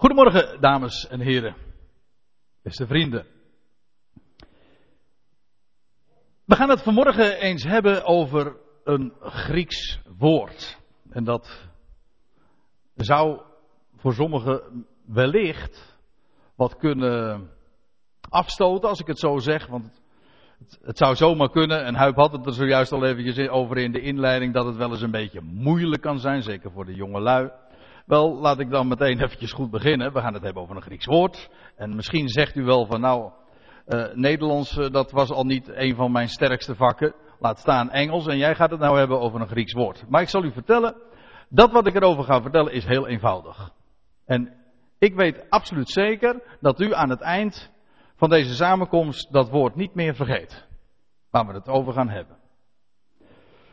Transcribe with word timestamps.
Goedemorgen, 0.00 0.60
dames 0.60 1.06
en 1.08 1.20
heren. 1.20 1.56
Beste 2.62 2.86
vrienden. 2.86 3.26
We 6.44 6.56
gaan 6.56 6.68
het 6.68 6.82
vanmorgen 6.82 7.40
eens 7.40 7.64
hebben 7.64 8.04
over 8.04 8.56
een 8.84 9.12
Grieks 9.20 10.00
woord. 10.18 10.78
En 11.10 11.24
dat 11.24 11.68
zou 12.94 13.40
voor 13.96 14.14
sommigen 14.14 14.86
wellicht 15.06 15.98
wat 16.56 16.76
kunnen 16.76 17.50
afstoten, 18.28 18.88
als 18.88 19.00
ik 19.00 19.06
het 19.06 19.18
zo 19.18 19.38
zeg. 19.38 19.66
Want 19.66 20.02
het, 20.82 20.98
zou 20.98 21.14
zomaar 21.14 21.50
kunnen, 21.50 21.84
en 21.84 21.94
Huip 21.94 22.16
had 22.16 22.32
het 22.32 22.46
er 22.46 22.52
zojuist 22.52 22.92
al 22.92 23.04
eventjes 23.04 23.48
over 23.48 23.78
in 23.78 23.92
de 23.92 24.00
inleiding, 24.00 24.54
dat 24.54 24.66
het 24.66 24.76
wel 24.76 24.90
eens 24.90 25.02
een 25.02 25.10
beetje 25.10 25.40
moeilijk 25.40 26.02
kan 26.02 26.18
zijn, 26.18 26.42
zeker 26.42 26.70
voor 26.70 26.84
de 26.84 26.94
jonge 26.94 27.20
lui. 27.20 27.50
Wel, 28.10 28.40
laat 28.40 28.58
ik 28.58 28.70
dan 28.70 28.88
meteen 28.88 29.22
eventjes 29.22 29.52
goed 29.52 29.70
beginnen. 29.70 30.12
We 30.12 30.20
gaan 30.20 30.34
het 30.34 30.42
hebben 30.42 30.62
over 30.62 30.76
een 30.76 30.82
Grieks 30.82 31.06
woord. 31.06 31.50
En 31.76 31.96
misschien 31.96 32.28
zegt 32.28 32.56
u 32.56 32.64
wel 32.64 32.86
van 32.86 33.00
nou, 33.00 33.30
uh, 33.86 34.14
Nederlands, 34.14 34.76
uh, 34.76 34.90
dat 34.90 35.10
was 35.10 35.30
al 35.30 35.44
niet 35.44 35.68
een 35.68 35.94
van 35.94 36.12
mijn 36.12 36.28
sterkste 36.28 36.74
vakken. 36.74 37.14
Laat 37.38 37.58
staan 37.58 37.90
Engels. 37.90 38.26
En 38.26 38.38
jij 38.38 38.54
gaat 38.54 38.70
het 38.70 38.80
nou 38.80 38.98
hebben 38.98 39.20
over 39.20 39.40
een 39.40 39.48
Grieks 39.48 39.72
woord. 39.72 40.04
Maar 40.08 40.22
ik 40.22 40.28
zal 40.28 40.44
u 40.44 40.52
vertellen, 40.52 40.94
dat 41.48 41.72
wat 41.72 41.86
ik 41.86 41.94
erover 41.94 42.24
ga 42.24 42.42
vertellen 42.42 42.72
is 42.72 42.84
heel 42.84 43.06
eenvoudig. 43.06 43.70
En 44.24 44.54
ik 44.98 45.14
weet 45.14 45.50
absoluut 45.50 45.90
zeker 45.90 46.42
dat 46.60 46.80
u 46.80 46.94
aan 46.94 47.10
het 47.10 47.20
eind 47.20 47.70
van 48.16 48.28
deze 48.28 48.54
samenkomst 48.54 49.32
dat 49.32 49.50
woord 49.50 49.74
niet 49.74 49.94
meer 49.94 50.14
vergeet. 50.14 50.66
Waar 51.30 51.46
we 51.46 51.52
het 51.52 51.68
over 51.68 51.92
gaan 51.92 52.08
hebben. 52.08 52.39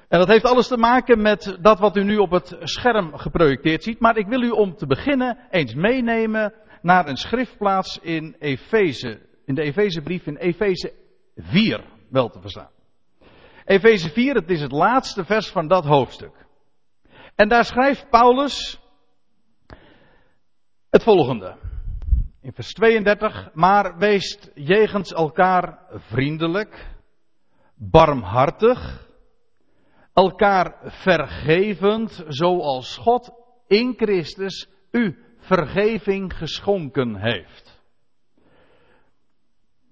En 0.07 0.19
dat 0.19 0.27
heeft 0.27 0.45
alles 0.45 0.67
te 0.67 0.77
maken 0.77 1.21
met 1.21 1.57
dat 1.61 1.79
wat 1.79 1.97
u 1.97 2.03
nu 2.03 2.17
op 2.17 2.31
het 2.31 2.57
scherm 2.59 3.17
geprojecteerd 3.17 3.83
ziet. 3.83 3.99
Maar 3.99 4.17
ik 4.17 4.27
wil 4.27 4.41
u 4.41 4.49
om 4.49 4.75
te 4.75 4.87
beginnen 4.87 5.37
eens 5.49 5.73
meenemen 5.73 6.53
naar 6.81 7.07
een 7.07 7.17
schriftplaats 7.17 7.99
in 8.01 8.35
Efeze. 8.39 9.19
In 9.45 9.55
de 9.55 9.61
Efezebrief 9.61 10.25
in 10.25 10.35
Efeze 10.35 10.93
4 11.35 11.83
wel 12.09 12.29
te 12.29 12.41
verstaan. 12.41 12.69
Efeze 13.65 14.09
4, 14.09 14.35
het 14.35 14.49
is 14.49 14.61
het 14.61 14.71
laatste 14.71 15.25
vers 15.25 15.51
van 15.51 15.67
dat 15.67 15.85
hoofdstuk. 15.85 16.45
En 17.35 17.49
daar 17.49 17.65
schrijft 17.65 18.09
Paulus 18.09 18.79
het 20.89 21.03
volgende. 21.03 21.55
In 22.41 22.53
vers 22.53 22.73
32, 22.73 23.49
maar 23.53 23.97
wees 23.97 24.49
jegens 24.53 25.13
elkaar 25.13 25.79
vriendelijk, 25.89 26.95
barmhartig, 27.75 29.06
elkaar 30.17 30.75
vergevend, 30.83 32.23
zoals 32.27 32.97
God 32.97 33.31
in 33.67 33.93
Christus 33.97 34.69
u 34.91 35.17
vergeving 35.37 36.37
geschonken 36.37 37.15
heeft. 37.15 37.81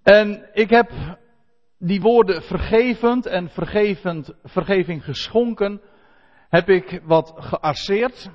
En 0.03 0.49
ik 0.53 0.69
heb 0.69 0.91
die 1.77 2.01
woorden 2.01 2.41
vergevend 2.41 3.25
en 3.25 3.49
vergevend, 3.49 4.33
vergeving 4.43 5.03
geschonken, 5.03 5.81
heb 6.49 6.69
ik 6.69 7.01
wat 7.03 7.33
gearseerd. 7.37 8.29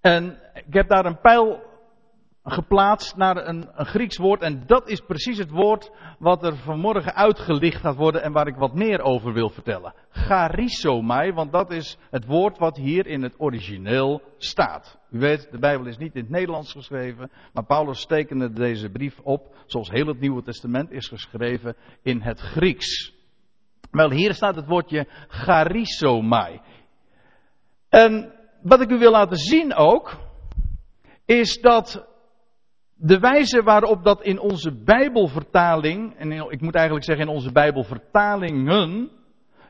En 0.00 0.40
ik 0.54 0.74
heb 0.74 0.88
daar 0.88 1.04
een 1.04 1.20
pijl 1.20 1.69
geplaatst 2.44 3.16
naar 3.16 3.36
een, 3.36 3.68
een, 3.74 3.86
Grieks 3.86 4.16
woord. 4.16 4.42
En 4.42 4.62
dat 4.66 4.88
is 4.88 5.00
precies 5.00 5.38
het 5.38 5.50
woord 5.50 5.90
wat 6.18 6.44
er 6.44 6.56
vanmorgen 6.56 7.14
uitgelicht 7.14 7.80
gaat 7.80 7.96
worden 7.96 8.22
en 8.22 8.32
waar 8.32 8.46
ik 8.46 8.56
wat 8.56 8.74
meer 8.74 9.00
over 9.00 9.32
wil 9.32 9.50
vertellen. 9.50 9.94
Charisomai, 10.10 11.32
want 11.32 11.52
dat 11.52 11.70
is 11.70 11.98
het 12.10 12.26
woord 12.26 12.58
wat 12.58 12.76
hier 12.76 13.06
in 13.06 13.22
het 13.22 13.34
origineel 13.38 14.22
staat. 14.38 14.98
U 15.10 15.18
weet, 15.18 15.48
de 15.50 15.58
Bijbel 15.58 15.86
is 15.86 15.98
niet 15.98 16.14
in 16.14 16.20
het 16.20 16.30
Nederlands 16.30 16.72
geschreven, 16.72 17.30
maar 17.52 17.64
Paulus 17.64 18.06
tekende 18.06 18.52
deze 18.52 18.90
brief 18.90 19.18
op, 19.22 19.56
zoals 19.66 19.90
heel 19.90 20.06
het 20.06 20.20
Nieuwe 20.20 20.42
Testament 20.42 20.90
is 20.90 21.08
geschreven, 21.08 21.76
in 22.02 22.20
het 22.20 22.40
Grieks. 22.40 23.12
Wel, 23.90 24.10
hier 24.10 24.34
staat 24.34 24.56
het 24.56 24.66
woordje 24.66 25.06
charisomai. 25.28 26.60
En 27.88 28.32
wat 28.62 28.80
ik 28.80 28.90
u 28.90 28.98
wil 28.98 29.10
laten 29.10 29.36
zien 29.36 29.74
ook, 29.74 30.16
is 31.24 31.60
dat 31.60 32.09
de 33.02 33.18
wijze 33.18 33.62
waarop 33.62 34.04
dat 34.04 34.22
in 34.22 34.38
onze 34.38 34.72
Bijbelvertaling, 34.84 36.14
en 36.16 36.32
ik 36.32 36.60
moet 36.60 36.74
eigenlijk 36.74 37.04
zeggen 37.04 37.26
in 37.26 37.32
onze 37.32 37.52
Bijbelvertalingen, 37.52 39.10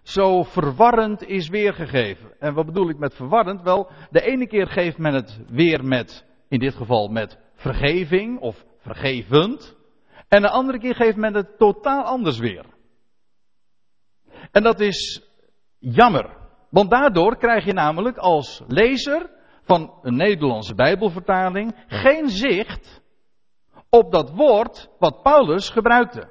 zo 0.03 0.43
verwarrend 0.43 1.27
is 1.27 1.49
weergegeven. 1.49 2.31
En 2.39 2.55
wat 2.55 2.67
bedoel 2.67 2.89
ik 2.89 2.99
met 2.99 3.15
verwarrend? 3.15 3.63
Wel, 3.63 3.91
de 4.11 4.21
ene 4.21 4.47
keer 4.47 4.67
geeft 4.67 4.99
men 4.99 5.15
het 5.15 5.41
weer 5.49 5.85
met, 5.85 6.27
in 6.49 6.59
dit 6.59 6.75
geval 6.75 7.09
met 7.09 7.39
vergeving 7.55 8.39
of 8.39 8.65
vergevend. 8.79 9.77
En 10.29 10.43
de 10.43 10.51
andere 10.51 10.79
keer 10.79 10.95
geeft 10.95 11.17
men 11.17 11.35
het 11.35 11.59
totaal 11.59 12.03
anders 12.03 12.39
weer. 12.39 12.65
En 14.51 14.63
dat 14.63 14.81
is 14.81 15.23
jammer. 15.79 16.39
Want 16.71 16.91
daardoor 16.91 17.37
krijg 17.37 17.65
je 17.65 17.73
namelijk 17.73 18.17
als 18.17 18.63
lezer 18.67 19.31
van 19.63 19.95
een 20.03 20.17
Nederlandse 20.17 20.75
Bijbelvertaling 20.75 21.75
geen 21.87 22.29
zicht 22.29 23.01
op 23.91 24.13
dat 24.13 24.31
woord 24.31 24.91
wat 24.99 25.23
Paulus 25.23 25.71
gebruikte. 25.71 26.29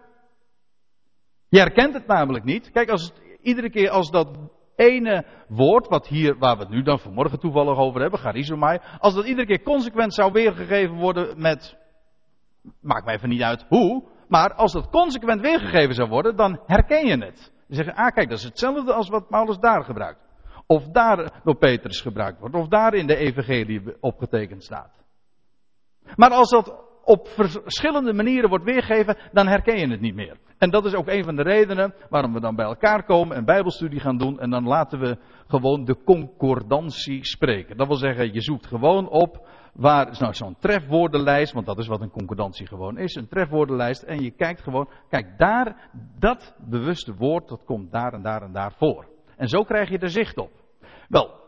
Je 1.50 1.60
herkent 1.60 1.94
het 1.94 2.08
namelijk 2.08 2.44
niet. 2.44 2.72
Kijk, 2.72 2.90
als 2.90 3.14
iedere 3.42 3.70
keer 3.70 3.90
als 3.90 4.12
dat 4.12 4.38
ene 4.76 5.26
woord, 5.48 5.88
wat 5.88 6.08
hier, 6.08 6.38
waar 6.38 6.56
we 6.56 6.62
het 6.62 6.72
nu 6.72 6.82
dan 6.82 7.00
vanmorgen 7.00 7.40
toevallig 7.40 7.78
over 7.78 8.02
hebben, 8.02 8.20
charizomai, 8.20 8.80
als 9.00 9.14
dat 9.14 9.26
iedere 9.26 9.48
keer 9.48 9.62
consequent 9.62 10.14
zou 10.14 10.32
weergegeven 10.32 10.96
worden 10.96 11.42
met, 11.42 11.78
maakt 12.82 13.06
mij 13.06 13.16
even 13.16 13.30
niet 13.30 13.42
uit 13.42 13.66
hoe, 13.68 14.04
maar 14.28 14.54
als 14.54 14.72
dat 14.72 14.90
consequent 14.90 15.42
weergegeven 15.42 15.96
zou 15.96 16.10
worden, 16.10 16.36
dan 16.36 16.60
herken 16.66 17.08
je 17.08 17.26
het. 17.26 17.52
Je 17.68 17.76
zegt, 17.76 17.96
ah 17.96 18.14
kijk, 18.14 18.30
dat 18.30 18.38
is 18.38 18.44
hetzelfde 18.44 18.94
als 18.94 19.10
wat 19.10 19.28
Paulus 19.28 19.58
daar 19.58 19.84
gebruikt. 19.84 20.28
Of 20.66 20.88
daar 20.88 21.42
door 21.44 21.58
Petrus 21.58 22.02
gebruikt 22.02 22.40
wordt, 22.40 22.56
of 22.56 22.68
daar 22.68 22.94
in 22.94 23.08
de 23.08 23.16
evangelie 23.16 23.98
opgetekend 24.00 24.64
staat. 24.64 25.04
Maar 26.16 26.30
als 26.30 26.50
dat 26.50 26.89
op 27.10 27.28
verschillende 27.28 28.14
manieren 28.14 28.50
wordt 28.50 28.64
weergegeven, 28.64 29.18
dan 29.32 29.48
herken 29.48 29.80
je 29.80 29.88
het 29.88 30.02
niet 30.02 30.16
meer. 30.16 30.38
En 30.58 30.70
dat 30.70 30.86
is 30.86 30.94
ook 30.94 31.08
een 31.08 31.24
van 31.24 31.36
de 31.36 31.42
redenen 31.42 31.94
waarom 32.10 32.34
we 32.34 32.40
dan 32.40 32.56
bij 32.56 32.66
elkaar 32.66 33.04
komen 33.04 33.36
en 33.36 33.46
bijbelstudie 33.46 34.00
gaan 34.00 34.18
doen 34.18 34.40
en 34.40 34.50
dan 34.50 34.68
laten 34.68 35.00
we 35.00 35.18
gewoon 35.48 35.86
de 35.86 36.04
concordantie 36.04 37.26
spreken. 37.26 37.78
Dat 37.78 37.88
wil 37.88 37.96
zeggen, 37.96 38.34
je 38.34 38.42
zoekt 38.42 38.68
gewoon 38.68 39.10
op 39.10 39.48
waar 39.74 40.16
nou 40.20 40.34
zo'n 40.34 40.56
trefwoordenlijst, 40.60 41.54
want 41.54 41.66
dat 41.66 41.80
is 41.80 41.88
wat 41.88 42.02
een 42.02 42.12
concordantie 42.12 42.68
gewoon 42.68 42.98
is, 42.98 43.16
een 43.16 43.28
trefwoordenlijst 43.28 44.04
en 44.04 44.24
je 44.24 44.32
kijkt 44.32 44.62
gewoon, 44.62 44.90
kijk 45.10 45.38
daar, 45.38 45.90
dat 46.20 46.56
bewuste 46.70 47.16
woord, 47.16 47.48
dat 47.48 47.64
komt 47.66 47.92
daar 47.92 48.14
en 48.14 48.22
daar 48.22 48.42
en 48.42 48.54
daar 48.54 48.74
voor. 48.78 49.08
En 49.38 49.48
zo 49.48 49.64
krijg 49.64 49.90
je 49.90 49.98
er 49.98 50.10
zicht 50.10 50.38
op. 50.38 50.52
Wel, 51.08 51.39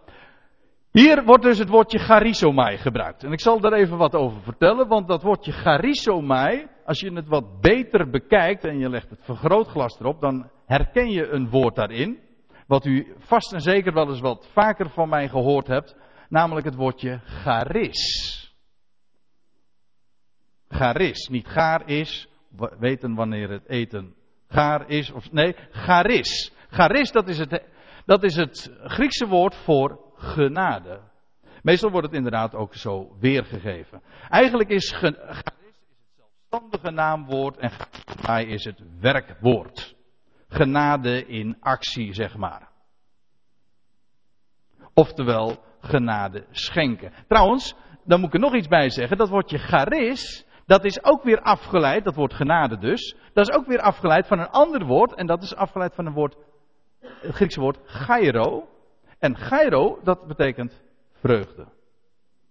hier 0.92 1.24
wordt 1.24 1.44
dus 1.44 1.58
het 1.58 1.70
woordje 1.70 2.00
charisomai 2.00 2.78
gebruikt. 2.78 3.24
En 3.24 3.32
ik 3.32 3.40
zal 3.40 3.60
daar 3.60 3.74
even 3.74 3.98
wat 3.98 4.16
over 4.16 4.42
vertellen, 4.42 4.88
want 4.88 5.08
dat 5.08 5.24
woordje 5.24 5.52
charisomai, 5.52 6.68
als 6.86 7.00
je 7.00 7.14
het 7.14 7.28
wat 7.28 7.62
beter 7.62 8.10
bekijkt 8.10 8.64
en 8.64 8.78
je 8.78 8.90
legt 8.90 9.10
het 9.10 9.24
vergrootglas 9.24 10.00
erop, 10.00 10.22
dan 10.22 10.50
herken 10.66 11.10
je 11.10 11.28
een 11.28 11.50
woord 11.50 11.76
daarin. 11.76 12.20
Wat 12.68 12.86
u 12.86 13.14
vast 13.18 13.54
en 13.54 13.62
zeker 13.62 13.94
wel 13.94 14.10
eens 14.10 14.20
wat 14.20 14.48
vaker 14.52 14.90
van 14.90 15.10
mij 15.10 15.30
gehoord 15.30 15.68
hebt, 15.68 15.96
namelijk 16.30 16.66
het 16.66 16.76
woordje 16.76 17.20
charis. 17.26 18.40
Charis, 20.68 21.28
niet 21.28 21.48
gaar 21.48 21.90
is, 21.90 22.28
weten 22.80 23.16
wanneer 23.16 23.50
het 23.50 23.68
eten 23.68 24.16
gaar 24.48 24.90
is 24.90 25.12
of 25.12 25.32
nee, 25.32 25.56
charis. 25.72 26.54
Charis, 26.70 27.12
dat 27.12 27.28
is 27.28 27.38
het, 27.38 27.64
dat 28.06 28.24
is 28.24 28.36
het 28.36 28.72
Griekse 28.84 29.28
woord 29.28 29.56
voor 29.56 30.11
genade. 30.22 31.00
Meestal 31.62 31.92
wordt 31.92 32.08
het 32.08 32.16
inderdaad 32.16 32.56
ook 32.56 32.76
zo 32.76 33.16
weergegeven. 33.20 34.02
Eigenlijk 34.30 34.70
is 34.70 34.92
charis 34.92 35.16
is 35.16 35.76
het 35.90 36.00
zelfstandige 36.16 36.92
naamwoord 36.92 37.58
en 37.58 37.70
charisma 37.70 38.38
is 38.38 38.64
het 38.64 38.82
werkwoord. 39.00 39.96
Genade 40.48 41.26
in 41.26 41.58
actie, 41.60 42.14
zeg 42.14 42.38
maar. 42.38 42.70
Oftewel, 44.94 45.64
genade 45.80 46.46
schenken. 46.52 47.14
Trouwens, 47.28 47.76
dan 48.04 48.20
moet 48.20 48.28
ik 48.28 48.34
er 48.34 48.40
nog 48.40 48.56
iets 48.56 48.68
bij 48.68 48.90
zeggen. 48.90 49.18
Dat 49.18 49.30
woordje 49.30 49.58
charis, 49.58 50.46
dat 50.66 50.84
is 50.86 51.04
ook 51.04 51.24
weer 51.24 51.42
afgeleid, 51.42 52.04
dat 52.04 52.16
woord 52.16 52.34
genade 52.34 52.78
dus. 52.78 53.16
Dat 53.34 53.50
is 53.50 53.56
ook 53.56 53.66
weer 53.66 53.82
afgeleid 53.82 54.28
van 54.28 54.40
een 54.40 54.50
ander 54.50 54.86
woord. 54.86 55.14
En 55.14 55.26
dat 55.26 55.44
is 55.44 55.56
afgeleid 55.56 55.96
van 55.96 56.06
een 56.06 56.14
woord, 56.14 56.36
het 57.00 57.36
Griekse 57.36 57.60
woord 57.60 57.80
gairo. 57.84 58.68
En 59.22 59.38
Gairo, 59.38 60.00
dat 60.04 60.28
betekent 60.28 60.82
vreugde. 61.20 61.66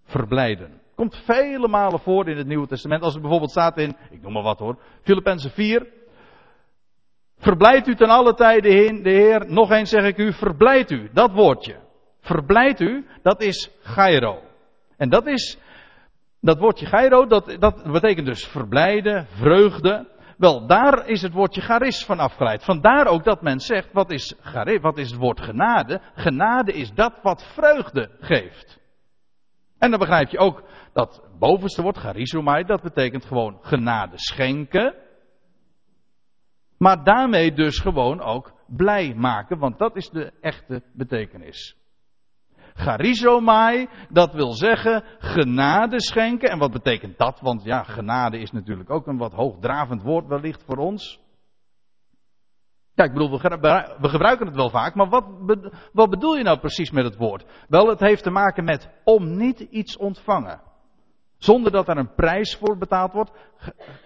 Verblijden. 0.04 0.80
Komt 0.94 1.16
vele 1.16 1.68
malen 1.68 2.00
voor 2.00 2.28
in 2.28 2.36
het 2.36 2.46
Nieuwe 2.46 2.66
Testament. 2.66 3.02
Als 3.02 3.12
het 3.12 3.22
bijvoorbeeld 3.22 3.50
staat 3.50 3.78
in, 3.78 3.96
ik 4.10 4.22
noem 4.22 4.32
maar 4.32 4.42
wat 4.42 4.58
hoor, 4.58 4.78
Filippenzen 5.02 5.50
4. 5.50 5.86
Verblijd 7.38 7.86
u 7.86 7.94
ten 7.94 8.08
alle 8.08 8.34
tijden 8.34 8.86
in 8.86 9.02
de 9.02 9.10
Heer. 9.10 9.50
Nog 9.52 9.70
eens 9.70 9.90
zeg 9.90 10.04
ik 10.04 10.18
u, 10.18 10.32
verblijd 10.32 10.90
u. 10.90 11.10
Dat 11.12 11.32
woordje. 11.32 11.76
Verblijd 12.20 12.80
u, 12.80 13.06
dat 13.22 13.42
is 13.42 13.70
Gairo. 13.82 14.42
En 14.96 15.08
dat 15.08 15.26
is 15.26 15.58
Dat 16.40 16.58
woordje 16.58 16.86
gairo, 16.86 17.26
dat, 17.26 17.56
dat 17.58 17.92
betekent 17.92 18.26
dus 18.26 18.46
verblijden, 18.46 19.26
vreugde. 19.26 20.06
Wel, 20.40 20.66
daar 20.66 21.06
is 21.06 21.22
het 21.22 21.32
woordje 21.32 21.60
charis 21.60 22.04
van 22.04 22.18
afgeleid. 22.18 22.64
Vandaar 22.64 23.06
ook 23.06 23.24
dat 23.24 23.42
men 23.42 23.60
zegt, 23.60 23.92
wat 23.92 24.10
is, 24.10 24.34
charis, 24.40 24.80
wat 24.80 24.98
is 24.98 25.10
het 25.10 25.20
woord 25.20 25.40
genade? 25.40 26.00
Genade 26.14 26.72
is 26.72 26.92
dat 26.92 27.18
wat 27.22 27.44
vreugde 27.54 28.10
geeft. 28.20 28.78
En 29.78 29.90
dan 29.90 29.98
begrijp 29.98 30.28
je 30.28 30.38
ook 30.38 30.62
dat 30.92 31.22
bovenste 31.38 31.82
woord, 31.82 31.96
charizomai, 31.96 32.64
dat 32.64 32.82
betekent 32.82 33.24
gewoon 33.24 33.58
genade 33.62 34.18
schenken. 34.18 34.94
Maar 36.78 37.04
daarmee 37.04 37.52
dus 37.52 37.78
gewoon 37.78 38.20
ook 38.20 38.52
blij 38.66 39.14
maken, 39.14 39.58
want 39.58 39.78
dat 39.78 39.96
is 39.96 40.08
de 40.08 40.32
echte 40.40 40.82
betekenis. 40.92 41.79
Charizomai, 42.80 43.88
dat 44.08 44.32
wil 44.32 44.52
zeggen 44.52 45.04
genade 45.18 46.00
schenken. 46.00 46.50
En 46.50 46.58
wat 46.58 46.72
betekent 46.72 47.18
dat? 47.18 47.40
Want 47.40 47.64
ja, 47.64 47.82
genade 47.82 48.38
is 48.38 48.50
natuurlijk 48.50 48.90
ook 48.90 49.06
een 49.06 49.18
wat 49.18 49.32
hoogdravend 49.32 50.02
woord 50.02 50.26
wellicht 50.26 50.64
voor 50.66 50.76
ons. 50.76 51.20
Ja, 52.94 53.04
ik 53.04 53.12
bedoel, 53.12 53.30
we 54.00 54.08
gebruiken 54.08 54.46
het 54.46 54.56
wel 54.56 54.70
vaak, 54.70 54.94
maar 54.94 55.08
wat, 55.08 55.24
wat 55.92 56.10
bedoel 56.10 56.36
je 56.36 56.42
nou 56.42 56.58
precies 56.58 56.90
met 56.90 57.04
het 57.04 57.16
woord? 57.16 57.44
Wel, 57.68 57.88
het 57.88 58.00
heeft 58.00 58.22
te 58.22 58.30
maken 58.30 58.64
met 58.64 58.90
om 59.04 59.36
niet 59.36 59.60
iets 59.60 59.96
ontvangen. 59.96 60.60
Zonder 61.38 61.72
dat 61.72 61.88
er 61.88 61.96
een 61.96 62.14
prijs 62.14 62.56
voor 62.56 62.78
betaald 62.78 63.12
wordt. 63.12 63.30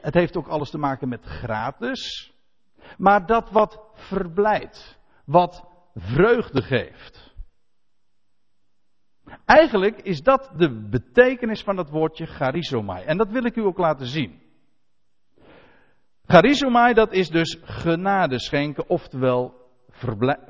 Het 0.00 0.14
heeft 0.14 0.36
ook 0.36 0.46
alles 0.46 0.70
te 0.70 0.78
maken 0.78 1.08
met 1.08 1.24
gratis. 1.24 2.32
Maar 2.98 3.26
dat 3.26 3.50
wat 3.50 3.80
verblijdt. 3.92 4.98
Wat 5.24 5.64
vreugde 5.94 6.62
geeft. 6.62 7.33
Eigenlijk 9.44 10.00
is 10.00 10.22
dat 10.22 10.50
de 10.56 10.88
betekenis 10.90 11.62
van 11.62 11.76
het 11.76 11.90
woordje 11.90 12.26
charizomai. 12.26 13.04
En 13.04 13.16
dat 13.16 13.28
wil 13.28 13.44
ik 13.44 13.56
u 13.56 13.62
ook 13.62 13.78
laten 13.78 14.06
zien. 14.06 14.42
Charizomai, 16.26 16.94
dat 16.94 17.12
is 17.12 17.28
dus 17.28 17.58
genade 17.62 18.38
schenken, 18.38 18.88
oftewel 18.88 19.54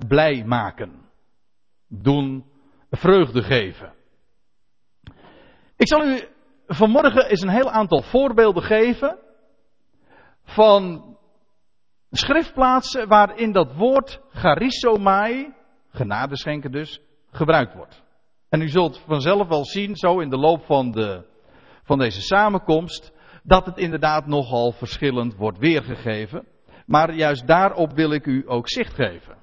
blij 0.08 0.44
maken. 0.44 1.08
Doen, 1.88 2.44
vreugde 2.90 3.42
geven. 3.42 3.94
Ik 5.76 5.88
zal 5.88 6.06
u 6.06 6.20
vanmorgen 6.66 7.26
eens 7.26 7.40
een 7.40 7.48
heel 7.48 7.70
aantal 7.70 8.02
voorbeelden 8.02 8.62
geven 8.62 9.18
van 10.42 11.16
schriftplaatsen 12.10 13.08
waarin 13.08 13.52
dat 13.52 13.74
woord 13.74 14.20
charizomai, 14.28 15.54
genade 15.88 16.36
schenken 16.36 16.70
dus, 16.70 17.00
gebruikt 17.30 17.74
wordt. 17.74 18.03
En 18.54 18.60
u 18.60 18.68
zult 18.68 18.98
vanzelf 19.06 19.48
wel 19.48 19.64
zien, 19.64 19.96
zo 19.96 20.20
in 20.20 20.30
de 20.30 20.36
loop 20.36 20.64
van, 20.64 20.90
de, 20.90 21.24
van 21.82 21.98
deze 21.98 22.20
samenkomst, 22.20 23.12
dat 23.42 23.66
het 23.66 23.78
inderdaad 23.78 24.26
nogal 24.26 24.72
verschillend 24.72 25.36
wordt 25.36 25.58
weergegeven. 25.58 26.46
Maar 26.86 27.14
juist 27.14 27.46
daarop 27.46 27.92
wil 27.92 28.12
ik 28.12 28.26
u 28.26 28.44
ook 28.46 28.68
zicht 28.68 28.94
geven. 28.94 29.36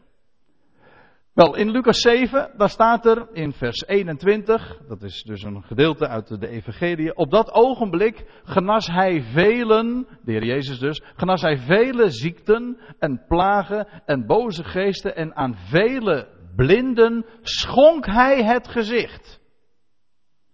Wel, 1.34 1.56
in 1.56 1.72
Lucas 1.72 2.00
7, 2.00 2.52
daar 2.58 2.70
staat 2.70 3.06
er 3.06 3.28
in 3.34 3.54
vers 3.54 3.88
21, 3.88 4.82
dat 4.88 5.02
is 5.02 5.24
dus 5.24 5.44
een 5.44 5.64
gedeelte 5.64 6.08
uit 6.08 6.40
de 6.40 6.48
Evangelie. 6.48 7.16
Op 7.16 7.32
dat 7.32 7.54
ogenblik 7.54 8.42
genas 8.44 8.88
hij 8.88 9.22
velen, 9.22 10.08
de 10.24 10.32
heer 10.32 10.46
Jezus 10.46 10.80
dus, 10.80 11.02
genas 11.16 11.42
hij 11.42 11.58
vele 11.58 12.10
ziekten 12.10 12.78
en 13.00 13.24
plagen 13.28 13.88
en 14.06 14.26
boze 14.26 14.64
geesten 14.64 15.16
en 15.16 15.36
aan 15.36 15.56
vele 15.56 16.40
blinden 16.56 17.26
schonk 17.42 18.06
hij 18.06 18.44
het 18.44 18.68
gezicht. 18.68 19.40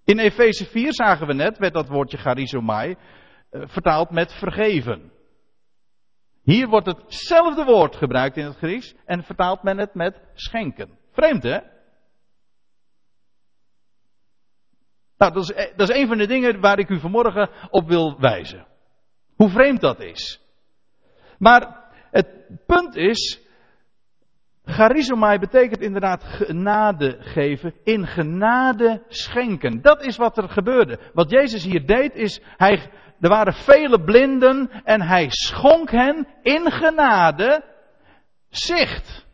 In 0.03 0.19
Efeze 0.19 0.65
4 0.65 0.93
zagen 0.93 1.27
we 1.27 1.33
net, 1.33 1.57
werd 1.57 1.73
dat 1.73 1.87
woordje 1.87 2.17
charizomai 2.17 2.95
eh, 3.49 3.61
vertaald 3.65 4.09
met 4.09 4.33
vergeven. 4.33 5.11
Hier 6.43 6.67
wordt 6.67 6.87
hetzelfde 6.87 7.63
woord 7.63 7.95
gebruikt 7.95 8.37
in 8.37 8.45
het 8.45 8.57
Grieks 8.57 8.95
en 9.05 9.23
vertaalt 9.23 9.63
men 9.63 9.77
het 9.77 9.93
met 9.93 10.21
schenken. 10.33 10.97
Vreemd 11.11 11.43
hè? 11.43 11.59
Nou, 15.17 15.33
dat 15.33 15.43
is, 15.43 15.51
eh, 15.51 15.77
dat 15.77 15.89
is 15.89 15.95
een 15.95 16.07
van 16.07 16.17
de 16.17 16.27
dingen 16.27 16.59
waar 16.59 16.79
ik 16.79 16.89
u 16.89 16.99
vanmorgen 16.99 17.49
op 17.69 17.87
wil 17.87 18.19
wijzen. 18.19 18.67
Hoe 19.35 19.49
vreemd 19.49 19.81
dat 19.81 19.99
is. 19.99 20.41
Maar 21.37 21.91
het 22.11 22.27
punt 22.65 22.95
is, 22.95 23.46
charizomai 24.67 25.39
betekent 25.39 25.81
inderdaad 25.81 26.23
genade 26.23 27.17
geven, 27.19 27.73
in 27.83 28.07
genade 28.07 29.03
schenken. 29.07 29.81
Dat 29.81 30.05
is 30.05 30.17
wat 30.17 30.37
er 30.37 30.49
gebeurde. 30.49 30.99
Wat 31.13 31.29
Jezus 31.29 31.63
hier 31.63 31.85
deed 31.85 32.15
is, 32.15 32.41
hij, 32.57 32.91
er 33.19 33.29
waren 33.29 33.53
vele 33.53 34.03
blinden 34.03 34.69
en 34.83 35.01
hij 35.01 35.25
schonk 35.29 35.91
hen 35.91 36.27
in 36.41 36.71
genade 36.71 37.63
zicht. 38.49 39.25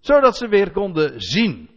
Zodat 0.00 0.36
ze 0.36 0.48
weer 0.48 0.70
konden 0.70 1.20
zien. 1.20 1.70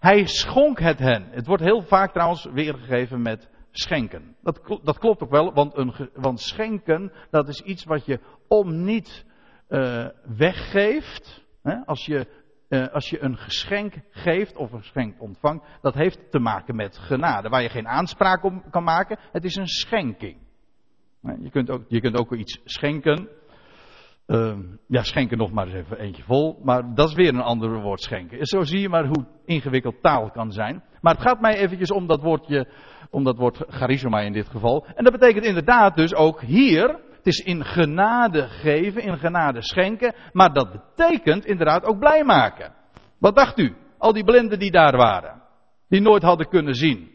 Hij 0.00 0.26
schonk 0.26 0.78
het 0.80 0.98
hen. 0.98 1.28
Het 1.30 1.46
wordt 1.46 1.62
heel 1.62 1.82
vaak 1.82 2.12
trouwens 2.12 2.44
weergegeven 2.52 3.22
met 3.22 3.48
schenken. 3.70 4.36
Dat, 4.42 4.80
dat 4.82 4.98
klopt 4.98 5.22
ook 5.22 5.30
wel, 5.30 5.52
want, 5.52 5.76
een, 5.76 6.10
want 6.14 6.40
schenken, 6.40 7.12
dat 7.30 7.48
is 7.48 7.60
iets 7.60 7.84
wat 7.84 8.06
je 8.06 8.20
om 8.48 8.84
niet 8.84 9.24
uh, 9.68 10.06
weggeeft. 10.36 11.45
Als, 11.84 12.06
je, 12.06 12.26
uh, 12.68 12.86
als 12.86 13.10
je 13.10 13.22
een 13.22 13.36
geschenk 13.36 13.94
geeft 14.10 14.56
of 14.56 14.72
een 14.72 14.80
geschenk 14.80 15.20
ontvangt, 15.20 15.64
dat 15.80 15.94
heeft 15.94 16.30
te 16.30 16.38
maken 16.38 16.76
met 16.76 16.98
genade. 16.98 17.48
Waar 17.48 17.62
je 17.62 17.68
geen 17.68 17.88
aanspraak 17.88 18.44
op 18.44 18.52
kan 18.70 18.84
maken, 18.84 19.18
het 19.32 19.44
is 19.44 19.56
een 19.56 19.66
schenking. 19.66 20.36
Je 21.40 21.50
kunt 21.50 21.70
ook, 21.70 21.84
je 21.88 22.00
kunt 22.00 22.18
ook 22.18 22.34
iets 22.34 22.60
schenken. 22.64 23.28
Uh, 24.26 24.58
ja, 24.86 25.02
schenken 25.02 25.38
nog 25.38 25.52
maar 25.52 25.66
eens 25.66 25.74
even 25.74 25.98
eentje 25.98 26.22
vol. 26.22 26.60
Maar 26.62 26.94
dat 26.94 27.08
is 27.08 27.14
weer 27.14 27.28
een 27.28 27.40
ander 27.40 27.80
woord 27.80 28.00
schenken. 28.00 28.46
Zo 28.46 28.62
zie 28.62 28.80
je 28.80 28.88
maar 28.88 29.06
hoe 29.06 29.26
ingewikkeld 29.44 30.02
taal 30.02 30.30
kan 30.30 30.52
zijn. 30.52 30.82
Maar 31.00 31.14
het 31.14 31.22
gaat 31.22 31.40
mij 31.40 31.56
eventjes 31.56 31.90
om 31.90 32.06
dat 32.06 32.22
woordje, 32.22 32.68
om 33.10 33.24
dat 33.24 33.36
woord 33.36 33.64
charisma 33.68 34.20
in 34.20 34.32
dit 34.32 34.48
geval. 34.48 34.86
En 34.94 35.04
dat 35.04 35.12
betekent 35.12 35.44
inderdaad 35.44 35.96
dus 35.96 36.14
ook 36.14 36.40
hier, 36.40 37.00
het 37.26 37.34
is 37.34 37.44
in 37.44 37.64
genade 37.64 38.48
geven, 38.48 39.02
in 39.02 39.18
genade 39.18 39.62
schenken. 39.62 40.14
Maar 40.32 40.52
dat 40.52 40.70
betekent 40.72 41.44
inderdaad 41.44 41.84
ook 41.84 41.98
blij 41.98 42.24
maken. 42.24 42.74
Wat 43.18 43.36
dacht 43.36 43.58
u? 43.58 43.76
Al 43.98 44.12
die 44.12 44.24
blinden 44.24 44.58
die 44.58 44.70
daar 44.70 44.96
waren. 44.96 45.42
Die 45.88 46.00
nooit 46.00 46.22
hadden 46.22 46.48
kunnen 46.48 46.74
zien. 46.74 47.10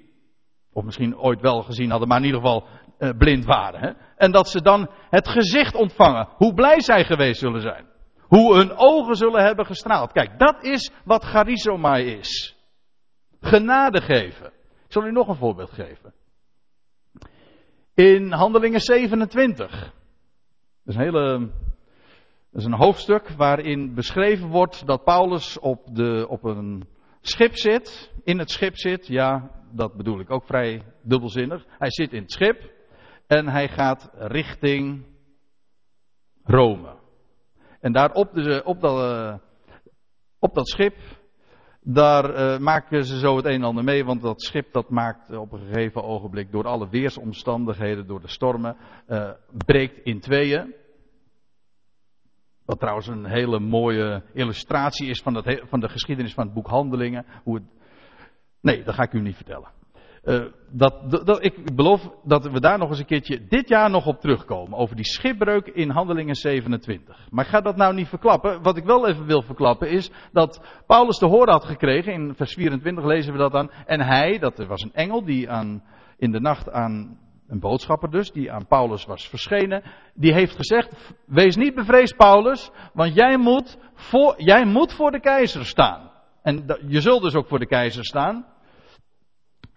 Of 0.73 0.83
misschien 0.83 1.17
ooit 1.17 1.41
wel 1.41 1.61
gezien 1.61 1.89
hadden, 1.89 2.07
maar 2.07 2.17
in 2.17 2.25
ieder 2.25 2.39
geval 2.39 2.67
uh, 2.99 3.09
blind 3.17 3.45
waren. 3.45 3.79
Hè? 3.79 3.91
En 4.15 4.31
dat 4.31 4.50
ze 4.50 4.62
dan 4.62 4.89
het 5.09 5.27
gezicht 5.27 5.75
ontvangen. 5.75 6.27
Hoe 6.36 6.53
blij 6.53 6.81
zij 6.81 7.05
geweest 7.05 7.39
zullen 7.39 7.62
zijn. 7.62 7.86
Hoe 8.19 8.55
hun 8.55 8.71
ogen 8.75 9.15
zullen 9.15 9.43
hebben 9.43 9.65
gestraald. 9.65 10.12
Kijk, 10.12 10.39
dat 10.39 10.63
is 10.63 10.91
wat 11.05 11.24
charizomai 11.24 12.05
is. 12.05 12.55
Genade 13.41 14.01
geven. 14.01 14.47
Ik 14.86 14.91
zal 14.91 15.05
u 15.05 15.12
nog 15.12 15.27
een 15.27 15.36
voorbeeld 15.36 15.71
geven. 15.71 16.13
In 17.93 18.31
Handelingen 18.31 18.81
27. 18.81 20.00
Dat 20.83 20.93
is 20.93 20.95
een 20.95 21.01
hele. 21.01 21.50
Is 22.51 22.65
een 22.65 22.73
hoofdstuk 22.73 23.29
waarin 23.29 23.93
beschreven 23.93 24.47
wordt 24.47 24.85
dat 24.85 25.03
Paulus 25.03 25.59
op, 25.59 25.95
de, 25.95 26.25
op 26.29 26.43
een 26.43 26.88
schip 27.21 27.55
zit. 27.55 28.11
In 28.23 28.39
het 28.39 28.50
schip 28.50 28.77
zit, 28.77 29.07
ja, 29.07 29.51
dat 29.71 29.95
bedoel 29.95 30.19
ik 30.19 30.31
ook 30.31 30.45
vrij 30.45 30.83
dubbelzinnig. 31.03 31.65
Hij 31.67 31.91
zit 31.91 32.13
in 32.13 32.21
het 32.21 32.31
schip. 32.31 32.71
En 33.27 33.47
hij 33.47 33.67
gaat 33.67 34.09
richting 34.13 35.05
Rome. 36.43 36.95
En 37.79 37.91
daar 37.91 38.11
op, 38.11 38.33
de, 38.33 38.61
op, 38.65 38.81
dat, 38.81 38.97
uh, 38.97 39.35
op 40.39 40.53
dat 40.53 40.67
schip, 40.67 40.95
daar 41.83 42.29
uh, 42.29 42.59
maken 42.59 43.05
ze 43.05 43.19
zo 43.19 43.35
het 43.35 43.45
een 43.45 43.51
en 43.51 43.63
ander 43.63 43.83
mee, 43.83 44.05
want 44.05 44.21
dat 44.21 44.41
schip 44.41 44.73
dat 44.73 44.89
maakt 44.89 45.38
op 45.38 45.51
een 45.51 45.59
gegeven 45.59 46.03
ogenblik 46.03 46.51
door 46.51 46.67
alle 46.67 46.89
weersomstandigheden, 46.89 48.07
door 48.07 48.21
de 48.21 48.29
stormen, 48.29 48.77
uh, 49.07 49.31
breekt 49.65 50.03
in 50.03 50.19
tweeën. 50.19 50.73
Wat 52.65 52.79
trouwens 52.79 53.07
een 53.07 53.25
hele 53.25 53.59
mooie 53.59 54.23
illustratie 54.33 55.09
is 55.09 55.21
van, 55.21 55.33
dat, 55.33 55.61
van 55.69 55.79
de 55.79 55.89
geschiedenis 55.89 56.33
van 56.33 56.45
het 56.45 56.53
boek 56.53 56.67
Handelingen. 56.67 57.25
Hoe 57.43 57.55
het... 57.55 57.63
Nee, 58.61 58.83
dat 58.83 58.95
ga 58.95 59.03
ik 59.03 59.13
u 59.13 59.21
niet 59.21 59.35
vertellen. 59.35 59.80
Uh, 60.23 60.45
dat, 60.71 61.25
dat, 61.25 61.43
ik 61.43 61.75
beloof 61.75 62.09
dat 62.23 62.47
we 62.47 62.59
daar 62.59 62.77
nog 62.77 62.89
eens 62.89 62.99
een 62.99 63.05
keertje 63.05 63.47
dit 63.47 63.69
jaar 63.69 63.89
nog 63.89 64.05
op 64.05 64.19
terugkomen. 64.19 64.77
Over 64.77 64.95
die 64.95 65.05
schipbreuk 65.05 65.67
in 65.67 65.89
Handelingen 65.89 66.35
27. 66.35 67.27
Maar 67.29 67.45
ik 67.45 67.51
ga 67.51 67.61
dat 67.61 67.75
nou 67.75 67.93
niet 67.93 68.07
verklappen. 68.07 68.61
Wat 68.61 68.77
ik 68.77 68.83
wel 68.83 69.07
even 69.07 69.25
wil 69.25 69.41
verklappen 69.41 69.89
is 69.89 70.11
dat 70.31 70.61
Paulus 70.87 71.17
te 71.17 71.25
horen 71.25 71.53
had 71.53 71.65
gekregen. 71.65 72.13
In 72.13 72.35
vers 72.35 72.53
24 72.53 73.05
lezen 73.05 73.33
we 73.33 73.39
dat 73.39 73.51
dan. 73.51 73.71
En 73.85 74.01
hij, 74.01 74.39
dat 74.39 74.65
was 74.65 74.81
een 74.81 74.93
engel 74.93 75.23
die 75.23 75.49
aan, 75.49 75.83
in 76.17 76.31
de 76.31 76.39
nacht 76.39 76.71
aan 76.71 77.17
een 77.51 77.59
boodschapper 77.59 78.11
dus, 78.11 78.31
die 78.31 78.51
aan 78.51 78.67
Paulus 78.67 79.05
was 79.05 79.27
verschenen, 79.27 79.83
die 80.13 80.33
heeft 80.33 80.55
gezegd, 80.55 81.13
wees 81.25 81.55
niet 81.55 81.75
bevreesd 81.75 82.15
Paulus, 82.15 82.71
want 82.93 83.13
jij 83.13 83.37
moet 83.37 83.77
voor, 83.93 84.33
jij 84.37 84.65
moet 84.65 84.93
voor 84.93 85.11
de 85.11 85.19
keizer 85.19 85.65
staan. 85.65 86.11
En 86.43 86.65
je 86.87 87.01
zult 87.01 87.21
dus 87.21 87.35
ook 87.35 87.47
voor 87.47 87.59
de 87.59 87.67
keizer 87.67 88.05
staan. 88.05 88.45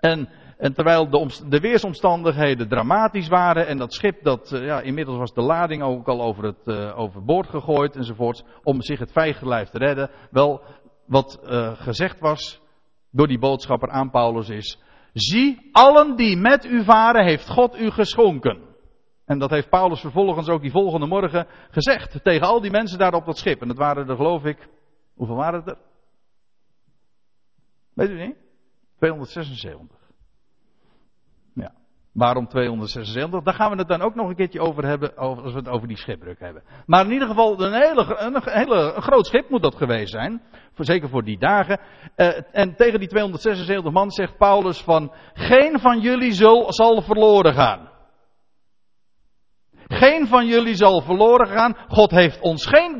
En 0.04 0.28
en 0.58 0.74
terwijl 0.74 1.10
de, 1.10 1.44
de, 1.48 1.60
weersomstandigheden 1.60 2.68
dramatisch 2.68 3.28
waren 3.28 3.66
en 3.66 3.78
dat 3.78 3.92
schip, 3.92 4.22
dat, 4.22 4.52
uh, 4.52 4.64
ja, 4.64 4.80
inmiddels 4.80 5.18
was 5.18 5.34
de 5.34 5.40
lading 5.40 5.82
ook 5.82 6.08
al 6.08 6.22
over 6.22 6.44
het, 6.44 6.60
uh, 6.64 6.98
overboord 6.98 7.48
gegooid 7.48 7.96
enzovoorts, 7.96 8.44
om 8.62 8.82
zich 8.82 8.98
het 8.98 9.12
vijgenlijf 9.12 9.68
te 9.68 9.78
redden. 9.78 10.10
Wel, 10.30 10.62
wat 11.06 11.40
uh, 11.44 11.72
gezegd 11.74 12.20
was 12.20 12.60
door 13.10 13.26
die 13.26 13.38
boodschapper 13.38 13.90
aan 13.90 14.10
Paulus 14.10 14.48
is, 14.48 14.78
zie, 15.12 15.68
allen 15.72 16.16
die 16.16 16.36
met 16.36 16.64
u 16.64 16.84
varen 16.84 17.24
heeft 17.24 17.48
God 17.48 17.78
u 17.78 17.90
geschonken. 17.90 18.62
En 19.24 19.38
dat 19.38 19.50
heeft 19.50 19.68
Paulus 19.68 20.00
vervolgens 20.00 20.48
ook 20.48 20.62
die 20.62 20.70
volgende 20.70 21.06
morgen 21.06 21.46
gezegd 21.70 22.24
tegen 22.24 22.46
al 22.46 22.60
die 22.60 22.70
mensen 22.70 22.98
daar 22.98 23.14
op 23.14 23.24
dat 23.24 23.38
schip. 23.38 23.60
En 23.60 23.68
dat 23.68 23.76
waren 23.76 24.08
er 24.08 24.16
geloof 24.16 24.44
ik, 24.44 24.68
hoeveel 25.14 25.36
waren 25.36 25.58
het 25.58 25.68
er? 25.68 25.78
Weet 27.94 28.10
u 28.10 28.26
niet? 28.26 28.43
276. 29.04 29.98
Ja. 31.54 31.72
Waarom 32.12 32.48
276? 32.48 33.42
Daar 33.42 33.54
gaan 33.54 33.70
we 33.70 33.76
het 33.76 33.88
dan 33.88 34.02
ook 34.02 34.14
nog 34.14 34.28
een 34.28 34.36
keertje 34.36 34.60
over 34.60 34.84
hebben 34.84 35.16
als 35.16 35.52
we 35.52 35.58
het 35.58 35.68
over 35.68 35.88
die 35.88 35.96
schipbreuk 35.96 36.40
hebben. 36.40 36.62
Maar 36.86 37.04
in 37.04 37.12
ieder 37.12 37.28
geval 37.28 37.60
een 37.60 37.72
hele, 37.72 38.16
een 38.18 38.40
hele 38.44 38.92
een 38.96 39.02
groot 39.02 39.26
schip 39.26 39.50
moet 39.50 39.62
dat 39.62 39.74
geweest 39.74 40.12
zijn. 40.12 40.42
Zeker 40.76 41.08
voor 41.08 41.24
die 41.24 41.38
dagen. 41.38 41.80
Uh, 42.16 42.40
en 42.52 42.76
tegen 42.76 42.98
die 42.98 43.08
276 43.08 43.92
man 43.92 44.10
zegt 44.10 44.38
Paulus 44.38 44.82
van 44.82 45.12
geen 45.32 45.80
van 45.80 46.00
jullie 46.00 46.32
zal, 46.32 46.72
zal 46.72 47.02
verloren 47.02 47.54
gaan. 47.54 47.90
Geen 49.86 50.26
van 50.26 50.46
jullie 50.46 50.74
zal 50.74 51.00
verloren 51.00 51.46
gaan. 51.46 51.76
God 51.88 52.10
heeft 52.10 52.40
ons 52.40 52.66
geen, 52.66 52.98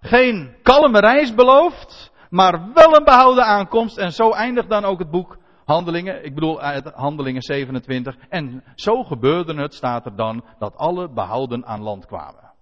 geen 0.00 0.56
kalme 0.62 1.00
reis 1.00 1.34
beloofd 1.34 2.07
maar 2.30 2.72
wel 2.74 2.96
een 2.96 3.04
behouden 3.04 3.44
aankomst. 3.44 3.98
En 3.98 4.12
zo 4.12 4.30
eindigt 4.30 4.68
dan 4.68 4.84
ook 4.84 4.98
het 4.98 5.10
boek 5.10 5.38
Handelingen, 5.68 6.24
ik 6.24 6.34
bedoel 6.34 6.60
uit 6.60 6.92
Handelingen 6.94 7.42
27. 7.42 8.16
En 8.28 8.64
zo 8.74 9.02
gebeurde 9.04 9.54
het, 9.54 9.74
staat 9.74 10.06
er 10.06 10.16
dan, 10.16 10.44
dat 10.58 10.76
alle 10.76 11.12
behouden 11.12 11.66
aan 11.66 11.82
land 11.82 12.06
kwamen. 12.06 12.52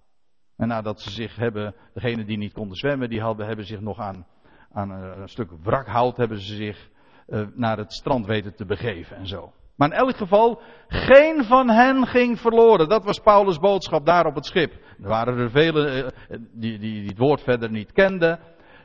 En 0.55 0.67
nadat 0.67 1.01
ze 1.01 1.11
zich 1.11 1.35
hebben, 1.35 1.75
degenen 1.93 2.25
die 2.25 2.37
niet 2.37 2.53
konden 2.53 2.77
zwemmen, 2.77 3.09
die 3.09 3.21
hadden, 3.21 3.45
hebben 3.45 3.65
zich 3.65 3.79
nog 3.79 3.99
aan, 3.99 4.25
aan 4.71 4.89
een 4.89 5.29
stuk 5.29 5.49
wrakhout, 5.63 6.17
hebben 6.17 6.39
ze 6.39 6.55
zich 6.55 6.89
uh, 7.27 7.41
naar 7.53 7.77
het 7.77 7.93
strand 7.93 8.25
weten 8.25 8.55
te 8.55 8.65
begeven 8.65 9.17
en 9.17 9.27
zo. 9.27 9.53
Maar 9.75 9.91
in 9.91 9.97
elk 9.97 10.17
geval, 10.17 10.61
geen 10.87 11.43
van 11.43 11.69
hen 11.69 12.07
ging 12.07 12.39
verloren. 12.39 12.89
Dat 12.89 13.03
was 13.03 13.19
Paulus' 13.19 13.59
boodschap 13.59 14.05
daar 14.05 14.25
op 14.25 14.35
het 14.35 14.45
schip. 14.45 14.73
Er 14.73 15.09
waren 15.09 15.37
er 15.37 15.51
velen 15.51 16.13
die, 16.29 16.79
die, 16.79 16.79
die 16.79 17.07
het 17.07 17.17
woord 17.17 17.41
verder 17.41 17.71
niet 17.71 17.91
kenden. 17.91 18.39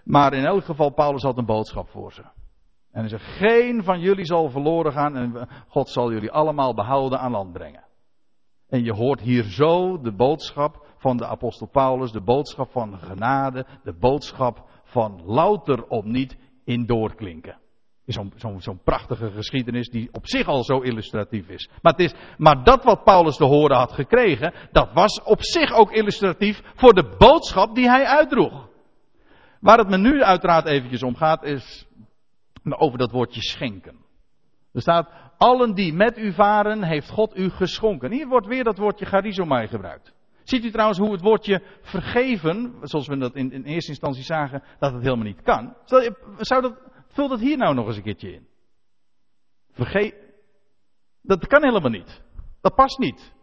Maar 0.04 0.32
in 0.32 0.44
elk 0.44 0.64
geval, 0.64 0.90
Paulus 0.90 1.22
had 1.22 1.38
een 1.38 1.46
boodschap 1.46 1.88
voor 1.88 2.12
ze. 2.12 2.22
En 2.90 3.00
hij 3.00 3.08
zegt, 3.08 3.24
geen 3.24 3.84
van 3.84 4.00
jullie 4.00 4.24
zal 4.24 4.50
verloren 4.50 4.92
gaan 4.92 5.16
en 5.16 5.48
God 5.68 5.88
zal 5.88 6.12
jullie 6.12 6.30
allemaal 6.30 6.74
behouden 6.74 7.18
aan 7.18 7.30
land 7.30 7.52
brengen. 7.52 7.84
En 8.68 8.84
je 8.84 8.92
hoort 8.92 9.20
hier 9.20 9.44
zo 9.44 10.00
de 10.00 10.12
boodschap 10.12 10.86
van 10.96 11.16
de 11.16 11.26
apostel 11.26 11.66
Paulus, 11.66 12.12
de 12.12 12.20
boodschap 12.20 12.70
van 12.70 12.98
genade, 12.98 13.66
de 13.84 13.92
boodschap 13.92 14.64
van 14.84 15.22
louter 15.24 15.84
op 15.86 16.04
niet 16.04 16.36
in 16.64 16.86
doorklinken. 16.86 17.60
Zo'n 18.06 18.32
zo, 18.36 18.58
zo 18.58 18.78
prachtige 18.84 19.30
geschiedenis 19.30 19.90
die 19.90 20.08
op 20.12 20.26
zich 20.26 20.46
al 20.46 20.64
zo 20.64 20.80
illustratief 20.80 21.48
is. 21.48 21.70
Maar, 21.82 21.92
het 21.92 22.00
is. 22.00 22.14
maar 22.38 22.64
dat 22.64 22.84
wat 22.84 23.04
Paulus 23.04 23.36
te 23.36 23.44
horen 23.44 23.76
had 23.76 23.92
gekregen, 23.92 24.54
dat 24.72 24.92
was 24.92 25.22
op 25.22 25.42
zich 25.42 25.72
ook 25.72 25.92
illustratief 25.92 26.62
voor 26.74 26.94
de 26.94 27.14
boodschap 27.18 27.74
die 27.74 27.88
hij 27.88 28.04
uitdroeg. 28.04 28.68
Waar 29.62 29.78
het 29.78 29.88
me 29.88 29.96
nu 29.96 30.22
uiteraard 30.22 30.66
eventjes 30.66 31.02
om 31.02 31.16
gaat 31.16 31.42
is 31.44 31.86
over 32.68 32.98
dat 32.98 33.10
woordje 33.10 33.42
schenken. 33.42 33.96
Er 34.72 34.80
staat, 34.80 35.10
allen 35.36 35.74
die 35.74 35.92
met 35.92 36.18
u 36.18 36.32
varen, 36.32 36.82
heeft 36.82 37.08
God 37.08 37.36
u 37.36 37.50
geschonken. 37.50 38.12
Hier 38.12 38.28
wordt 38.28 38.46
weer 38.46 38.64
dat 38.64 38.78
woordje 38.78 39.04
charizomai 39.04 39.68
gebruikt. 39.68 40.14
Ziet 40.42 40.64
u 40.64 40.70
trouwens 40.70 40.98
hoe 40.98 41.12
het 41.12 41.20
woordje 41.20 41.62
vergeven, 41.80 42.74
zoals 42.82 43.06
we 43.06 43.16
dat 43.16 43.34
in, 43.34 43.52
in 43.52 43.64
eerste 43.64 43.90
instantie 43.90 44.22
zagen, 44.22 44.62
dat 44.78 44.92
het 44.92 45.02
helemaal 45.02 45.24
niet 45.24 45.42
kan. 45.42 45.76
Zou 46.36 46.62
dat, 46.62 46.78
vul 47.08 47.28
dat 47.28 47.40
hier 47.40 47.56
nou 47.56 47.74
nog 47.74 47.86
eens 47.86 47.96
een 47.96 48.02
keertje 48.02 48.32
in. 48.32 48.46
Verge 49.70 50.14
dat 51.22 51.46
kan 51.46 51.62
helemaal 51.62 51.90
niet. 51.90 52.22
Dat 52.60 52.74
past 52.74 52.98
niet. 52.98 53.34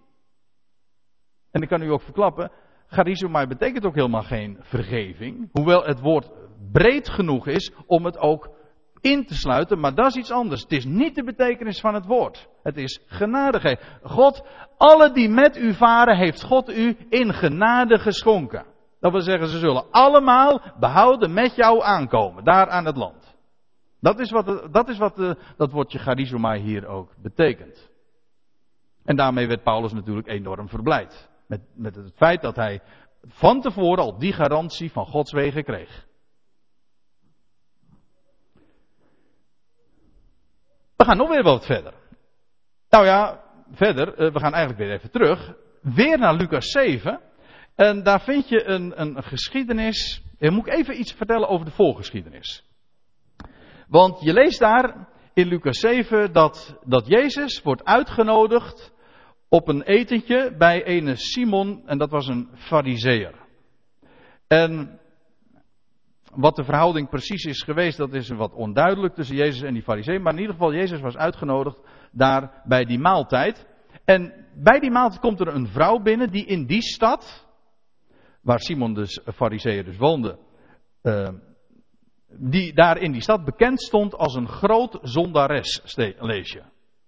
En 1.52 1.62
ik 1.62 1.68
kan 1.68 1.82
u 1.82 1.92
ook 1.92 2.02
verklappen, 2.02 2.52
charizomai 2.89 3.48
betekent 3.48 3.86
ook 3.86 3.96
helemaal 3.96 4.24
geen 4.24 4.58
vergeving. 4.62 5.50
Hoewel 5.51 5.84
het 5.84 6.00
woord 6.00 6.31
breed 6.72 7.10
genoeg 7.10 7.48
is 7.48 7.72
om 7.86 8.05
het 8.05 8.17
ook 8.17 8.50
in 9.01 9.25
te 9.25 9.36
sluiten, 9.36 9.79
maar 9.79 9.96
dat 9.96 10.08
is 10.08 10.15
iets 10.15 10.31
anders. 10.31 10.62
Het 10.62 10.72
is 10.72 10.86
niet 10.86 11.15
de 11.15 11.24
betekenis 11.24 11.79
van 11.79 11.93
het 11.93 12.05
woord. 12.05 12.50
Het 12.63 12.77
is 12.77 13.03
genadigheid. 13.05 14.00
God, 14.03 14.48
alle 14.77 15.12
die 15.12 15.29
met 15.29 15.58
u 15.58 15.74
varen, 15.74 16.17
heeft 16.17 16.43
God 16.43 16.69
u 16.69 16.98
in 17.10 17.34
genade 17.34 18.00
geschonken. 18.00 18.65
Dat 19.00 19.12
wil 19.12 19.22
zeggen, 19.22 19.48
ze 19.48 19.58
zullen 19.58 19.91
allemaal 19.91 20.62
behouden 20.79 21.34
met 21.34 21.55
jou 21.55 21.84
aankomen, 21.84 22.43
daar 22.43 22.69
aan 22.69 22.86
het 22.86 22.98
land. 22.98 23.38
Dat 24.01 24.19
is 24.19 24.31
wat, 24.31 24.67
dat, 24.72 24.89
is 24.89 24.98
wat 24.98 25.15
de, 25.15 25.38
dat 25.58 25.72
woordje 25.72 26.00
charizomai 26.00 26.62
hier 26.62 26.88
ook 26.88 27.13
betekent. 27.22 27.89
En 29.03 29.15
daarmee 29.15 29.48
werd 29.48 29.63
Paulus 29.63 29.93
natuurlijk 29.93 30.27
enorm 30.27 30.69
verblijd. 30.69 31.28
Met, 31.50 31.62
met 31.75 31.96
het 31.96 32.12
feit 32.15 32.41
dat 32.41 32.56
hij 32.56 32.82
van 33.22 33.62
tevoren 33.62 34.03
al 34.03 34.18
die 34.18 34.34
garantie 34.34 34.91
van 34.91 35.06
Gods 35.06 35.32
wegen 35.32 35.63
kreeg. 35.63 36.08
We 40.96 41.06
gaan 41.06 41.18
nog 41.18 41.29
weer 41.29 41.44
wat 41.44 41.65
verder. 41.65 41.94
Nou 42.89 43.06
ja, 43.06 43.44
verder, 43.72 44.13
eh, 44.13 44.34
we 44.34 44.39
gaan 44.39 44.53
eigenlijk 44.53 44.77
weer 44.77 44.91
even 44.91 45.12
terug. 45.12 45.53
Weer 45.82 46.18
naar 46.18 46.34
Lucas 46.34 46.65
7. 46.65 47.22
En 47.75 48.03
daar 48.03 48.22
vind 48.22 48.50
je 48.50 48.63
een, 48.63 49.01
een 49.01 49.24
geschiedenis. 49.24 50.24
En 50.38 50.53
moet 50.53 50.68
ik 50.68 50.74
even 50.74 51.00
iets 51.00 51.13
vertellen 51.13 51.48
over 51.48 51.65
de 51.65 51.72
voorgeschiedenis. 51.72 52.65
Want 53.88 54.22
je 54.22 54.34
leest 54.34 54.60
daar 54.60 55.08
in 55.34 55.48
Lucas 55.48 55.79
7 55.79 56.34
dat, 56.34 56.79
dat 56.84 57.08
Jezus 57.08 57.62
wordt 57.62 57.86
uitgenodigd 57.86 58.94
op 59.50 59.68
een 59.68 59.82
etentje 59.82 60.56
bij 60.58 60.84
ene 60.84 61.15
Simon, 61.15 61.82
en 61.86 61.98
dat 61.98 62.10
was 62.10 62.27
een 62.27 62.50
fariseer. 62.53 63.34
En 64.48 65.00
wat 66.34 66.56
de 66.56 66.63
verhouding 66.63 67.10
precies 67.10 67.44
is 67.44 67.63
geweest, 67.63 67.98
dat 67.98 68.13
is 68.13 68.29
wat 68.29 68.53
onduidelijk 68.53 69.13
tussen 69.13 69.36
Jezus 69.36 69.62
en 69.62 69.74
die 69.74 69.84
fariseer. 69.84 70.22
Maar 70.22 70.34
in 70.34 70.39
ieder 70.39 70.53
geval, 70.53 70.74
Jezus 70.74 71.01
was 71.01 71.18
uitgenodigd 71.18 71.82
daar 72.12 72.62
bij 72.65 72.86
die 72.86 73.00
maaltijd. 73.00 73.68
En 74.06 74.48
bij 74.56 74.79
die 74.79 74.91
maaltijd 74.91 75.22
komt 75.22 75.39
er 75.39 75.48
een 75.48 75.68
vrouw 75.68 76.00
binnen 76.00 76.32
die 76.32 76.46
in 76.46 76.65
die 76.65 76.82
stad, 76.82 77.48
waar 78.41 78.60
Simon 78.60 78.94
dus 78.94 79.22
fariseer 79.36 79.86
dus 79.86 79.98
woonde, 79.98 80.39
uh, 81.03 81.29
die 82.27 82.74
daar 82.74 82.98
in 82.98 83.12
die 83.12 83.22
stad 83.22 83.46
bekend 83.46 83.82
stond 83.82 84.15
als 84.15 84.36
een 84.36 84.48
groot 84.48 85.00
zondares, 85.01 85.96
lees. 86.20 86.58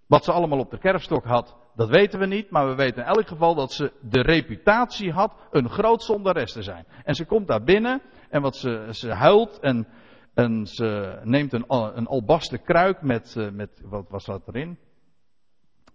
Wat 0.08 0.24
ze 0.24 0.32
allemaal 0.32 0.60
op 0.60 0.72
de 0.72 0.80
kerfstok 0.80 1.26
had, 1.26 1.61
dat 1.76 1.90
weten 1.90 2.20
we 2.20 2.26
niet, 2.26 2.50
maar 2.50 2.68
we 2.68 2.76
weten 2.76 3.04
in 3.04 3.10
elk 3.10 3.28
geval 3.28 3.56
dat 3.56 3.72
ze 3.72 3.92
de 4.02 4.22
reputatie 4.22 5.12
had 5.12 5.34
een 5.52 5.70
groot 5.70 6.04
zondares 6.04 6.52
te 6.52 6.62
zijn. 6.62 6.86
En 7.04 7.16
ze 7.16 7.26
komt 7.26 7.48
daar 7.48 7.64
binnen 7.64 8.02
en 8.30 8.42
wat 8.42 8.56
ze, 8.56 8.88
ze 8.90 9.12
huilt 9.12 9.60
en, 9.60 9.88
en 10.34 10.66
ze 10.66 11.20
neemt 11.24 11.54
een, 11.54 11.66
een 11.68 12.08
albaste 12.08 12.58
kruik 12.58 13.02
met, 13.02 13.36
eh, 13.38 13.50
met, 13.50 13.82
wat 13.86 14.10
was 14.10 14.26
dat 14.26 14.48
erin? 14.48 14.78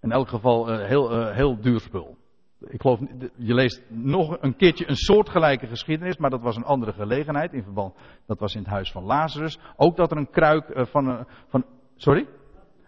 In 0.00 0.12
elk 0.12 0.28
geval 0.28 0.68
een 0.68 0.86
heel, 0.86 1.18
uh, 1.18 1.34
heel 1.34 1.60
duur 1.60 1.80
spul. 1.80 2.16
Ik 2.60 2.80
geloof, 2.80 3.00
je 3.36 3.54
leest 3.54 3.82
nog 3.88 4.36
een 4.40 4.56
keertje 4.56 4.88
een 4.88 4.96
soortgelijke 4.96 5.66
geschiedenis, 5.66 6.16
maar 6.16 6.30
dat 6.30 6.40
was 6.40 6.56
een 6.56 6.64
andere 6.64 6.92
gelegenheid 6.92 7.52
in 7.52 7.62
verband, 7.62 7.94
dat 8.26 8.38
was 8.38 8.54
in 8.54 8.60
het 8.60 8.70
huis 8.70 8.92
van 8.92 9.04
Lazarus. 9.04 9.58
Ook 9.76 9.96
dat 9.96 10.10
er 10.10 10.16
een 10.16 10.30
kruik 10.30 10.88
van, 10.88 11.26
van, 11.48 11.64
sorry? 11.96 12.26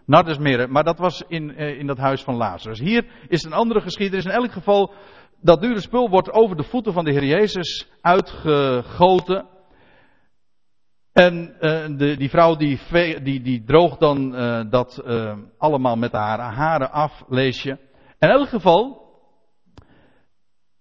Nardesmeren, 0.09 0.71
maar 0.71 0.83
dat 0.83 0.97
was 0.97 1.23
in, 1.27 1.55
in 1.55 1.87
dat 1.87 1.97
huis 1.97 2.23
van 2.23 2.35
Lazarus. 2.35 2.79
Hier 2.79 3.05
is 3.27 3.43
een 3.43 3.53
andere 3.53 3.81
geschiedenis. 3.81 4.25
In 4.25 4.31
elk 4.31 4.51
geval, 4.51 4.93
dat 5.41 5.61
dure 5.61 5.79
spul 5.79 6.09
wordt 6.09 6.31
over 6.31 6.55
de 6.55 6.63
voeten 6.63 6.93
van 6.93 7.05
de 7.05 7.11
Heer 7.11 7.25
Jezus 7.25 7.89
uitgegoten. 8.01 9.47
En 11.13 11.55
uh, 11.59 11.97
de, 11.97 12.15
die 12.17 12.29
vrouw 12.29 12.55
die, 12.55 12.79
die, 13.23 13.41
die 13.41 13.63
droogt 13.63 13.99
dan 13.99 14.35
uh, 14.35 14.61
dat 14.69 15.03
allemaal 15.57 15.95
met 15.95 16.11
haar 16.11 16.39
haren 16.39 16.91
af, 16.91 17.23
lees 17.27 17.63
je. 17.63 17.77
In 18.19 18.29
elk 18.29 18.47
geval, 18.47 19.01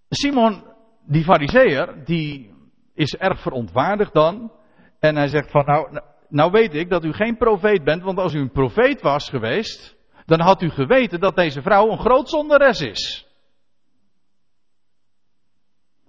Simon, 0.08 0.64
die 1.06 1.25
fariseer, 1.25 2.04
die 2.04 2.54
is 2.94 3.16
erg 3.16 3.40
verontwaardigd 3.40 4.14
dan. 4.14 4.52
En 5.00 5.16
hij 5.16 5.28
zegt 5.28 5.50
van, 5.50 5.64
nou, 5.64 6.00
nou 6.28 6.50
weet 6.50 6.75
ik 6.75 6.88
dat 6.88 7.04
u 7.04 7.12
geen 7.12 7.37
profeet 7.37 7.85
bent, 7.85 8.02
want 8.02 8.18
als 8.18 8.35
u 8.35 8.38
een 8.38 8.50
profeet 8.50 9.00
was 9.00 9.28
geweest, 9.28 9.97
dan 10.25 10.40
had 10.40 10.62
u 10.62 10.70
geweten 10.70 11.20
dat 11.20 11.37
deze 11.37 11.62
vrouw 11.62 11.90
een 11.90 11.99
groot 11.99 12.28
zonderes 12.28 12.80
is. 12.80 13.26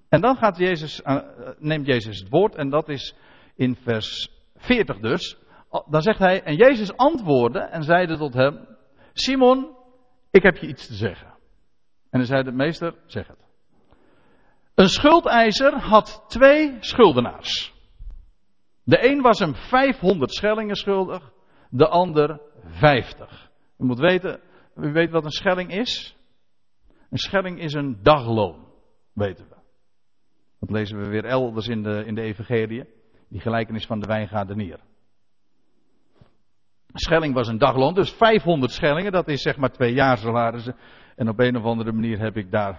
En 0.10 0.22
dan 0.22 0.36
gaat 0.36 0.58
Jezus, 0.58 1.02
uh, 1.06 1.18
neemt 1.58 1.86
Jezus 1.86 2.20
het 2.20 2.30
woord 2.30 2.56
en 2.56 2.70
dat 2.70 2.90
is 2.90 3.16
in 3.56 3.76
vers 3.76 4.30
40 4.56 5.00
dus. 5.00 5.38
Dan 5.86 6.02
zegt 6.02 6.20
hij, 6.20 6.44
en 6.44 6.56
Jezus 6.56 6.98
antwoordde 6.98 7.60
en 7.60 7.84
zeide 7.84 8.18
tot 8.18 8.34
hem, 8.34 8.68
Simon, 9.14 9.76
ik 10.32 10.44
heb 10.44 10.58
je 10.58 10.68
iets 10.68 10.88
te 10.88 10.94
zeggen. 10.94 11.28
En 12.10 12.20
dan 12.20 12.26
zei 12.26 12.44
de 12.44 12.52
meester, 12.52 12.96
zeg 13.06 13.28
het. 13.28 13.48
Een 14.76 14.90
schuldeiser 14.90 15.74
had 15.74 16.24
twee 16.28 16.78
schuldenaars. 16.80 17.74
De 18.90 19.10
een 19.10 19.22
was 19.22 19.40
hem 19.40 19.56
500 19.56 20.34
schellingen 20.34 20.76
schuldig, 20.76 21.32
de 21.70 21.88
ander 21.88 22.42
50. 22.64 23.52
U 23.78 23.86
moet 23.86 24.00
weten, 24.00 24.40
u 24.76 24.92
weet 24.92 25.12
wat 25.12 25.24
een 25.24 25.32
schelling 25.32 25.72
is? 25.72 26.18
Een 27.10 27.18
schelling 27.18 27.60
is 27.60 27.74
een 27.74 28.00
dagloon, 28.04 28.68
weten 29.14 29.46
we. 29.50 29.56
Dat 30.60 30.70
lezen 30.70 31.00
we 31.00 31.08
weer 31.08 31.26
elders 31.26 31.68
in 31.68 31.84
de, 31.84 32.04
in 32.06 32.16
de 32.16 32.22
evangelie. 32.22 32.84
Die 33.28 33.42
gelijkenis 33.42 33.86
van 33.86 34.00
de 34.00 34.08
wijngaardenier. 34.08 34.80
Schelling 36.94 37.34
was 37.34 37.48
een 37.48 37.58
dagloon, 37.58 37.94
dus 37.94 38.12
500 38.12 38.72
schellingen, 38.72 39.12
dat 39.12 39.28
is 39.28 39.42
zeg 39.42 39.58
maar 39.58 39.72
twee 39.72 39.94
jaar 39.94 40.18
salarissen. 40.18 40.76
En 41.16 41.30
op 41.30 41.40
een 41.40 41.58
of 41.58 41.64
andere 41.64 41.92
manier 41.92 42.20
heb 42.20 42.38
ik 42.38 42.52
daar 42.52 42.78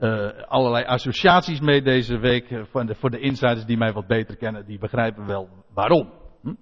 uh, 0.00 0.28
allerlei 0.48 0.84
associaties 0.84 1.60
mee 1.60 1.82
deze 1.82 2.18
week. 2.18 2.50
Eh, 2.50 2.60
voor 2.70 2.86
de, 2.86 2.94
voor 2.94 3.10
de 3.10 3.20
insiders 3.20 3.64
die 3.64 3.76
mij 3.76 3.92
wat 3.92 4.06
beter 4.06 4.36
kennen, 4.36 4.66
die 4.66 4.78
begrijpen 4.78 5.26
wel 5.26 5.48
waarom. 5.74 6.12
Hm? 6.42 6.54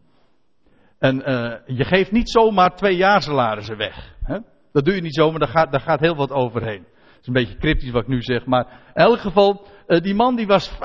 En 0.98 1.16
uh, 1.16 1.76
je 1.76 1.84
geeft 1.84 2.12
niet 2.12 2.30
zomaar 2.30 2.76
twee 2.76 2.96
jaar 2.96 3.22
salarissen 3.22 3.76
weg. 3.76 4.14
Hè? 4.22 4.38
Dat 4.72 4.84
doe 4.84 4.94
je 4.94 5.00
niet 5.00 5.14
zomaar, 5.14 5.38
daar 5.38 5.48
gaat, 5.48 5.72
daar 5.72 5.80
gaat 5.80 6.00
heel 6.00 6.16
wat 6.16 6.30
overheen. 6.30 6.86
Het 6.94 7.20
is 7.20 7.26
een 7.26 7.32
beetje 7.32 7.56
cryptisch 7.56 7.90
wat 7.90 8.02
ik 8.02 8.08
nu 8.08 8.22
zeg, 8.22 8.46
maar 8.46 8.64
in 8.94 9.02
elk 9.02 9.18
geval, 9.18 9.66
die 9.86 10.14
man 10.14 10.36
die 10.36 10.46
was 10.46 10.78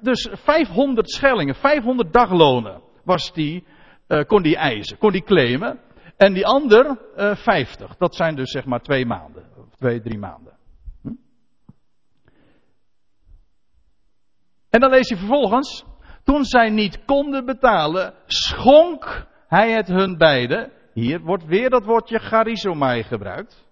dus 0.00 0.28
500 0.32 1.10
schellingen, 1.10 1.54
500 1.54 2.12
daglonen 2.12 2.80
was 3.04 3.32
die, 3.32 3.64
kon 4.26 4.42
die 4.42 4.56
eisen, 4.56 4.98
kon 4.98 5.12
die 5.12 5.22
claimen. 5.22 5.78
En 6.16 6.32
die 6.32 6.46
ander 6.46 6.98
50. 7.16 7.96
Dat 7.96 8.14
zijn 8.14 8.34
dus 8.34 8.50
zeg 8.50 8.64
maar 8.64 8.80
twee 8.80 9.06
maanden, 9.06 9.44
twee, 9.78 10.00
drie 10.00 10.18
maanden. 10.18 10.52
En 14.72 14.80
dan 14.80 14.90
lees 14.90 15.08
je 15.08 15.16
vervolgens, 15.16 15.84
toen 16.24 16.44
zij 16.44 16.70
niet 16.70 17.04
konden 17.04 17.44
betalen, 17.44 18.14
schonk 18.26 19.26
hij 19.46 19.72
het 19.72 19.88
hun 19.88 20.16
beiden. 20.18 20.72
Hier 20.92 21.20
wordt 21.20 21.44
weer 21.44 21.70
dat 21.70 21.84
woordje 21.84 22.18
charizomai 22.18 23.02
gebruikt. 23.02 23.68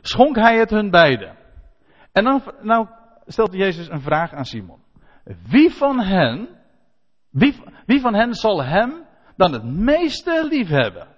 Schonk 0.00 0.36
hij 0.36 0.58
het 0.58 0.70
hun 0.70 0.90
beiden. 0.90 1.36
En 2.12 2.24
dan 2.24 2.42
nou 2.60 2.88
stelt 3.26 3.52
Jezus 3.52 3.88
een 3.88 4.00
vraag 4.00 4.32
aan 4.32 4.44
Simon. 4.44 4.82
Wie 5.48 5.70
van 5.70 6.00
hen, 6.00 6.48
wie, 7.30 8.00
van 8.00 8.14
hen 8.14 8.34
zal 8.34 8.64
hem 8.64 9.06
dan 9.36 9.52
het 9.52 9.64
meeste 9.64 10.46
lief 10.50 10.68
hebben? 10.68 11.08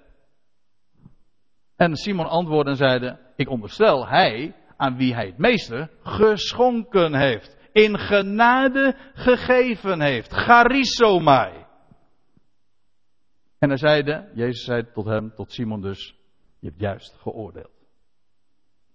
En 1.76 1.96
Simon 1.96 2.28
antwoordde 2.28 2.70
en 2.70 2.76
zeide, 2.76 3.18
ik 3.36 3.48
onderstel 3.48 4.08
hij 4.08 4.54
aan 4.76 4.96
wie 4.96 5.14
hij 5.14 5.26
het 5.26 5.38
meeste 5.38 5.90
geschonken 6.02 7.14
heeft 7.14 7.56
in 7.76 7.99
genade 7.99 8.97
gegeven 9.14 10.00
heeft. 10.00 10.33
Charizomai. 10.33 11.64
En 13.59 13.68
hij 13.68 13.78
zeide, 13.78 14.30
Jezus 14.35 14.64
zei 14.64 14.92
tot 14.92 15.04
hem, 15.04 15.35
tot 15.35 15.52
Simon 15.52 15.80
dus, 15.80 16.16
je 16.59 16.68
hebt 16.68 16.80
juist 16.80 17.16
geoordeeld. 17.21 17.75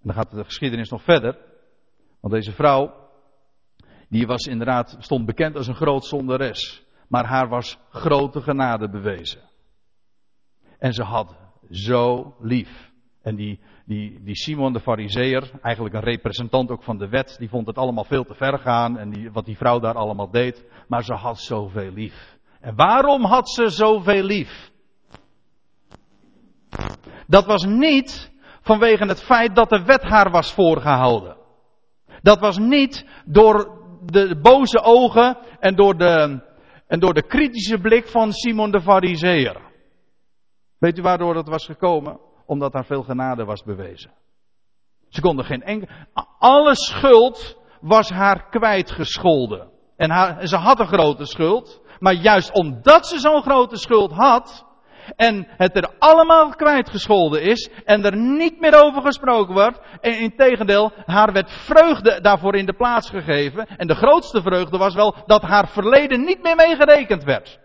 En 0.02 0.08
dan 0.08 0.14
gaat 0.14 0.32
de 0.32 0.44
geschiedenis 0.44 0.90
nog 0.90 1.04
verder. 1.04 1.38
Want 2.20 2.34
deze 2.34 2.52
vrouw, 2.52 3.10
die 4.10 4.28
was 4.28 4.46
inderdaad, 4.46 4.96
stond 5.00 5.26
bekend 5.26 5.56
als 5.56 5.68
een 5.68 5.76
groot 5.76 6.06
zonderes. 6.06 6.86
Maar 7.08 7.26
haar 7.26 7.48
was 7.48 7.78
grote 7.90 8.42
genade 8.42 8.90
bewezen. 8.90 9.42
En 10.80 10.94
ze 10.94 11.04
had 11.04 11.36
zo 11.70 12.36
lief. 12.40 12.91
En 13.22 13.36
die, 13.36 13.60
die, 13.86 14.24
die 14.24 14.36
Simon 14.36 14.74
de 14.74 14.80
Fariseer, 14.80 15.52
eigenlijk 15.62 15.96
een 15.96 16.02
representant 16.02 16.72
ook 16.72 16.84
van 16.84 16.98
de 16.98 17.10
wet, 17.10 17.36
die 17.40 17.50
vond 17.50 17.68
het 17.68 17.78
allemaal 17.78 18.04
veel 18.04 18.24
te 18.24 18.34
ver 18.34 18.60
gaan 18.60 18.98
en 18.98 19.10
die, 19.10 19.32
wat 19.32 19.46
die 19.46 19.58
vrouw 19.58 19.80
daar 19.80 19.96
allemaal 19.96 20.32
deed. 20.32 20.66
Maar 20.88 21.04
ze 21.04 21.14
had 21.14 21.40
zoveel 21.40 21.92
lief. 21.92 22.38
En 22.60 22.76
waarom 22.76 23.24
had 23.24 23.50
ze 23.50 23.70
zoveel 23.70 24.24
lief? 24.24 24.72
Dat 27.28 27.46
was 27.46 27.66
niet 27.66 28.32
vanwege 28.62 29.06
het 29.06 29.24
feit 29.24 29.56
dat 29.56 29.70
de 29.70 29.84
wet 29.84 30.04
haar 30.04 30.32
was 30.32 30.54
voorgehouden. 30.54 31.38
Dat 32.22 32.40
was 32.40 32.58
niet 32.58 33.06
door 33.26 33.80
de 34.06 34.40
boze 34.42 34.82
ogen 34.84 35.38
en 35.60 35.76
door 35.76 35.98
de, 35.98 36.44
en 36.88 37.00
door 37.00 37.14
de 37.14 37.28
kritische 37.28 37.80
blik 37.80 38.08
van 38.08 38.32
Simon 38.32 38.72
de 38.72 38.82
Fariseer. 38.82 39.62
Weet 40.78 40.98
u 40.98 41.02
waardoor 41.02 41.34
dat 41.34 41.48
was 41.48 41.66
gekomen? 41.66 42.20
Omdat 42.46 42.72
daar 42.72 42.86
veel 42.86 43.04
genade 43.04 43.46
was 43.46 43.64
bewezen. 43.64 44.12
Ze 45.10 45.22
konden 45.22 45.46
geen 45.46 45.64
enkel. 45.64 45.88
Alle 46.40 46.76
schuld 46.76 47.58
was 47.82 48.10
haar 48.10 48.50
kwijtgescholden. 48.50 49.70
En, 49.98 50.10
haar, 50.10 50.48
ze 50.48 50.56
had 50.56 50.80
een 50.80 50.88
grote 50.88 51.26
schuld. 51.26 51.82
Maar 52.00 52.14
juist 52.14 52.54
omdat 52.54 53.08
ze 53.08 53.20
zo'n 53.20 53.42
grote 53.42 53.78
schuld 53.78 54.12
had. 54.12 54.66
En 55.16 55.48
het 55.48 55.76
er 55.76 55.90
allemaal 56.00 56.50
kwijtgescholden 56.50 57.42
is. 57.42 57.70
En 57.86 58.06
er 58.06 58.18
niet 58.18 58.60
meer 58.60 58.84
over 58.84 59.02
gesproken 59.02 59.54
wordt. 59.54 59.80
En 60.02 60.20
in 60.20 60.36
tegendeel, 60.36 60.92
haar 61.06 61.34
werd 61.34 61.52
vreugde 61.52 62.22
daarvoor 62.22 62.56
in 62.56 62.66
de 62.66 62.74
plaats 62.74 63.10
gegeven. 63.10 63.68
En 63.68 63.88
de 63.88 63.96
grootste 63.96 64.42
vreugde 64.42 64.78
was 64.78 64.96
wel 64.96 65.16
dat 65.26 65.42
haar 65.42 65.68
verleden 65.68 66.24
niet 66.24 66.44
meer 66.44 66.56
meegerekend 66.56 67.24
werd. 67.24 67.60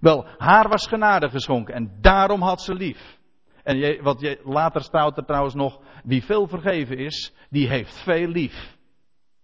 Wel, 0.00 0.26
haar 0.38 0.68
was 0.68 0.86
genade 0.86 1.30
geschonken 1.30 1.74
en 1.74 1.98
daarom 2.00 2.42
had 2.42 2.62
ze 2.62 2.74
lief. 2.74 3.18
En 3.62 4.02
wat 4.02 4.20
je, 4.20 4.40
later 4.44 4.82
staat 4.82 5.16
er 5.16 5.24
trouwens 5.24 5.54
nog, 5.54 5.80
wie 6.04 6.24
veel 6.24 6.46
vergeven 6.48 6.98
is, 6.98 7.34
die 7.50 7.68
heeft 7.68 8.02
veel 8.02 8.26
lief. 8.26 8.76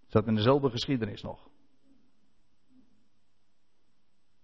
Dat 0.08 0.26
in 0.26 0.34
dezelfde 0.34 0.70
geschiedenis 0.70 1.22
nog. 1.22 1.48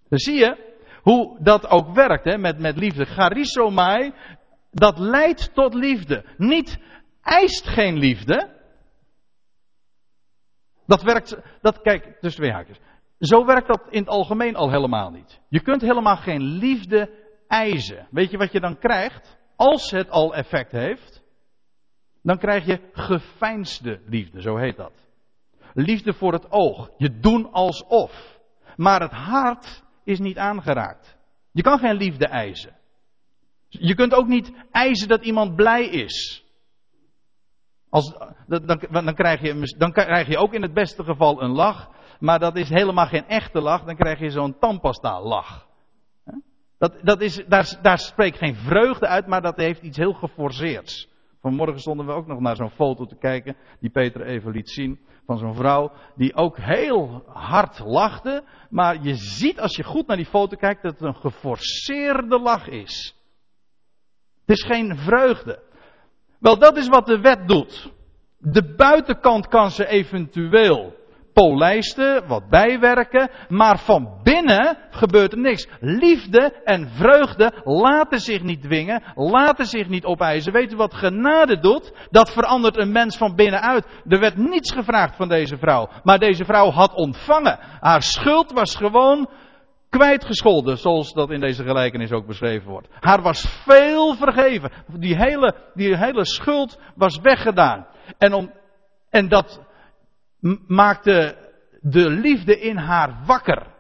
Dan 0.09 0.19
zie 0.19 0.35
je 0.35 0.75
hoe 1.03 1.43
dat 1.43 1.67
ook 1.67 1.95
werkt 1.95 2.25
hè, 2.25 2.39
met, 2.39 2.59
met 2.59 2.77
liefde. 2.77 3.05
Charisomai, 3.05 4.13
dat 4.71 4.99
leidt 4.99 5.55
tot 5.55 5.75
liefde. 5.75 6.25
Niet 6.37 6.79
eist 7.23 7.69
geen 7.69 7.97
liefde. 7.97 8.61
Dat 10.87 11.03
werkt, 11.03 11.37
dat, 11.61 11.81
kijk, 11.81 12.21
tussen 12.21 12.43
twee 12.43 12.53
haakjes. 12.53 12.79
Zo 13.23 13.45
werkt 13.45 13.67
dat 13.67 13.87
in 13.91 13.99
het 13.99 14.09
algemeen 14.09 14.57
al 14.57 14.71
helemaal 14.71 15.11
niet. 15.11 15.41
Je 15.49 15.61
kunt 15.61 15.81
helemaal 15.81 16.17
geen 16.17 16.41
liefde 16.41 17.11
eisen. 17.47 18.07
Weet 18.11 18.31
je 18.31 18.37
wat 18.37 18.53
je 18.53 18.61
dan 18.61 18.79
krijgt? 18.79 19.39
Als 19.57 19.91
het 19.91 20.11
al 20.11 20.35
effect 20.35 20.73
heeft, 20.73 21.23
dan 22.23 22.39
krijg 22.39 22.67
je 22.67 22.81
geveinsde 22.93 24.01
liefde, 24.07 24.41
zo 24.41 24.57
heet 24.57 24.77
dat. 24.77 24.93
Liefde 25.75 26.13
voor 26.13 26.33
het 26.33 26.51
oog. 26.51 26.91
Je 26.97 27.19
doen 27.19 27.53
alsof. 27.53 28.39
Maar 28.77 29.01
het 29.01 29.13
hart 29.13 29.83
is 30.05 30.19
niet 30.19 30.39
aangeraakt. 30.39 31.17
Je 31.53 31.63
kan 31.63 31.79
geen 31.79 31.97
liefde 31.97 32.27
eisen. 32.27 32.77
Je 33.69 33.95
kunt 33.95 34.15
ook 34.15 34.27
niet 34.27 34.53
eisen 34.71 35.09
dat 35.09 35.25
iemand 35.25 35.57
blij 35.57 35.85
is. 35.85 36.45
Als, 37.89 38.17
dan, 38.47 38.79
dan, 38.91 39.15
krijg 39.15 39.41
je, 39.41 39.75
dan 39.79 39.93
krijg 39.93 40.29
je 40.29 40.39
ook 40.39 40.55
in 40.55 40.63
het 40.63 40.75
beste 40.75 41.05
geval 41.05 41.43
een 41.43 41.53
lach 41.53 41.91
maar 42.23 42.39
dat 42.39 42.57
is 42.57 42.69
helemaal 42.69 43.07
geen 43.07 43.27
echte 43.27 43.61
lach, 43.61 43.85
dan 43.85 43.97
krijg 43.97 44.19
je 44.19 44.31
zo'n 44.31 44.59
tandpasta 44.59 45.23
lach. 45.23 45.67
Dat, 46.79 46.95
dat 47.03 47.21
is, 47.21 47.45
daar, 47.49 47.79
daar 47.83 47.99
spreekt 47.99 48.39
geen 48.39 48.55
vreugde 48.55 49.07
uit, 49.07 49.27
maar 49.27 49.43
dat 49.43 49.57
heeft 49.57 49.83
iets 49.83 49.97
heel 49.97 50.13
geforceerds. 50.13 51.09
Vanmorgen 51.41 51.81
stonden 51.81 52.07
we 52.07 52.13
ook 52.13 52.27
nog 52.27 52.41
naar 52.41 52.57
zo'n 52.57 52.71
foto 52.71 53.07
te 53.07 53.17
kijken, 53.17 53.57
die 53.81 53.91
Peter 53.91 54.23
even 54.27 54.53
liet 54.53 54.71
zien, 54.71 55.01
van 55.27 55.39
zo'n 55.39 55.55
vrouw 55.55 55.93
die 56.15 56.35
ook 56.35 56.59
heel 56.59 57.23
hard 57.27 57.79
lachte, 57.79 58.45
maar 58.71 59.03
je 59.03 59.15
ziet 59.15 59.61
als 59.61 59.77
je 59.77 59.85
goed 59.85 60.07
naar 60.07 60.17
die 60.17 60.27
foto 60.27 60.57
kijkt 60.57 60.83
dat 60.83 60.93
het 60.93 61.03
een 61.03 61.21
geforceerde 61.21 62.39
lach 62.39 62.69
is. 62.69 63.17
Het 64.47 64.57
is 64.59 64.65
geen 64.65 64.97
vreugde. 64.97 65.63
Wel, 66.39 66.59
dat 66.59 66.77
is 66.77 66.89
wat 66.89 67.07
de 67.07 67.21
wet 67.21 67.49
doet. 67.49 67.93
De 68.39 68.75
buitenkant 68.75 69.49
kan 69.49 69.71
ze 69.71 69.87
eventueel 69.87 71.01
polijsten, 71.33 72.27
wat 72.27 72.49
bijwerken, 72.49 73.31
maar 73.49 73.79
van 73.79 74.21
binnen 74.23 74.79
gebeurt 74.91 75.33
er 75.33 75.39
niks. 75.39 75.69
Liefde 75.81 76.61
en 76.65 76.89
vreugde 76.89 77.53
laten 77.65 78.21
zich 78.21 78.43
niet 78.43 78.63
dwingen, 78.63 79.03
laten 79.15 79.67
zich 79.67 79.89
niet 79.89 80.05
opeisen. 80.05 80.53
Weet 80.53 80.73
u 80.73 80.77
wat 80.77 80.95
genade 80.95 81.59
doet? 81.59 81.93
Dat 82.11 82.33
verandert 82.33 82.77
een 82.77 82.93
mens 82.93 83.17
van 83.17 83.35
binnenuit. 83.35 83.87
Er 84.09 84.21
werd 84.21 84.37
niets 84.37 84.73
gevraagd 84.73 85.17
van 85.17 85.29
deze 85.29 85.57
vrouw, 85.57 85.89
maar 86.03 86.19
deze 86.19 86.45
vrouw 86.45 86.71
had 86.71 86.95
ontvangen. 86.95 87.59
Haar 87.81 88.03
schuld 88.03 88.53
was 88.53 88.77
gewoon 88.77 89.29
kwijtgescholden, 89.89 90.79
zoals 90.79 91.13
dat 91.13 91.31
in 91.31 91.41
deze 91.41 91.63
gelijkenis 91.65 92.13
ook 92.13 92.27
beschreven 92.27 92.71
wordt. 92.71 92.89
Haar 93.01 93.23
was 93.23 93.63
veel 93.65 94.15
vergeven. 94.15 94.71
Die 94.87 95.17
hele, 95.17 95.55
die 95.75 95.97
hele 95.97 96.25
schuld 96.25 96.79
was 96.95 97.19
weggedaan. 97.21 97.87
En, 98.19 98.33
om, 98.33 98.53
en 99.11 99.29
dat 99.29 99.61
maakte 100.67 101.37
de 101.81 102.11
liefde 102.11 102.61
in 102.61 102.77
haar 102.77 103.23
wakker. 103.27 103.71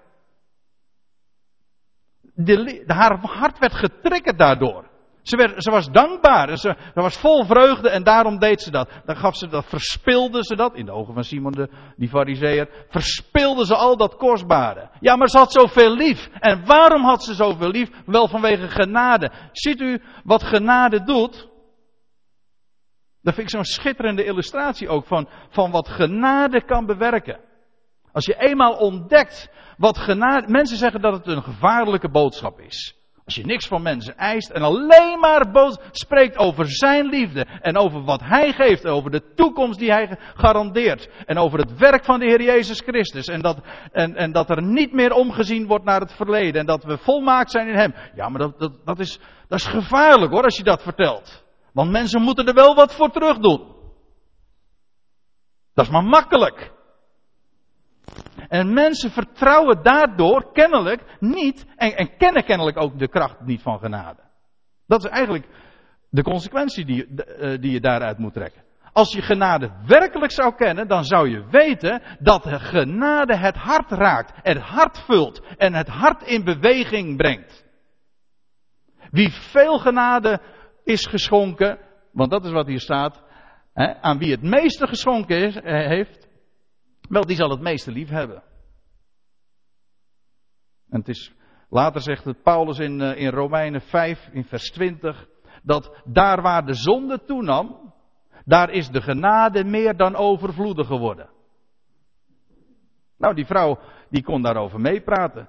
de, 2.34 2.84
haar 2.86 3.18
hart 3.20 3.58
werd 3.58 3.74
getriggerd 3.74 4.38
daardoor. 4.38 4.90
Ze, 5.22 5.36
werd, 5.36 5.62
ze 5.62 5.70
was 5.70 5.90
dankbaar. 5.90 6.48
Ze, 6.48 6.76
ze, 6.94 7.00
was 7.00 7.16
vol 7.16 7.44
vreugde 7.44 7.90
en 7.90 8.02
daarom 8.02 8.38
deed 8.38 8.62
ze 8.62 8.70
dat. 8.70 8.90
Dan 9.04 9.16
gaf 9.16 9.36
ze 9.36 9.48
dat, 9.48 9.64
verspilde 9.66 10.44
ze 10.44 10.56
dat, 10.56 10.74
in 10.74 10.84
de 10.84 10.92
ogen 10.92 11.14
van 11.14 11.24
Simon 11.24 11.52
de, 11.52 11.68
die 11.96 12.10
verspilde 12.88 13.66
ze 13.66 13.76
al 13.76 13.96
dat 13.96 14.16
kostbare. 14.16 14.90
Ja, 15.00 15.16
maar 15.16 15.28
ze 15.28 15.38
had 15.38 15.52
zoveel 15.52 15.94
lief. 15.94 16.28
En 16.40 16.66
waarom 16.66 17.04
had 17.04 17.24
ze 17.24 17.34
zoveel 17.34 17.70
lief? 17.70 17.90
Wel 18.06 18.28
vanwege 18.28 18.68
genade. 18.68 19.30
Ziet 19.52 19.80
u 19.80 20.02
wat 20.24 20.42
genade 20.42 21.02
doet? 21.04 21.50
Dat 23.22 23.34
vind 23.34 23.46
ik 23.46 23.54
zo'n 23.54 23.64
schitterende 23.64 24.24
illustratie 24.24 24.88
ook 24.88 25.06
van, 25.06 25.28
van 25.48 25.70
wat 25.70 25.88
genade 25.88 26.64
kan 26.64 26.86
bewerken. 26.86 27.40
Als 28.12 28.24
je 28.24 28.34
eenmaal 28.38 28.76
ontdekt 28.76 29.50
wat 29.76 29.98
genade. 29.98 30.48
Mensen 30.48 30.76
zeggen 30.76 31.00
dat 31.00 31.12
het 31.12 31.26
een 31.26 31.42
gevaarlijke 31.42 32.10
boodschap 32.10 32.60
is. 32.60 33.00
Als 33.24 33.34
je 33.34 33.44
niks 33.44 33.66
van 33.66 33.82
mensen 33.82 34.16
eist 34.16 34.50
en 34.50 34.62
alleen 34.62 35.18
maar 35.18 35.46
spreekt 35.90 36.36
over 36.38 36.66
zijn 36.70 37.06
liefde 37.06 37.46
en 37.60 37.76
over 37.76 38.04
wat 38.04 38.20
hij 38.20 38.52
geeft, 38.52 38.86
over 38.86 39.10
de 39.10 39.32
toekomst 39.34 39.78
die 39.78 39.90
hij 39.90 40.18
garandeert 40.34 41.08
en 41.26 41.38
over 41.38 41.58
het 41.58 41.78
werk 41.78 42.04
van 42.04 42.18
de 42.18 42.26
Heer 42.26 42.42
Jezus 42.42 42.80
Christus 42.80 43.26
en 43.26 43.40
dat, 43.40 43.58
en, 43.92 44.16
en 44.16 44.32
dat 44.32 44.50
er 44.50 44.62
niet 44.62 44.92
meer 44.92 45.12
omgezien 45.12 45.66
wordt 45.66 45.84
naar 45.84 46.00
het 46.00 46.12
verleden 46.12 46.60
en 46.60 46.66
dat 46.66 46.84
we 46.84 46.98
volmaakt 46.98 47.50
zijn 47.50 47.68
in 47.68 47.76
hem. 47.76 47.94
Ja, 48.14 48.28
maar 48.28 48.40
dat, 48.40 48.58
dat, 48.58 48.72
dat, 48.84 48.98
is, 48.98 49.18
dat 49.48 49.58
is 49.58 49.66
gevaarlijk 49.66 50.32
hoor 50.32 50.44
als 50.44 50.56
je 50.56 50.64
dat 50.64 50.82
vertelt. 50.82 51.41
Want 51.72 51.90
mensen 51.90 52.22
moeten 52.22 52.46
er 52.46 52.54
wel 52.54 52.74
wat 52.74 52.94
voor 52.94 53.10
terug 53.10 53.38
doen. 53.38 53.72
Dat 55.74 55.84
is 55.84 55.90
maar 55.90 56.04
makkelijk. 56.04 56.72
En 58.48 58.72
mensen 58.72 59.10
vertrouwen 59.10 59.82
daardoor 59.82 60.52
kennelijk 60.52 61.02
niet, 61.20 61.66
en, 61.76 61.96
en, 61.96 62.16
kennen 62.16 62.44
kennelijk 62.44 62.82
ook 62.82 62.98
de 62.98 63.08
kracht 63.08 63.40
niet 63.40 63.62
van 63.62 63.78
genade. 63.78 64.20
Dat 64.86 65.04
is 65.04 65.10
eigenlijk 65.10 65.46
de 66.10 66.22
consequentie 66.22 66.84
die, 66.84 67.06
eh, 67.06 67.60
die 67.60 67.72
je 67.72 67.80
daaruit 67.80 68.18
moet 68.18 68.32
trekken. 68.32 68.62
Als 68.92 69.12
je 69.12 69.22
genade 69.22 69.70
werkelijk 69.86 70.32
zou 70.32 70.54
kennen, 70.54 70.88
dan 70.88 71.04
zou 71.04 71.28
je 71.28 71.46
weten 71.50 72.02
dat 72.18 72.46
genade 72.46 73.36
het 73.36 73.56
hart 73.56 73.90
raakt, 73.90 74.32
het 74.42 74.58
hart 74.58 74.98
vult 74.98 75.42
en 75.56 75.74
het 75.74 75.88
hart 75.88 76.22
in 76.22 76.44
beweging 76.44 77.16
brengt. 77.16 77.64
Wie 79.10 79.30
veel 79.32 79.78
genade 79.78 80.40
is 80.84 81.06
geschonken, 81.06 81.78
want 82.12 82.30
dat 82.30 82.44
is 82.44 82.50
wat 82.50 82.66
hier 82.66 82.80
staat, 82.80 83.22
hè, 83.72 83.94
aan 84.00 84.18
wie 84.18 84.30
het 84.30 84.42
meeste 84.42 84.86
geschonken 84.86 85.36
is, 85.36 85.56
eh, 85.56 85.86
heeft, 85.86 86.28
wel, 87.08 87.26
die 87.26 87.36
zal 87.36 87.50
het 87.50 87.60
meeste 87.60 87.92
lief 87.92 88.08
hebben. 88.08 88.42
En 90.90 90.98
het 90.98 91.08
is, 91.08 91.32
later 91.68 92.00
zegt 92.00 92.24
het 92.24 92.42
Paulus 92.42 92.78
in, 92.78 93.00
eh, 93.00 93.20
in 93.20 93.30
Romeinen 93.30 93.80
5, 93.80 94.28
in 94.32 94.44
vers 94.44 94.70
20, 94.70 95.28
dat 95.62 96.02
daar 96.04 96.42
waar 96.42 96.66
de 96.66 96.74
zonde 96.74 97.24
toenam, 97.24 97.94
daar 98.44 98.70
is 98.70 98.88
de 98.88 99.02
genade 99.02 99.64
meer 99.64 99.96
dan 99.96 100.16
overvloedig 100.16 100.86
geworden. 100.86 101.30
Nou, 103.16 103.34
die 103.34 103.46
vrouw, 103.46 103.78
die 104.10 104.22
kon 104.22 104.42
daarover 104.42 104.80
meepraten. 104.80 105.48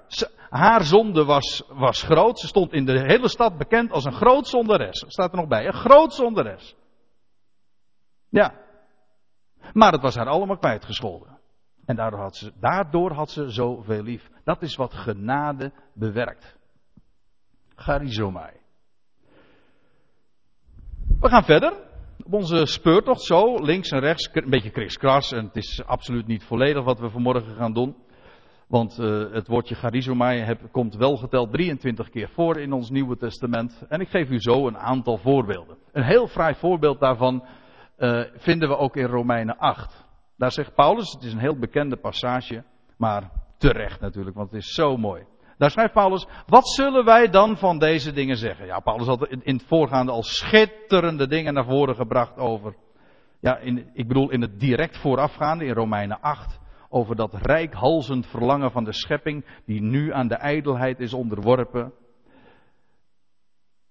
Haar 0.54 0.84
zonde 0.84 1.24
was, 1.24 1.64
was 1.68 2.02
groot. 2.02 2.38
Ze 2.40 2.46
stond 2.46 2.72
in 2.72 2.84
de 2.84 3.00
hele 3.00 3.28
stad 3.28 3.58
bekend 3.58 3.90
als 3.90 4.04
een 4.04 4.12
groot 4.12 4.48
zonderes. 4.48 5.04
Staat 5.06 5.30
er 5.30 5.36
nog 5.36 5.48
bij, 5.48 5.66
een 5.66 5.72
groot 5.72 6.14
zonderes. 6.14 6.76
Ja. 8.28 8.54
Maar 9.72 9.92
het 9.92 10.02
was 10.02 10.14
haar 10.14 10.26
allemaal 10.26 10.56
kwijtgescholden. 10.56 11.38
En 11.84 11.96
daardoor 11.96 12.20
had, 12.20 12.36
ze, 12.36 12.52
daardoor 12.60 13.12
had 13.12 13.30
ze 13.30 13.48
zoveel 13.48 14.02
lief. 14.02 14.30
Dat 14.44 14.62
is 14.62 14.76
wat 14.76 14.94
genade 14.94 15.72
bewerkt. 15.94 16.56
Charizomai. 17.74 18.52
We 21.20 21.28
gaan 21.28 21.44
verder. 21.44 21.72
Op 22.24 22.32
onze 22.32 22.66
speurtocht 22.66 23.22
zo, 23.22 23.54
links 23.64 23.90
en 23.90 24.00
rechts, 24.00 24.28
een 24.32 24.50
beetje 24.50 24.70
kriskras. 24.70 25.32
En 25.32 25.44
het 25.44 25.56
is 25.56 25.82
absoluut 25.86 26.26
niet 26.26 26.44
volledig 26.44 26.84
wat 26.84 27.00
we 27.00 27.10
vanmorgen 27.10 27.54
gaan 27.54 27.72
doen. 27.72 27.96
Want 28.68 28.98
uh, 29.00 29.32
het 29.32 29.48
woordje 29.48 29.74
charizomai 29.74 30.56
komt 30.70 30.96
wel 30.96 31.16
geteld 31.16 31.52
23 31.52 32.08
keer 32.08 32.28
voor 32.28 32.60
in 32.60 32.72
ons 32.72 32.90
Nieuwe 32.90 33.16
Testament. 33.16 33.84
En 33.88 34.00
ik 34.00 34.08
geef 34.08 34.30
u 34.30 34.40
zo 34.40 34.66
een 34.66 34.78
aantal 34.78 35.16
voorbeelden. 35.16 35.76
Een 35.92 36.04
heel 36.04 36.26
fraai 36.26 36.54
voorbeeld 36.54 37.00
daarvan 37.00 37.44
uh, 37.98 38.24
vinden 38.34 38.68
we 38.68 38.76
ook 38.76 38.96
in 38.96 39.06
Romeinen 39.06 39.56
8. 39.56 40.04
Daar 40.36 40.52
zegt 40.52 40.74
Paulus, 40.74 41.12
het 41.12 41.22
is 41.22 41.32
een 41.32 41.38
heel 41.38 41.58
bekende 41.58 41.96
passage, 41.96 42.64
maar 42.96 43.30
terecht 43.58 44.00
natuurlijk, 44.00 44.36
want 44.36 44.50
het 44.50 44.60
is 44.60 44.74
zo 44.74 44.96
mooi. 44.96 45.24
Daar 45.58 45.70
schrijft 45.70 45.92
Paulus, 45.92 46.26
wat 46.46 46.68
zullen 46.68 47.04
wij 47.04 47.28
dan 47.28 47.56
van 47.56 47.78
deze 47.78 48.12
dingen 48.12 48.36
zeggen? 48.36 48.66
Ja, 48.66 48.80
Paulus 48.80 49.06
had 49.06 49.28
in 49.28 49.54
het 49.54 49.66
voorgaande 49.66 50.12
al 50.12 50.22
schitterende 50.22 51.26
dingen 51.26 51.54
naar 51.54 51.64
voren 51.64 51.94
gebracht 51.94 52.36
over, 52.36 52.76
ja, 53.40 53.56
in, 53.56 53.90
ik 53.92 54.08
bedoel 54.08 54.30
in 54.30 54.40
het 54.40 54.60
direct 54.60 54.98
voorafgaande, 54.98 55.64
in 55.64 55.74
Romeinen 55.74 56.20
8, 56.20 56.60
over 56.94 57.16
dat 57.16 57.34
rijkhalzend 57.34 58.26
verlangen 58.26 58.70
van 58.70 58.84
de 58.84 58.92
schepping, 58.92 59.44
die 59.66 59.82
nu 59.82 60.12
aan 60.12 60.28
de 60.28 60.34
ijdelheid 60.34 61.00
is 61.00 61.14
onderworpen. 61.14 61.92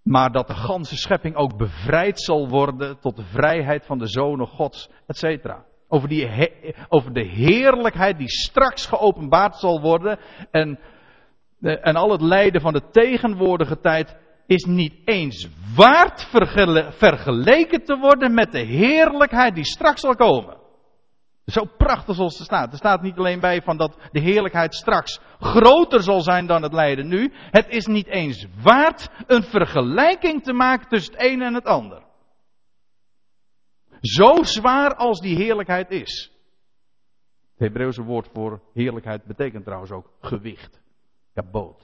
Maar 0.01 0.31
dat 0.31 0.47
de 0.47 0.53
ganse 0.53 0.97
schepping 0.97 1.35
ook 1.35 1.57
bevrijd 1.57 2.21
zal 2.21 2.49
worden 2.49 2.99
tot 2.99 3.15
de 3.15 3.23
vrijheid 3.23 3.85
van 3.85 3.97
de 3.97 4.07
zonen 4.07 4.47
Gods, 4.47 4.89
et 5.07 5.17
cetera. 5.17 5.65
Over, 5.87 6.09
die 6.09 6.53
over 6.89 7.13
de 7.13 7.25
heerlijkheid 7.25 8.17
die 8.17 8.29
straks 8.29 8.85
geopenbaard 8.85 9.55
zal 9.55 9.81
worden. 9.81 10.19
En, 10.51 10.79
en 11.61 11.95
al 11.95 12.11
het 12.11 12.21
lijden 12.21 12.61
van 12.61 12.73
de 12.73 12.89
tegenwoordige 12.91 13.79
tijd 13.79 14.17
is 14.45 14.63
niet 14.63 14.93
eens 15.05 15.49
waard 15.75 16.27
vergeleken 16.89 17.83
te 17.83 17.97
worden 17.97 18.33
met 18.33 18.51
de 18.51 18.63
heerlijkheid 18.65 19.55
die 19.55 19.65
straks 19.65 20.01
zal 20.01 20.15
komen. 20.15 20.62
Zo 21.45 21.65
prachtig 21.77 22.15
zoals 22.15 22.39
er 22.39 22.45
staat. 22.45 22.71
Er 22.71 22.77
staat 22.77 23.01
niet 23.01 23.17
alleen 23.17 23.39
bij 23.39 23.61
van 23.61 23.77
dat 23.77 23.97
de 24.11 24.19
heerlijkheid 24.19 24.75
straks 24.75 25.19
groter 25.39 26.03
zal 26.03 26.21
zijn 26.21 26.47
dan 26.47 26.61
het 26.61 26.73
lijden 26.73 27.07
nu. 27.07 27.31
Het 27.33 27.67
is 27.69 27.85
niet 27.85 28.07
eens 28.07 28.47
waard 28.61 29.09
een 29.27 29.43
vergelijking 29.43 30.43
te 30.43 30.53
maken 30.53 30.87
tussen 30.89 31.13
het 31.13 31.23
een 31.23 31.41
en 31.41 31.53
het 31.53 31.65
ander. 31.65 32.03
Zo 34.01 34.43
zwaar 34.43 34.95
als 34.95 35.19
die 35.19 35.35
heerlijkheid 35.35 35.91
is. 35.91 36.31
Het 37.51 37.59
Hebreeuwse 37.59 38.03
woord 38.03 38.29
voor 38.33 38.61
heerlijkheid 38.73 39.23
betekent 39.25 39.63
trouwens 39.63 39.91
ook 39.91 40.11
gewicht. 40.19 40.81
Kaboot. 41.33 41.83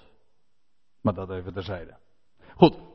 Maar 1.02 1.14
dat 1.14 1.30
even 1.30 1.54
terzijde. 1.54 1.98
Goed. 2.56 2.89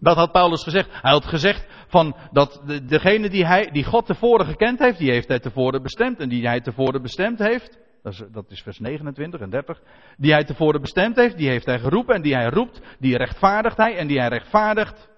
Dat 0.00 0.16
had 0.16 0.32
Paulus 0.32 0.62
gezegd. 0.62 0.88
Hij 1.02 1.10
had 1.10 1.24
gezegd 1.24 1.66
van 1.88 2.16
dat 2.32 2.62
de, 2.66 2.84
degene 2.84 3.28
die, 3.28 3.46
hij, 3.46 3.70
die 3.72 3.84
God 3.84 4.06
tevoren 4.06 4.46
gekend 4.46 4.78
heeft, 4.78 4.98
die 4.98 5.10
heeft 5.10 5.28
hij 5.28 5.38
tevoren 5.38 5.82
bestemd. 5.82 6.18
En 6.18 6.28
die 6.28 6.46
hij 6.46 6.60
tevoren 6.60 7.02
bestemd 7.02 7.38
heeft, 7.38 7.78
dat 8.02 8.12
is, 8.12 8.22
dat 8.32 8.50
is 8.50 8.62
vers 8.62 8.78
29 8.78 9.40
en 9.40 9.50
30. 9.50 9.80
Die 10.16 10.32
hij 10.32 10.44
tevoren 10.44 10.80
bestemd 10.80 11.16
heeft, 11.16 11.36
die 11.36 11.48
heeft 11.48 11.66
hij 11.66 11.78
geroepen. 11.78 12.14
En 12.14 12.22
die 12.22 12.34
hij 12.34 12.48
roept, 12.48 12.80
die 12.98 13.16
rechtvaardigt 13.16 13.76
hij. 13.76 13.96
En 13.96 14.06
die 14.06 14.18
hij 14.18 14.28
rechtvaardigt, 14.28 15.08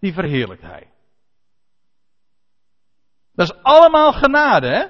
die 0.00 0.12
verheerlijkt 0.12 0.62
hij. 0.62 0.90
Dat 3.34 3.50
is 3.50 3.62
allemaal 3.62 4.12
genade, 4.12 4.68
hè? 4.68 4.84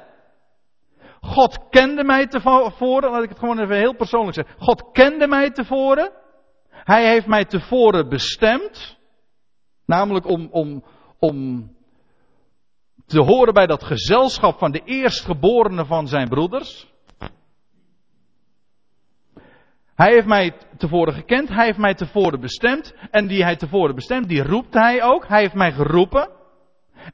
God 1.20 1.68
kende 1.70 2.04
mij 2.04 2.26
tevoren, 2.26 3.10
laat 3.10 3.22
ik 3.22 3.28
het 3.28 3.38
gewoon 3.38 3.60
even 3.60 3.76
heel 3.76 3.94
persoonlijk 3.94 4.34
zeggen. 4.34 4.54
God 4.58 4.90
kende 4.92 5.26
mij 5.26 5.50
tevoren. 5.50 6.12
Hij 6.70 7.08
heeft 7.08 7.26
mij 7.26 7.44
tevoren 7.44 8.08
bestemd. 8.08 9.00
Namelijk 9.86 10.26
om, 10.26 10.48
om, 10.50 10.84
om 11.18 11.68
te 13.06 13.20
horen 13.20 13.54
bij 13.54 13.66
dat 13.66 13.84
gezelschap 13.84 14.58
van 14.58 14.72
de 14.72 14.82
eerstgeborenen 14.84 15.86
van 15.86 16.08
zijn 16.08 16.28
broeders. 16.28 16.90
Hij 19.94 20.12
heeft 20.12 20.26
mij 20.26 20.56
tevoren 20.76 21.14
gekend, 21.14 21.48
hij 21.48 21.64
heeft 21.64 21.78
mij 21.78 21.94
tevoren 21.94 22.40
bestemd. 22.40 22.94
En 23.10 23.26
die 23.26 23.42
hij 23.42 23.56
tevoren 23.56 23.94
bestemd, 23.94 24.28
die 24.28 24.42
roept 24.42 24.74
hij 24.74 25.02
ook. 25.02 25.26
Hij 25.26 25.40
heeft 25.40 25.54
mij 25.54 25.72
geroepen. 25.72 26.28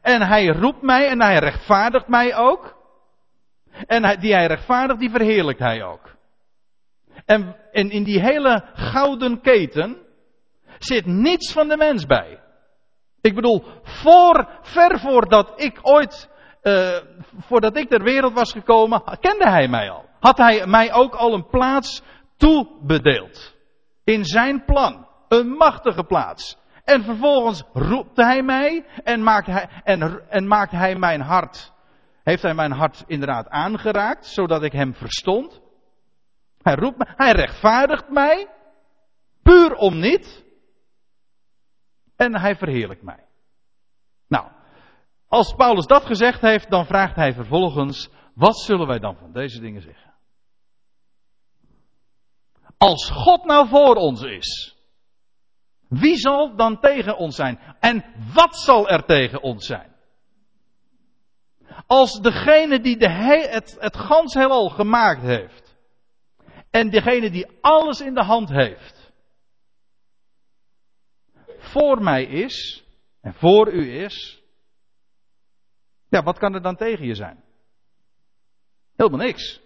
En 0.01 0.23
hij 0.23 0.47
roept 0.47 0.83
mij 0.83 1.09
en 1.09 1.23
hij 1.23 1.39
rechtvaardigt 1.39 2.09
mij 2.09 2.37
ook. 2.37 2.77
En 3.87 4.21
die 4.21 4.33
hij 4.33 4.47
rechtvaardigt, 4.47 5.01
die 5.01 5.11
verheerlijkt 5.11 5.61
hij 5.61 5.83
ook. 5.85 6.17
En, 7.25 7.57
en 7.73 7.91
in 7.91 8.03
die 8.05 8.21
hele 8.21 8.65
gouden 8.73 9.41
keten 9.41 9.97
zit 10.79 11.07
niets 11.07 11.53
van 11.53 11.69
de 11.69 11.77
mens 11.77 12.07
bij. 12.07 12.41
Ik 13.21 13.35
bedoel, 13.35 13.65
voor, 13.83 14.49
ver 14.63 14.99
voordat 14.99 15.53
ik 15.57 15.79
ooit, 15.83 16.31
uh, 16.63 16.97
voordat 17.39 17.77
ik 17.77 17.89
ter 17.89 18.03
wereld 18.03 18.33
was 18.33 18.53
gekomen, 18.53 19.03
kende 19.21 19.49
hij 19.49 19.69
mij 19.69 19.91
al. 19.91 20.05
Had 20.21 20.39
hij 20.39 20.67
mij 20.67 20.93
ook 20.93 21.15
al 21.15 21.35
een 21.35 21.47
plaats 21.47 22.03
toebedeeld. 22.37 23.57
In 24.05 24.25
zijn 24.25 24.65
plan. 24.65 25.07
Een 25.29 25.49
machtige 25.49 26.05
plaats. 26.05 26.59
En 26.85 27.05
vervolgens 27.05 27.65
roept 27.73 28.17
hij 28.17 28.43
mij 28.43 28.85
en 29.05 29.23
maakt 29.23 29.47
hij, 29.47 29.69
en, 29.85 30.23
en 30.29 30.47
maakt 30.47 30.71
hij 30.71 30.97
mijn 30.97 31.21
hart, 31.21 31.73
heeft 32.23 32.43
hij 32.43 32.55
mijn 32.55 32.73
hart 32.73 33.05
inderdaad 33.07 33.49
aangeraakt, 33.49 34.27
zodat 34.27 34.63
ik 34.63 34.73
hem 34.73 34.95
verstond. 34.95 35.61
Hij 36.63 36.75
roept 36.75 36.99
mij, 36.99 37.13
hij 37.17 37.33
rechtvaardigt 37.33 38.09
mij. 38.11 38.49
puur 39.43 39.75
om 39.75 39.99
niet. 39.99 40.45
En 42.19 42.41
hij 42.41 42.57
verheerlijkt 42.57 43.03
mij. 43.03 43.25
Nou, 44.27 44.47
als 45.29 45.55
Paulus 45.55 45.87
dat 45.87 46.05
gezegd 46.05 46.41
heeft, 46.41 46.71
dan 46.71 46.87
vraagt 46.87 47.17
hij 47.17 47.33
vervolgens, 47.33 48.11
wat 48.35 48.59
zullen 48.59 48.87
wij 48.87 48.99
dan 48.99 49.17
van 49.17 49.33
deze 49.33 49.61
dingen 49.61 49.83
zeggen? 49.83 50.15
Als 52.79 53.11
God 53.11 53.45
nou 53.45 53.69
voor 53.69 53.95
ons 53.95 54.23
is, 54.23 54.77
wie 55.89 56.17
zal 56.17 56.57
dan 56.57 56.81
tegen 56.81 57.17
ons 57.17 57.37
zijn? 57.37 57.59
En 57.81 58.05
wat 58.35 58.57
zal 58.57 58.89
er 58.89 59.05
tegen 59.05 59.43
ons 59.43 59.67
zijn? 59.67 59.97
Als 61.87 62.21
degene 62.21 62.81
die 62.81 62.97
de 62.97 63.11
het, 63.11 63.77
het 63.79 63.97
gans 63.97 64.35
heelal 64.35 64.69
gemaakt 64.69 65.23
heeft. 65.23 65.77
En 66.71 66.91
degene 66.91 67.31
die 67.31 67.47
alles 67.61 68.01
in 68.01 68.15
de 68.15 68.25
hand 68.25 68.49
heeft. 68.49 68.98
Voor 71.71 72.03
mij 72.03 72.25
is. 72.25 72.85
En 73.21 73.35
voor 73.35 73.73
u 73.73 73.93
is. 73.93 74.43
Ja, 76.09 76.23
wat 76.23 76.39
kan 76.39 76.55
er 76.55 76.63
dan 76.63 76.77
tegen 76.77 77.07
je 77.07 77.15
zijn? 77.15 77.45
Helemaal 78.97 79.27
niks. 79.27 79.61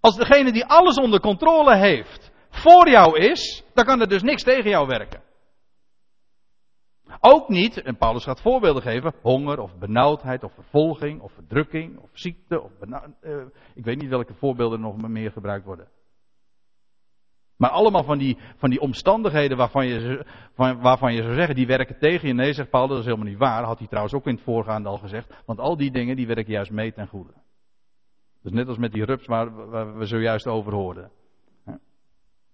Als 0.00 0.16
degene 0.16 0.52
die 0.52 0.64
alles 0.64 0.96
onder 0.96 1.20
controle 1.20 1.76
heeft 1.76 2.32
voor 2.50 2.88
jou 2.88 3.18
is, 3.18 3.64
dan 3.74 3.84
kan 3.84 4.00
er 4.00 4.08
dus 4.08 4.22
niks 4.22 4.42
tegen 4.42 4.70
jou 4.70 4.86
werken. 4.86 5.22
Ook 7.20 7.48
niet, 7.48 7.82
en 7.82 7.96
Paulus 7.96 8.24
gaat 8.24 8.40
voorbeelden 8.40 8.82
geven, 8.82 9.14
honger 9.22 9.58
of 9.58 9.78
benauwdheid 9.78 10.44
of 10.44 10.52
vervolging 10.54 11.20
of 11.20 11.32
verdrukking 11.32 11.98
of 11.98 12.10
ziekte 12.12 12.60
of 12.60 12.72
uh, 12.80 13.44
ik 13.74 13.84
weet 13.84 13.98
niet 13.98 14.08
welke 14.08 14.34
voorbeelden 14.34 14.80
nog 14.80 15.08
meer 15.08 15.32
gebruikt 15.32 15.64
worden. 15.64 15.88
Maar 17.58 17.70
allemaal 17.70 18.04
van 18.04 18.18
die, 18.18 18.38
van 18.56 18.70
die 18.70 18.80
omstandigheden 18.80 19.56
waarvan 19.56 19.86
je, 19.86 20.24
van, 20.54 20.80
waarvan 20.80 21.14
je 21.14 21.22
zou 21.22 21.34
zeggen, 21.34 21.54
die 21.54 21.66
werken 21.66 21.98
tegen 21.98 22.28
je. 22.28 22.34
Nee, 22.34 22.52
zegt 22.52 22.70
Paulus, 22.70 22.90
dat 22.90 22.98
is 22.98 23.04
helemaal 23.04 23.28
niet 23.28 23.38
waar. 23.38 23.64
Had 23.64 23.78
hij 23.78 23.86
trouwens 23.86 24.14
ook 24.14 24.26
in 24.26 24.34
het 24.34 24.44
voorgaande 24.44 24.88
al 24.88 24.98
gezegd. 24.98 25.42
Want 25.46 25.58
al 25.58 25.76
die 25.76 25.90
dingen, 25.90 26.16
die 26.16 26.26
werken 26.26 26.52
juist 26.52 26.70
mee 26.70 26.92
ten 26.92 27.06
goede. 27.06 27.32
Dus 28.42 28.52
net 28.52 28.68
als 28.68 28.78
met 28.78 28.92
die 28.92 29.04
rups 29.04 29.26
waar, 29.26 29.70
waar 29.70 29.98
we 29.98 30.04
zojuist 30.04 30.46
over 30.46 30.72
hoorden. 30.72 31.10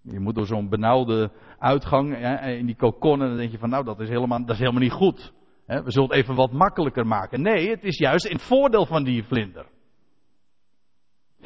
Je 0.03 0.21
moet 0.21 0.35
door 0.35 0.47
zo'n 0.47 0.69
benauwde 0.69 1.31
uitgang 1.59 2.17
in 2.47 2.67
die 2.67 2.77
kokon 2.77 3.23
en 3.23 3.29
dan 3.29 3.37
denk 3.37 3.51
je 3.51 3.59
van 3.59 3.71
nou 3.71 3.85
dat 3.85 4.01
is 4.01 4.09
helemaal, 4.09 4.39
dat 4.39 4.55
is 4.55 4.59
helemaal 4.59 4.83
niet 4.83 4.93
goed. 4.93 5.33
We 5.67 5.91
zullen 5.91 6.09
het 6.09 6.19
even 6.19 6.35
wat 6.35 6.53
makkelijker 6.53 7.07
maken. 7.07 7.43
Nee, 7.43 7.71
het 7.71 7.85
is 7.85 7.99
juist 7.99 8.27
in 8.27 8.37
het 8.37 8.45
voordeel 8.45 8.87
van 8.87 9.05
die 9.05 9.25
vlinder. 9.25 9.67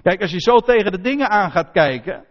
Kijk, 0.02 0.20
als 0.20 0.30
je 0.30 0.40
zo 0.40 0.58
tegen 0.58 0.92
de 0.92 1.00
dingen 1.00 1.28
aan 1.28 1.50
gaat 1.50 1.70
kijken, 1.70 2.24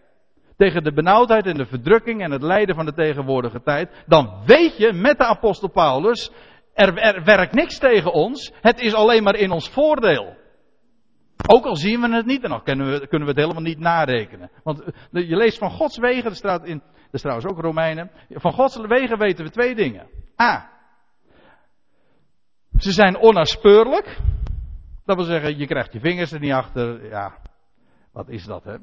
tegen 0.58 0.84
de 0.84 0.93
benauwdheid 0.93 1.46
en 1.46 1.58
de 1.58 1.65
verdrukking 1.65 2.22
en 2.22 2.32
het 2.32 2.41
lijden 2.41 2.76
van 2.76 2.86
de 2.86 2.93
tegenwoordige 2.93 3.62
tijd, 3.62 4.04
dan 4.06 4.41
weet 4.46 4.78
je 4.78 4.93
met 4.93 5.17
de 5.17 5.26
apostel 5.26 5.70
Paulus, 5.70 6.32
er, 6.74 6.98
er 6.98 7.24
werkt 7.24 7.54
niks 7.54 7.78
tegen 7.78 8.13
ons, 8.13 8.54
het 8.62 8.80
is 8.80 8.93
alleen 8.93 9.24
maar 9.24 9.36
in 9.36 9.52
ons 9.52 9.70
voordeel. 9.70 10.36
Ook 11.48 11.65
al 11.65 11.76
zien 11.76 12.02
we 12.02 12.15
het 12.15 12.26
niet, 12.26 12.43
en 12.43 12.50
dan 12.50 12.63
kunnen 12.63 12.91
we, 12.91 13.08
kunnen 13.08 13.28
we 13.28 13.34
het 13.34 13.43
helemaal 13.43 13.62
niet 13.62 13.80
narekenen. 13.80 14.50
Want 14.63 14.84
eh, 14.84 15.30
je 15.30 15.36
leest 15.36 15.58
van 15.58 15.72
Gods 15.72 15.98
wegen, 15.98 16.30
er 16.30 16.36
staat 16.36 16.65
in, 16.65 16.82
er 16.93 17.13
is 17.13 17.22
trouwens 17.22 17.48
ook 17.48 17.60
Romeinen. 17.60 18.12
Van 18.30 18.54
Gods 18.54 18.78
wegen 18.78 19.17
weten 19.17 19.46
we 19.46 19.52
twee 19.52 19.76
dingen. 19.76 20.08
A. 20.41 20.70
Ze 22.78 22.91
zijn 22.91 23.17
onnaspeurlijk. 23.17 24.17
Dat 25.06 25.15
wil 25.15 25.26
zeggen, 25.26 25.58
je 25.58 25.67
krijgt 25.67 25.93
je 25.93 26.00
vingers 26.00 26.32
er 26.32 26.39
niet 26.39 26.52
achter. 26.52 27.08
Ja, 27.10 27.38
wat 28.12 28.30
is 28.30 28.46
dat, 28.46 28.63
hè? 28.63 28.76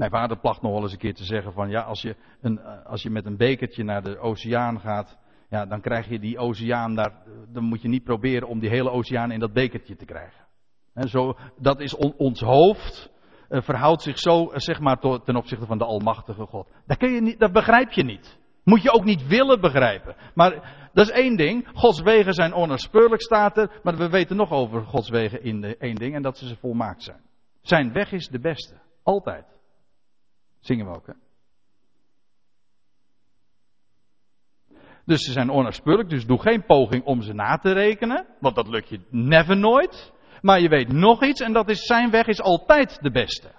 Mijn 0.00 0.12
vader 0.12 0.38
placht 0.38 0.62
nog 0.62 0.72
wel 0.72 0.82
eens 0.82 0.92
een 0.92 0.98
keer 0.98 1.14
te 1.14 1.24
zeggen 1.24 1.52
van 1.52 1.70
ja, 1.70 1.82
als 1.82 2.02
je, 2.02 2.16
een, 2.40 2.58
eh, 2.58 2.86
als 2.86 3.02
je 3.02 3.10
met 3.10 3.26
een 3.26 3.36
bekertje 3.36 3.84
naar 3.84 4.02
de 4.02 4.18
oceaan 4.18 4.80
gaat, 4.80 5.18
ja, 5.48 5.66
dan 5.66 5.80
krijg 5.80 6.08
je 6.08 6.18
die 6.18 6.38
oceaan 6.38 6.94
daar, 6.94 7.12
dan 7.52 7.64
moet 7.64 7.82
je 7.82 7.88
niet 7.88 8.04
proberen 8.04 8.48
om 8.48 8.58
die 8.60 8.68
hele 8.68 8.90
oceaan 8.90 9.30
in 9.30 9.40
dat 9.40 9.52
bekertje 9.52 9.96
te 9.96 10.04
krijgen. 10.04 10.46
En 10.94 11.08
zo, 11.08 11.36
dat 11.58 11.80
is 11.80 11.96
ons 11.96 12.40
hoofd, 12.40 13.10
uh, 13.48 13.60
verhoudt 13.62 14.02
zich 14.02 14.18
zo, 14.18 14.50
zeg 14.54 14.80
maar, 14.80 14.98
ten 14.98 15.36
opzichte 15.36 15.66
van 15.66 15.78
de 15.78 15.84
Almachtige 15.84 16.46
God. 16.46 16.68
Dat, 16.86 16.96
kun 16.96 17.12
je 17.12 17.20
niet, 17.20 17.38
dat 17.38 17.52
begrijp 17.52 17.92
je 17.92 18.04
niet. 18.04 18.38
Moet 18.64 18.82
je 18.82 18.92
ook 18.92 19.04
niet 19.04 19.26
willen 19.26 19.60
begrijpen. 19.60 20.16
Maar 20.34 20.88
dat 20.92 21.06
is 21.06 21.12
één 21.12 21.36
ding. 21.36 21.68
Gods 21.72 22.00
wegen 22.00 22.32
zijn 22.32 22.54
onnaspeurlijk, 22.54 23.22
staat 23.22 23.56
er. 23.56 23.80
Maar 23.82 23.96
we 23.96 24.08
weten 24.08 24.36
nog 24.36 24.50
over 24.50 24.84
Gods 24.84 25.08
wegen 25.08 25.42
in 25.42 25.64
één 25.78 25.94
ding. 25.94 26.14
En 26.14 26.22
dat 26.22 26.38
ze 26.38 26.56
volmaakt 26.56 27.02
zijn. 27.02 27.20
Zijn 27.60 27.92
weg 27.92 28.12
is 28.12 28.28
de 28.28 28.40
beste. 28.40 28.74
Altijd. 29.02 29.59
Zingen 30.60 30.86
we 30.86 30.94
ook? 30.94 31.14
Dus 35.04 35.24
ze 35.24 35.32
zijn 35.32 35.50
onnaspeurlijk. 35.50 36.08
Dus 36.08 36.26
doe 36.26 36.40
geen 36.40 36.64
poging 36.64 37.04
om 37.04 37.22
ze 37.22 37.32
na 37.32 37.56
te 37.56 37.72
rekenen. 37.72 38.26
Want 38.40 38.54
dat 38.54 38.68
lukt 38.68 38.88
je 38.88 39.00
never 39.10 39.56
nooit. 39.56 40.12
Maar 40.40 40.60
je 40.60 40.68
weet 40.68 40.92
nog 40.92 41.24
iets 41.24 41.40
en 41.40 41.52
dat 41.52 41.68
is 41.68 41.86
zijn 41.86 42.10
weg 42.10 42.26
is 42.26 42.40
altijd 42.40 42.98
de 43.00 43.10
beste. 43.10 43.50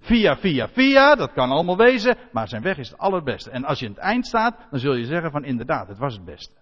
Via, 0.00 0.36
via, 0.36 0.68
via, 0.68 1.14
dat 1.14 1.32
kan 1.32 1.50
allemaal 1.50 1.76
wezen, 1.76 2.16
maar 2.32 2.48
zijn 2.48 2.62
weg 2.62 2.78
is 2.78 2.88
het 2.88 2.98
allerbeste. 2.98 3.50
En 3.50 3.64
als 3.64 3.78
je 3.78 3.84
in 3.84 3.90
het 3.90 4.00
eind 4.00 4.26
staat, 4.26 4.66
dan 4.70 4.80
zul 4.80 4.94
je 4.94 5.04
zeggen 5.04 5.30
van 5.30 5.44
inderdaad, 5.44 5.88
het 5.88 5.98
was 5.98 6.14
het 6.14 6.24
beste. 6.24 6.54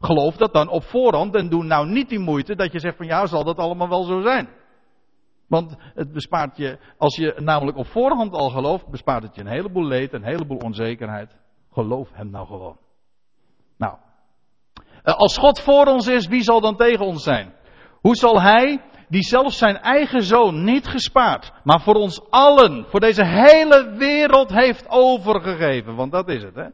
Geloof 0.00 0.36
dat 0.36 0.52
dan 0.52 0.68
op 0.68 0.84
voorhand 0.84 1.34
en 1.34 1.48
doe 1.48 1.64
nou 1.64 1.88
niet 1.88 2.08
die 2.08 2.18
moeite 2.18 2.56
dat 2.56 2.72
je 2.72 2.78
zegt 2.78 2.96
van 2.96 3.06
ja, 3.06 3.26
zal 3.26 3.44
dat 3.44 3.56
allemaal 3.56 3.88
wel 3.88 4.02
zo 4.02 4.20
zijn. 4.20 4.48
Want 5.46 5.76
het 5.94 6.12
bespaart 6.12 6.56
je, 6.56 6.78
als 6.98 7.16
je 7.16 7.34
namelijk 7.36 7.76
op 7.76 7.86
voorhand 7.86 8.32
al 8.32 8.50
gelooft, 8.50 8.86
bespaart 8.86 9.22
het 9.22 9.34
je 9.34 9.40
een 9.40 9.46
heleboel 9.46 9.86
leed, 9.86 10.12
een 10.12 10.24
heleboel 10.24 10.58
onzekerheid. 10.58 11.36
Geloof 11.72 12.08
hem 12.12 12.30
nou 12.30 12.46
gewoon. 12.46 12.78
Nou, 13.78 13.96
eh, 15.02 15.14
als 15.14 15.38
God 15.38 15.60
voor 15.60 15.86
ons 15.86 16.06
is, 16.06 16.26
wie 16.26 16.42
zal 16.42 16.60
dan 16.60 16.76
tegen 16.76 17.06
ons 17.06 17.22
zijn? 17.22 17.54
Hoe 18.00 18.16
zal 18.16 18.42
hij, 18.42 18.82
die 19.08 19.22
zelfs 19.22 19.58
zijn 19.58 19.76
eigen 19.76 20.22
zoon 20.22 20.64
niet 20.64 20.86
gespaard, 20.86 21.52
maar 21.64 21.80
voor 21.80 21.94
ons 21.94 22.30
allen, 22.30 22.86
voor 22.88 23.00
deze 23.00 23.24
hele 23.24 23.94
wereld 23.96 24.50
heeft 24.50 24.88
overgegeven, 24.88 25.94
want 25.94 26.12
dat 26.12 26.28
is 26.28 26.42
het, 26.42 26.54
hè? 26.54 26.66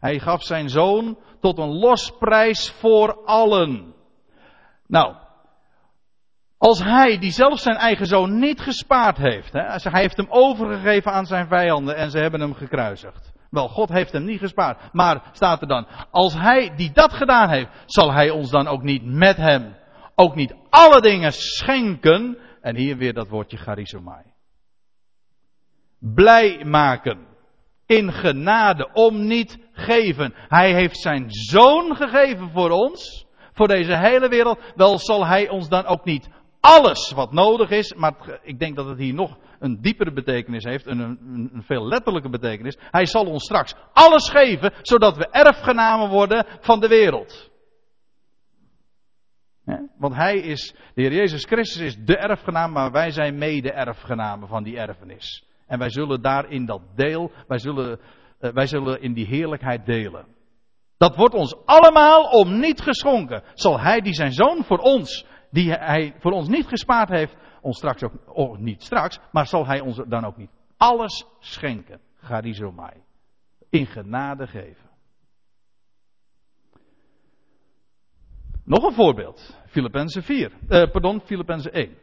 Hij 0.00 0.18
gaf 0.18 0.42
zijn 0.42 0.68
zoon 0.68 1.18
tot 1.40 1.58
een 1.58 1.78
losprijs 1.78 2.70
voor 2.70 3.24
allen. 3.24 3.94
Nou, 4.86 5.16
als 6.62 6.82
hij, 6.82 7.18
die 7.18 7.30
zelfs 7.30 7.62
zijn 7.62 7.76
eigen 7.76 8.06
zoon 8.06 8.38
niet 8.38 8.60
gespaard 8.60 9.16
heeft, 9.16 9.52
hè, 9.52 9.62
hij 9.90 10.00
heeft 10.00 10.16
hem 10.16 10.26
overgegeven 10.28 11.12
aan 11.12 11.26
zijn 11.26 11.48
vijanden 11.48 11.96
en 11.96 12.10
ze 12.10 12.18
hebben 12.18 12.40
hem 12.40 12.54
gekruisigd. 12.54 13.32
Wel, 13.50 13.68
God 13.68 13.88
heeft 13.88 14.12
hem 14.12 14.24
niet 14.24 14.38
gespaard. 14.38 14.92
Maar 14.92 15.30
staat 15.32 15.60
er 15.60 15.68
dan, 15.68 15.86
als 16.10 16.34
hij 16.34 16.72
die 16.76 16.92
dat 16.92 17.12
gedaan 17.12 17.48
heeft, 17.48 17.70
zal 17.86 18.12
hij 18.12 18.30
ons 18.30 18.50
dan 18.50 18.66
ook 18.66 18.82
niet 18.82 19.04
met 19.04 19.36
hem 19.36 19.74
ook 20.14 20.34
niet 20.34 20.54
alle 20.70 21.00
dingen 21.00 21.32
schenken. 21.32 22.38
En 22.60 22.76
hier 22.76 22.96
weer 22.96 23.12
dat 23.12 23.28
woordje 23.28 23.56
charizomai. 23.56 24.22
Blij 25.98 26.64
maken. 26.64 27.26
In 27.86 28.12
genade. 28.12 28.90
Om 28.92 29.26
niet 29.26 29.58
geven. 29.72 30.34
Hij 30.48 30.74
heeft 30.74 30.98
zijn 30.98 31.26
zoon 31.28 31.96
gegeven 31.96 32.50
voor 32.50 32.70
ons. 32.70 33.26
Voor 33.52 33.68
deze 33.68 33.96
hele 33.96 34.28
wereld. 34.28 34.72
Wel 34.74 34.98
zal 34.98 35.26
hij 35.26 35.48
ons 35.48 35.68
dan 35.68 35.84
ook 35.84 36.04
niet 36.04 36.28
alles 36.62 37.12
wat 37.14 37.32
nodig 37.32 37.70
is. 37.70 37.94
Maar 37.94 38.40
ik 38.42 38.58
denk 38.58 38.76
dat 38.76 38.86
het 38.86 38.98
hier 38.98 39.14
nog 39.14 39.38
een 39.58 39.80
diepere 39.80 40.12
betekenis 40.12 40.64
heeft. 40.64 40.86
Een, 40.86 41.00
een, 41.00 41.62
veel 41.66 41.86
letterlijke 41.86 42.28
betekenis. 42.28 42.78
Hij 42.90 43.06
zal 43.06 43.26
ons 43.26 43.44
straks 43.44 43.74
alles 43.92 44.28
geven. 44.28 44.72
Zodat 44.82 45.16
we 45.16 45.28
erfgenamen 45.28 46.08
worden 46.08 46.46
van 46.60 46.80
de 46.80 46.88
wereld. 46.88 47.50
Want 49.98 50.14
hij 50.14 50.36
is, 50.36 50.74
de 50.94 51.02
Heer 51.02 51.12
Jezus 51.12 51.44
Christus 51.44 51.82
is 51.82 51.96
de 52.04 52.16
erfgenaam, 52.16 52.72
maar 52.72 52.90
wij 52.90 53.10
zijn 53.10 53.38
mede-erfgenamen 53.38 54.48
van 54.48 54.62
die 54.62 54.78
erfenis. 54.78 55.46
En 55.66 55.78
wij 55.78 55.90
zullen 55.90 56.22
daarin 56.22 56.66
dat 56.66 56.80
deel, 56.94 57.30
wij 57.46 57.58
zullen, 57.58 58.00
uh, 58.40 58.52
wij 58.52 58.66
zullen 58.66 59.02
in 59.02 59.12
die 59.12 59.26
heerlijkheid 59.26 59.86
delen. 59.86 60.26
Dat 60.96 61.16
wordt 61.16 61.34
ons 61.34 61.56
allemaal 61.64 62.22
om 62.22 62.60
niet 62.60 62.80
geschonken. 62.80 63.42
Zal 63.54 63.80
hij 63.80 64.00
die 64.00 64.14
zijn 64.14 64.32
zoon 64.32 64.64
voor 64.64 64.78
ons, 64.78 65.26
die 65.52 65.72
hij 65.72 66.14
voor 66.18 66.32
ons 66.32 66.48
niet 66.48 66.66
gespaard 66.66 67.08
heeft, 67.08 67.36
ons 67.60 67.76
straks 67.76 68.02
ook, 68.02 68.12
oh, 68.26 68.58
niet 68.58 68.82
straks, 68.82 69.18
maar 69.32 69.46
zal 69.46 69.66
hij 69.66 69.80
ons 69.80 70.02
dan 70.08 70.24
ook 70.24 70.36
niet 70.36 70.50
alles 70.76 71.26
schenken. 71.38 72.00
Garizomai. 72.14 73.02
In 73.68 73.86
genade 73.86 74.46
geven. 74.46 74.90
Nog 78.64 78.84
een 78.84 78.92
voorbeeld. 78.92 79.58
Filippenzen 79.66 80.22
4. 80.22 80.52
Eh, 80.68 80.90
pardon, 80.90 81.20
Filippenzen 81.20 81.72
1. 81.72 81.98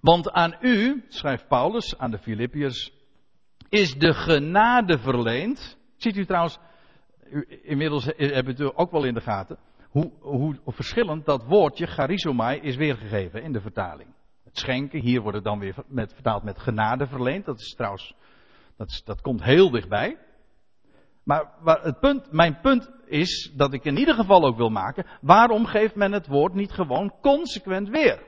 Want 0.00 0.30
aan 0.30 0.56
u, 0.60 1.04
schrijft 1.08 1.48
Paulus 1.48 1.98
aan 1.98 2.10
de 2.10 2.18
Filippiërs, 2.18 2.92
is 3.68 3.94
de 3.94 4.14
genade 4.14 4.98
verleend. 4.98 5.78
Ziet 5.96 6.16
u 6.16 6.26
trouwens, 6.26 6.58
inmiddels 7.62 8.04
hebben 8.04 8.56
we 8.56 8.64
het 8.64 8.76
ook 8.76 8.90
wel 8.90 9.04
in 9.04 9.14
de 9.14 9.20
gaten, 9.20 9.58
hoe, 9.90 10.12
hoe 10.20 10.54
verschillend 10.66 11.26
dat 11.26 11.44
woordje 11.44 11.86
charizomai 11.86 12.60
is 12.60 12.76
weergegeven 12.76 13.42
in 13.42 13.52
de 13.52 13.60
vertaling. 13.60 14.08
het 14.44 14.58
schenken. 14.58 15.00
Hier 15.00 15.20
wordt 15.20 15.36
het 15.36 15.44
dan 15.44 15.58
weer 15.58 15.74
met, 15.86 16.12
vertaald 16.12 16.42
met 16.42 16.58
genade 16.58 17.06
verleend. 17.06 17.44
Dat 17.44 17.58
is 17.58 17.74
trouwens, 17.74 18.14
dat, 18.76 18.88
is, 18.88 19.02
dat 19.04 19.20
komt 19.20 19.42
heel 19.42 19.70
dichtbij. 19.70 20.18
Maar 21.24 21.52
het 21.64 22.00
punt, 22.00 22.32
mijn 22.32 22.60
punt 22.60 22.90
is 23.06 23.52
dat 23.56 23.72
ik 23.72 23.84
in 23.84 23.96
ieder 23.96 24.14
geval 24.14 24.44
ook 24.44 24.56
wil 24.56 24.70
maken. 24.70 25.06
Waarom 25.20 25.66
geeft 25.66 25.94
men 25.94 26.12
het 26.12 26.26
woord 26.26 26.54
niet 26.54 26.72
gewoon 26.72 27.14
consequent 27.20 27.88
weer? 27.88 28.22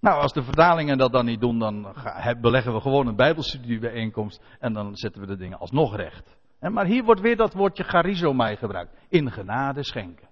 Nou, 0.00 0.20
als 0.20 0.32
de 0.32 0.42
vertalingen 0.42 0.98
dat 0.98 1.12
dan 1.12 1.24
niet 1.24 1.40
doen, 1.40 1.58
dan 1.58 1.94
beleggen 2.40 2.72
we 2.72 2.80
gewoon 2.80 3.06
een 3.06 3.16
bijbelstudiebijeenkomst 3.16 4.42
en 4.58 4.72
dan 4.72 4.96
zetten 4.96 5.20
we 5.20 5.26
de 5.26 5.36
dingen 5.36 5.58
alsnog 5.58 5.96
recht. 5.96 6.36
Maar 6.70 6.86
hier 6.86 7.04
wordt 7.04 7.20
weer 7.20 7.36
dat 7.36 7.54
woordje 7.54 7.84
charizomai 7.84 8.56
gebruikt. 8.56 8.94
In 9.08 9.30
genade 9.30 9.84
schenken. 9.84 10.28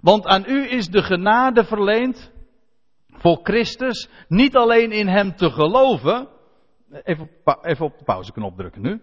Want 0.00 0.26
aan 0.26 0.44
u 0.46 0.70
is 0.70 0.86
de 0.86 1.02
genade 1.02 1.64
verleend 1.64 2.32
voor 3.06 3.40
Christus, 3.42 4.08
niet 4.28 4.56
alleen 4.56 4.92
in 4.92 5.08
hem 5.08 5.36
te 5.36 5.50
geloven. 5.50 6.28
Even, 7.02 7.30
even 7.62 7.86
op 7.86 7.98
de 7.98 8.04
pauzeknop 8.04 8.56
drukken 8.56 8.82
nu. 8.82 9.00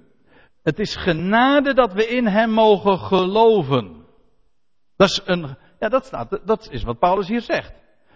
Het 0.63 0.79
is 0.79 0.95
genade 0.95 1.73
dat 1.73 1.93
we 1.93 2.07
in 2.07 2.27
hem 2.27 2.49
mogen 2.49 2.97
geloven. 2.97 4.05
Dat 4.95 5.09
is 5.09 5.21
een, 5.25 5.57
ja, 5.79 5.89
dat 5.89 6.05
staat, 6.05 6.39
dat 6.45 6.67
is 6.71 6.83
wat 6.83 6.99
Paulus 6.99 7.27
hier 7.27 7.41
zegt. 7.41 7.73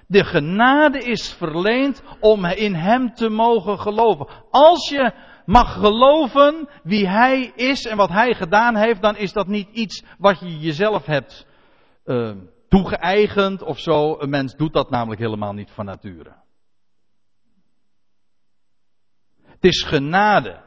De 0.08 0.24
genade 0.24 1.00
is 1.00 1.34
verleend 1.34 2.04
om 2.20 2.46
in 2.46 2.74
hem 2.74 3.14
te 3.14 3.30
mogen 3.30 3.80
geloven. 3.80 4.28
Als 4.50 4.90
je 4.90 5.14
mag 5.46 5.74
geloven 5.74 6.70
wie 6.84 7.08
hij 7.08 7.52
is 7.56 7.86
en 7.86 7.98
wat 7.98 8.10
hij 8.10 8.34
gedaan 8.34 8.76
heeft, 8.76 9.02
dan 9.02 9.16
is 9.16 9.34
dat 9.34 9.48
niet 9.48 9.70
iets 9.72 10.04
wat 10.18 10.40
je 10.40 10.60
jezelf 10.60 11.06
hebt 11.06 11.48
uh, 12.06 12.36
toegeëigend 12.68 13.62
of 13.62 13.80
zo. 13.80 14.20
Een 14.20 14.30
mens 14.30 14.56
doet 14.56 14.74
dat 14.74 14.90
namelijk 14.90 15.22
helemaal 15.22 15.54
niet 15.54 15.72
van 15.72 15.86
nature. 15.86 16.36
Het 19.44 19.64
is 19.64 19.84
genade. 19.84 20.62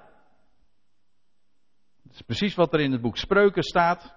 Het 2.03 2.13
is 2.13 2.23
precies 2.23 2.55
wat 2.55 2.73
er 2.73 2.81
in 2.81 2.93
het 2.93 3.01
boek 3.01 3.17
Spreuken 3.17 3.63
staat. 3.63 4.15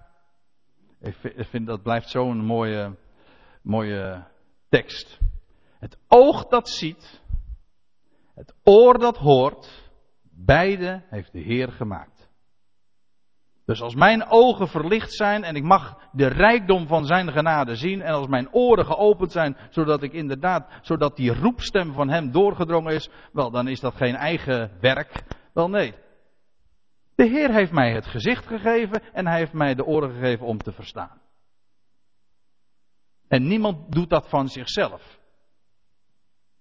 Ik 0.99 1.45
vind 1.49 1.67
dat 1.67 1.83
blijft 1.83 2.09
zo'n 2.09 2.45
mooie, 2.45 2.97
mooie 3.61 4.27
tekst. 4.69 5.19
Het 5.79 5.97
oog 6.07 6.45
dat 6.45 6.69
ziet, 6.69 7.21
het 8.35 8.53
oor 8.63 8.99
dat 8.99 9.17
hoort, 9.17 9.78
beide 10.49 11.03
heeft 11.09 11.31
de 11.31 11.39
Heer 11.39 11.71
gemaakt. 11.71 12.29
Dus 13.65 13.81
als 13.81 13.95
mijn 13.95 14.25
ogen 14.29 14.67
verlicht 14.67 15.13
zijn 15.13 15.43
en 15.43 15.55
ik 15.55 15.63
mag 15.63 16.09
de 16.11 16.27
rijkdom 16.27 16.87
van 16.87 17.05
zijn 17.05 17.31
genade 17.31 17.75
zien 17.75 18.01
en 18.01 18.13
als 18.13 18.27
mijn 18.27 18.53
oren 18.53 18.85
geopend 18.85 19.31
zijn, 19.31 19.57
zodat 19.69 20.03
ik 20.03 20.13
inderdaad, 20.13 20.67
zodat 20.81 21.15
die 21.15 21.33
roepstem 21.33 21.93
van 21.93 22.09
hem 22.09 22.31
doorgedrongen 22.31 22.93
is, 22.93 23.09
wel 23.31 23.51
dan 23.51 23.67
is 23.67 23.79
dat 23.79 23.95
geen 23.95 24.15
eigen 24.15 24.77
werk. 24.81 25.23
Wel 25.53 25.69
nee. 25.69 25.93
De 27.15 27.25
Heer 27.25 27.53
heeft 27.53 27.71
mij 27.71 27.93
het 27.93 28.05
gezicht 28.05 28.47
gegeven 28.47 29.13
en 29.13 29.27
hij 29.27 29.37
heeft 29.37 29.53
mij 29.53 29.75
de 29.75 29.85
oren 29.85 30.11
gegeven 30.11 30.45
om 30.45 30.57
te 30.57 30.71
verstaan. 30.71 31.21
En 33.27 33.47
niemand 33.47 33.91
doet 33.91 34.09
dat 34.09 34.29
van 34.29 34.47
zichzelf. 34.47 35.19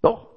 Toch? 0.01 0.29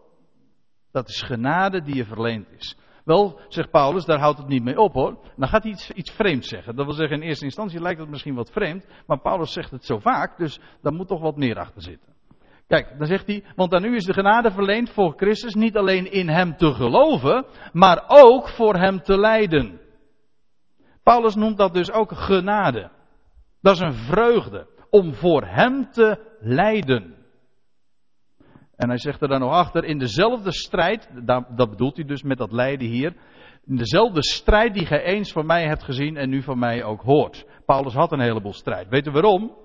Dat 0.91 1.09
is 1.09 1.21
genade 1.21 1.81
die 1.81 1.95
je 1.95 2.05
verleend 2.05 2.51
is. 2.51 2.77
Wel, 3.11 3.39
zegt 3.47 3.71
Paulus, 3.71 4.05
daar 4.05 4.19
houdt 4.19 4.37
het 4.37 4.47
niet 4.47 4.63
mee 4.63 4.77
op 4.77 4.93
hoor. 4.93 5.17
Dan 5.35 5.47
gaat 5.47 5.63
hij 5.63 5.71
iets, 5.71 5.91
iets 5.91 6.11
vreemds 6.11 6.47
zeggen. 6.47 6.75
Dat 6.75 6.85
wil 6.85 6.95
zeggen, 6.95 7.21
in 7.21 7.27
eerste 7.27 7.45
instantie 7.45 7.81
lijkt 7.81 7.99
het 7.99 8.09
misschien 8.09 8.35
wat 8.35 8.51
vreemd. 8.51 8.85
Maar 9.07 9.19
Paulus 9.19 9.53
zegt 9.53 9.71
het 9.71 9.85
zo 9.85 9.99
vaak, 9.99 10.37
dus 10.37 10.59
daar 10.81 10.93
moet 10.93 11.07
toch 11.07 11.21
wat 11.21 11.35
meer 11.35 11.57
achter 11.57 11.81
zitten. 11.81 12.13
Kijk, 12.67 12.97
dan 12.97 13.07
zegt 13.07 13.27
hij, 13.27 13.43
want 13.55 13.73
aan 13.73 13.85
u 13.85 13.95
is 13.95 14.03
de 14.03 14.13
genade 14.13 14.51
verleend 14.51 14.89
voor 14.89 15.13
Christus 15.15 15.53
niet 15.53 15.77
alleen 15.77 16.11
in 16.11 16.29
hem 16.29 16.57
te 16.57 16.73
geloven, 16.73 17.45
maar 17.73 18.03
ook 18.07 18.49
voor 18.49 18.75
hem 18.75 19.01
te 19.01 19.17
lijden. 19.17 19.81
Paulus 21.03 21.35
noemt 21.35 21.57
dat 21.57 21.73
dus 21.73 21.91
ook 21.91 22.11
genade. 22.11 22.91
Dat 23.61 23.73
is 23.73 23.79
een 23.79 23.93
vreugde 23.93 24.67
om 24.89 25.13
voor 25.13 25.45
hem 25.45 25.91
te 25.91 26.37
lijden. 26.39 27.20
En 28.81 28.89
hij 28.89 28.97
zegt 28.97 29.21
er 29.21 29.27
dan 29.27 29.39
nog 29.39 29.51
achter, 29.51 29.83
in 29.83 29.97
dezelfde 29.97 30.51
strijd, 30.51 31.09
dat 31.55 31.69
bedoelt 31.69 31.95
hij 31.95 32.05
dus 32.05 32.23
met 32.23 32.37
dat 32.37 32.51
lijden 32.51 32.87
hier, 32.87 33.15
in 33.65 33.75
dezelfde 33.75 34.23
strijd 34.23 34.73
die 34.73 34.85
gij 34.85 35.03
eens 35.03 35.31
van 35.31 35.45
mij 35.45 35.67
hebt 35.67 35.83
gezien 35.83 36.17
en 36.17 36.29
nu 36.29 36.41
van 36.41 36.59
mij 36.59 36.83
ook 36.83 37.01
hoort. 37.01 37.45
Paulus 37.65 37.93
had 37.93 38.11
een 38.11 38.19
heleboel 38.19 38.53
strijd. 38.53 38.87
Weet 38.89 39.07
u 39.07 39.11
waarom? 39.11 39.55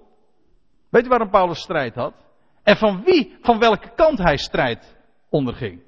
Weet 0.90 1.06
u 1.06 1.08
waarom 1.08 1.30
Paulus 1.30 1.60
strijd 1.60 1.94
had? 1.94 2.14
En 2.62 2.76
van 2.76 3.02
wie, 3.04 3.36
van 3.40 3.58
welke 3.58 3.94
kant 3.94 4.18
hij 4.18 4.36
strijd 4.36 4.96
onderging? 5.28 5.82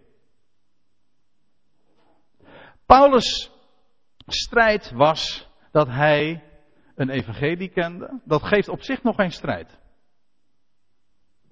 Paulus' 2.86 3.50
strijd 4.26 4.90
was 4.90 5.48
dat 5.72 5.88
hij 5.88 6.42
een 6.94 7.10
evangelie 7.10 7.68
kende. 7.68 8.20
Dat 8.24 8.42
geeft 8.42 8.68
op 8.68 8.82
zich 8.82 9.02
nog 9.02 9.16
geen 9.16 9.32
strijd. 9.32 9.78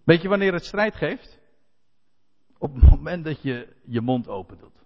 Weet 0.05 0.23
je 0.23 0.29
wanneer 0.29 0.53
het 0.53 0.65
strijd 0.65 0.95
geeft? 0.95 1.45
Op 2.59 2.75
het 2.75 2.91
moment 2.91 3.25
dat 3.25 3.43
je 3.43 3.77
je 3.87 4.01
mond 4.01 4.29
open 4.29 4.59
doet. 4.59 4.85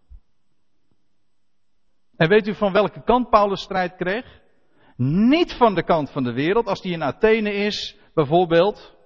En 2.16 2.28
weet 2.28 2.46
u 2.46 2.54
van 2.54 2.72
welke 2.72 3.02
kant 3.02 3.30
Paulus 3.30 3.60
strijd 3.60 3.96
kreeg? 3.96 4.40
Niet 4.96 5.52
van 5.52 5.74
de 5.74 5.82
kant 5.82 6.10
van 6.10 6.22
de 6.22 6.32
wereld. 6.32 6.66
Als 6.66 6.82
hij 6.82 6.92
in 6.92 7.02
Athene 7.02 7.52
is, 7.52 7.96
bijvoorbeeld. 8.14 8.96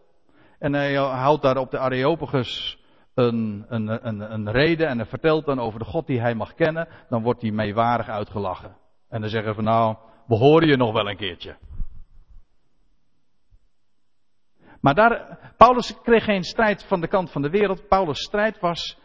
En 0.59 0.73
hij 0.73 0.95
houdt 0.95 1.43
daar 1.43 1.57
op 1.57 1.71
de 1.71 1.79
Areopagus 1.79 2.79
een, 3.15 3.65
een, 3.69 4.07
een, 4.07 4.33
een 4.33 4.51
reden. 4.51 4.89
En 4.89 4.99
hij 4.99 5.07
vertelt 5.07 5.45
dan 5.45 5.61
over 5.61 5.79
de 5.79 5.85
God 5.85 6.07
die 6.07 6.21
hij 6.21 6.35
mag 6.35 6.55
kennen. 6.55 6.89
Dan 7.09 7.23
wordt 7.23 7.43
hij 7.43 7.51
meewarig 7.51 8.09
uitgelachen. 8.09 8.77
En 9.09 9.21
dan 9.21 9.31
zeggen 9.31 9.55
van 9.55 9.65
nou, 9.65 9.97
we 10.27 10.35
horen 10.35 10.69
je 10.69 10.77
nog 10.77 10.93
wel 10.93 11.09
een 11.09 11.17
keertje. 11.17 11.57
Maar 14.85 14.95
daar, 14.95 15.39
Paulus 15.57 16.01
kreeg 16.03 16.25
geen 16.25 16.43
strijd 16.43 16.85
van 16.85 17.01
de 17.01 17.09
kant 17.09 17.31
van 17.31 17.43
de 17.43 17.51
wereld. 17.51 17.89
Paulus' 17.89 18.23
strijd 18.23 18.61
was. 18.61 18.99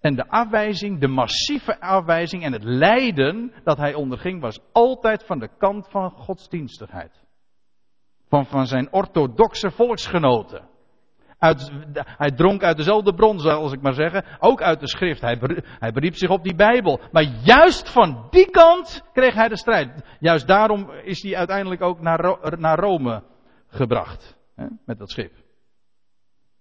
En 0.00 0.14
de 0.14 0.28
afwijzing, 0.28 1.00
de 1.00 1.08
massieve 1.08 1.80
afwijzing 1.80 2.44
en 2.44 2.52
het 2.52 2.64
lijden 2.64 3.52
dat 3.64 3.76
hij 3.76 3.94
onderging, 3.94 4.40
was 4.40 4.60
altijd 4.72 5.24
van 5.24 5.38
de 5.38 5.48
kant 5.58 5.88
van 5.90 6.10
godsdienstigheid. 6.10 7.12
Van, 8.28 8.46
van 8.46 8.66
zijn 8.66 8.92
orthodoxe 8.92 9.70
volksgenoten. 9.70 10.68
Uit, 11.38 11.70
hij 11.94 12.30
dronk 12.30 12.62
uit 12.62 12.76
dezelfde 12.76 13.14
bron, 13.14 13.38
zal 13.38 13.72
ik 13.72 13.82
maar 13.82 13.94
zeggen. 13.94 14.24
Ook 14.38 14.62
uit 14.62 14.80
de 14.80 14.88
schrift. 14.88 15.20
Hij, 15.20 15.38
hij 15.78 15.92
beriep 15.92 16.14
zich 16.14 16.30
op 16.30 16.42
die 16.42 16.54
Bijbel. 16.54 17.00
Maar 17.12 17.26
juist 17.42 17.90
van 17.90 18.26
die 18.30 18.50
kant 18.50 19.02
kreeg 19.12 19.34
hij 19.34 19.48
de 19.48 19.56
strijd. 19.56 20.16
Juist 20.18 20.46
daarom 20.46 20.90
is 20.90 21.22
hij 21.22 21.36
uiteindelijk 21.36 21.82
ook 21.82 22.00
naar, 22.00 22.36
naar 22.58 22.78
Rome 22.78 23.22
gebracht. 23.68 24.38
Met 24.84 24.98
dat 24.98 25.10
schip. 25.10 25.32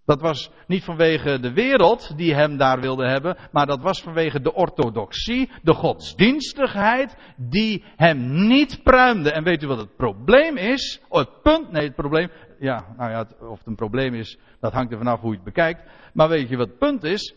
Dat 0.10 0.22
was 0.22 0.52
niet 0.68 0.84
vanwege 0.84 1.40
de 1.40 1.54
wereld 1.54 2.18
die 2.18 2.34
hem 2.34 2.58
daar 2.58 2.80
wilde 2.80 3.08
hebben, 3.08 3.38
maar 3.52 3.66
dat 3.66 3.82
was 3.82 4.02
vanwege 4.02 4.42
de 4.42 4.54
orthodoxie, 4.54 5.52
de 5.62 5.74
godsdienstigheid, 5.74 7.18
die 7.38 7.84
hem 7.96 8.48
niet 8.48 8.84
pruimde. 8.84 9.32
En 9.32 9.44
weet 9.44 9.64
u 9.64 9.68
wat 9.68 9.78
het 9.78 9.96
probleem 9.96 10.58
is? 10.58 11.02
Oh, 11.10 11.20
het 11.20 11.42
punt, 11.42 11.72
nee, 11.72 11.86
het 11.86 11.96
probleem, 11.96 12.32
ja, 12.60 12.86
nou 12.98 13.12
ja, 13.12 13.26
of 13.40 13.58
het 13.58 13.68
een 13.68 13.76
probleem 13.76 14.14
is, 14.14 14.38
dat 14.60 14.74
hangt 14.74 14.92
er 14.92 14.98
vanaf 14.98 15.20
hoe 15.20 15.30
je 15.30 15.36
het 15.36 15.46
bekijkt. 15.46 15.84
Maar 16.14 16.30
weet 16.30 16.50
je 16.50 16.58
wat 16.58 16.68
het 16.68 16.78
punt 16.78 17.04
is? 17.04 17.36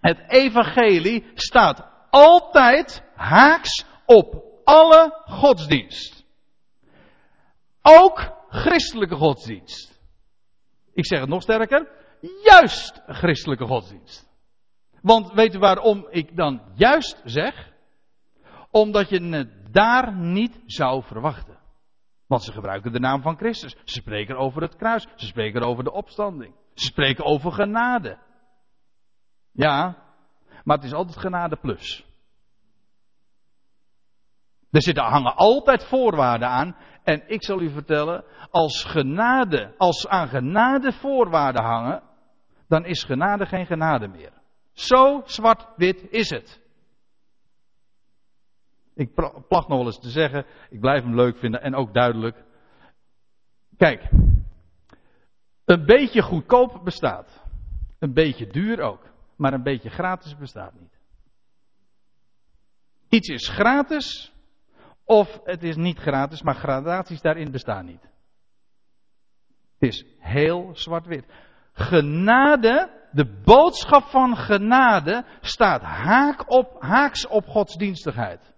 Het 0.00 0.18
evangelie 0.28 1.24
staat 1.34 1.88
altijd 2.10 3.02
haaks 3.14 3.84
op 4.04 4.44
alle 4.64 5.20
godsdienst. 5.24 6.24
Ook 7.82 8.35
christelijke 8.48 9.14
godsdienst. 9.14 10.00
Ik 10.94 11.06
zeg 11.06 11.20
het 11.20 11.28
nog 11.28 11.42
sterker, 11.42 11.88
juist 12.44 13.02
christelijke 13.06 13.66
godsdienst. 13.66 14.28
Want 15.02 15.32
weet 15.32 15.54
u 15.54 15.58
waarom 15.58 16.06
ik 16.10 16.36
dan 16.36 16.62
juist 16.74 17.20
zeg? 17.24 17.72
Omdat 18.70 19.08
je 19.08 19.22
het 19.22 19.72
daar 19.72 20.14
niet 20.14 20.62
zou 20.66 21.02
verwachten. 21.02 21.58
Want 22.26 22.42
ze 22.42 22.52
gebruiken 22.52 22.92
de 22.92 22.98
naam 22.98 23.22
van 23.22 23.36
Christus. 23.36 23.76
Ze 23.84 24.00
spreken 24.00 24.36
over 24.36 24.62
het 24.62 24.76
kruis. 24.76 25.06
Ze 25.16 25.26
spreken 25.26 25.62
over 25.62 25.84
de 25.84 25.92
opstanding. 25.92 26.54
Ze 26.74 26.84
spreken 26.84 27.24
over 27.24 27.52
genade. 27.52 28.18
Ja, 29.52 30.04
maar 30.64 30.76
het 30.76 30.86
is 30.86 30.92
altijd 30.92 31.18
genade 31.18 31.56
plus. 31.56 32.04
Er 34.70 34.82
zitten, 34.82 35.04
hangen 35.04 35.36
altijd 35.36 35.84
voorwaarden 35.84 36.48
aan. 36.48 36.76
En 37.06 37.22
ik 37.26 37.44
zal 37.44 37.60
u 37.60 37.70
vertellen, 37.70 38.24
als 38.50 38.84
genade, 38.84 39.74
als 39.76 40.08
aan 40.08 40.28
genade 40.28 40.92
voorwaarden 40.92 41.62
hangen, 41.62 42.02
dan 42.68 42.84
is 42.84 43.04
genade 43.04 43.46
geen 43.46 43.66
genade 43.66 44.08
meer. 44.08 44.32
Zo 44.72 45.22
zwart-wit 45.24 46.06
is 46.10 46.30
het. 46.30 46.60
Ik 48.94 49.14
placht 49.48 49.68
nog 49.68 49.78
wel 49.78 49.86
eens 49.86 50.00
te 50.00 50.10
zeggen, 50.10 50.46
ik 50.70 50.80
blijf 50.80 51.02
hem 51.02 51.14
leuk 51.14 51.38
vinden 51.38 51.62
en 51.62 51.74
ook 51.74 51.94
duidelijk. 51.94 52.44
Kijk, 53.76 54.10
een 55.64 55.84
beetje 55.84 56.22
goedkoop 56.22 56.80
bestaat. 56.84 57.42
Een 57.98 58.12
beetje 58.12 58.46
duur 58.46 58.80
ook. 58.80 59.04
maar 59.36 59.52
een 59.52 59.62
beetje 59.62 59.90
gratis 59.90 60.36
bestaat 60.36 60.80
niet. 60.80 61.00
Iets 63.08 63.28
is 63.28 63.48
gratis, 63.48 64.32
of 65.06 65.40
het 65.44 65.62
is 65.62 65.76
niet 65.76 65.98
gratis, 65.98 66.42
maar 66.42 66.54
gradaties 66.54 67.20
daarin 67.20 67.50
bestaan 67.50 67.84
niet. 67.84 68.02
Het 69.78 69.88
is 69.88 70.04
heel 70.18 70.70
zwart-wit. 70.72 71.24
Genade, 71.72 73.08
de 73.12 73.40
boodschap 73.44 74.02
van 74.02 74.36
genade, 74.36 75.24
staat 75.40 75.82
haak 75.82 76.50
op, 76.50 76.82
haaks 76.82 77.26
op 77.26 77.46
godsdienstigheid. 77.46 78.54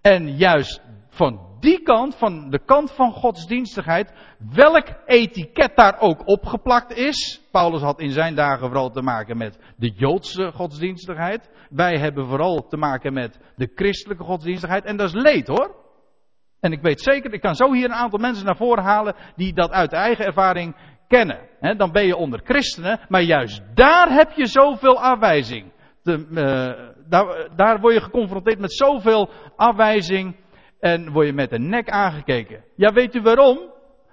En 0.00 0.36
juist 0.36 0.82
van 1.08 1.47
die 1.60 1.82
kant, 1.82 2.16
van 2.16 2.50
de 2.50 2.58
kant 2.64 2.92
van 2.92 3.12
godsdienstigheid, 3.12 4.12
welk 4.54 4.86
etiket 5.06 5.76
daar 5.76 6.00
ook 6.00 6.26
opgeplakt 6.28 6.96
is. 6.96 7.48
Paulus 7.50 7.82
had 7.82 8.00
in 8.00 8.10
zijn 8.10 8.34
dagen 8.34 8.66
vooral 8.66 8.90
te 8.90 9.02
maken 9.02 9.36
met 9.36 9.58
de 9.76 9.90
Joodse 9.96 10.52
godsdienstigheid. 10.54 11.50
Wij 11.70 11.98
hebben 11.98 12.26
vooral 12.26 12.66
te 12.66 12.76
maken 12.76 13.12
met 13.12 13.40
de 13.56 13.70
christelijke 13.74 14.24
godsdienstigheid. 14.24 14.84
En 14.84 14.96
dat 14.96 15.08
is 15.08 15.22
leed 15.22 15.46
hoor. 15.46 15.86
En 16.60 16.72
ik 16.72 16.82
weet 16.82 17.00
zeker, 17.00 17.32
ik 17.32 17.40
kan 17.40 17.54
zo 17.54 17.72
hier 17.72 17.84
een 17.84 17.92
aantal 17.92 18.18
mensen 18.18 18.44
naar 18.44 18.56
voren 18.56 18.84
halen 18.84 19.14
die 19.36 19.52
dat 19.52 19.70
uit 19.70 19.92
eigen 19.92 20.24
ervaring 20.24 20.76
kennen. 21.08 21.48
dan 21.76 21.92
ben 21.92 22.06
je 22.06 22.16
onder 22.16 22.40
christenen, 22.44 23.00
maar 23.08 23.22
juist 23.22 23.62
daar 23.74 24.10
heb 24.10 24.32
je 24.32 24.46
zoveel 24.46 25.00
afwijzing. 25.00 25.72
De, 26.02 26.26
uh, 26.30 26.90
daar, 27.08 27.48
daar 27.56 27.80
word 27.80 27.94
je 27.94 28.00
geconfronteerd 28.00 28.58
met 28.58 28.72
zoveel 28.72 29.30
afwijzing 29.56 30.36
en 30.80 31.12
word 31.12 31.26
je 31.26 31.32
met 31.32 31.50
de 31.50 31.58
nek 31.58 31.90
aangekeken. 31.90 32.64
Ja, 32.76 32.92
weet 32.92 33.14
u 33.14 33.20
waarom? 33.20 33.58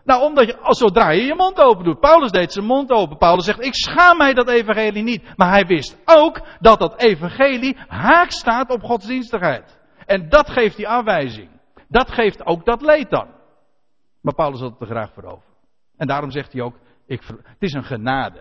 Nou, 0.03 0.23
omdat 0.23 0.45
je, 0.45 0.57
als 0.57 0.77
zodra 0.77 1.09
je 1.09 1.23
je 1.23 1.35
mond 1.35 1.59
open 1.59 1.83
doet. 1.83 1.99
Paulus 1.99 2.31
deed 2.31 2.53
zijn 2.53 2.65
mond 2.65 2.91
open. 2.91 3.17
Paulus 3.17 3.45
zegt, 3.45 3.65
ik 3.65 3.75
schaam 3.75 4.17
mij 4.17 4.33
dat 4.33 4.49
evangelie 4.49 5.03
niet. 5.03 5.37
Maar 5.37 5.49
hij 5.49 5.65
wist 5.65 5.97
ook 6.05 6.41
dat 6.59 6.79
dat 6.79 7.01
evangelie 7.01 7.77
haak 7.87 8.31
staat 8.31 8.69
op 8.69 8.83
godsdienstigheid. 8.83 9.79
En 10.05 10.29
dat 10.29 10.49
geeft 10.49 10.75
die 10.75 10.87
aanwijzing. 10.87 11.49
Dat 11.87 12.11
geeft 12.11 12.45
ook 12.45 12.65
dat 12.65 12.81
leed 12.81 13.09
dan. 13.09 13.27
Maar 14.21 14.35
Paulus 14.35 14.59
had 14.59 14.71
het 14.71 14.81
er 14.81 14.87
graag 14.87 15.13
voor 15.13 15.23
over. 15.23 15.49
En 15.97 16.07
daarom 16.07 16.31
zegt 16.31 16.53
hij 16.53 16.61
ook, 16.61 16.75
ik, 17.07 17.21
het 17.27 17.59
is 17.59 17.73
een 17.73 17.83
genade. 17.83 18.39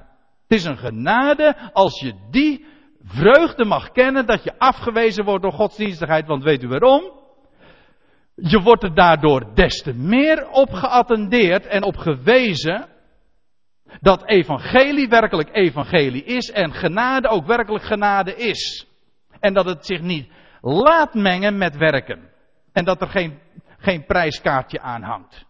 Het 0.49 0.59
is 0.59 0.65
een 0.65 0.79
genade 0.79 1.71
als 1.73 2.01
je 2.01 2.15
die 2.31 2.67
vreugde 3.03 3.65
mag 3.65 3.91
kennen 3.91 4.27
dat 4.27 4.45
je 4.45 4.59
afgewezen 4.59 5.25
wordt 5.25 5.43
door 5.43 5.53
godsdienstigheid. 5.53 6.27
Want 6.27 6.43
weet 6.43 6.63
u 6.63 6.69
waarom? 6.69 7.23
Je 8.35 8.61
wordt 8.61 8.83
er 8.83 8.95
daardoor 8.95 9.55
des 9.55 9.83
te 9.83 9.95
meer 9.95 10.49
op 10.49 10.73
geattendeerd 10.73 11.67
en 11.67 11.83
op 11.83 11.97
gewezen 11.97 12.89
dat 14.01 14.27
evangelie 14.27 15.09
werkelijk 15.09 15.49
evangelie 15.53 16.25
is 16.25 16.51
en 16.51 16.73
genade 16.73 17.29
ook 17.29 17.47
werkelijk 17.47 17.85
genade 17.85 18.35
is. 18.35 18.87
En 19.41 19.55
dat 19.55 19.65
het 19.65 19.87
zich 19.87 20.01
niet 20.01 20.33
laat 20.61 21.15
mengen 21.15 21.59
met 21.59 21.77
werken. 21.77 22.31
En 22.73 22.85
dat 22.85 23.01
er 23.01 23.09
geen, 23.09 23.39
geen 23.79 24.05
prijskaartje 24.07 24.81
aan 24.81 25.03
hangt. 25.03 25.45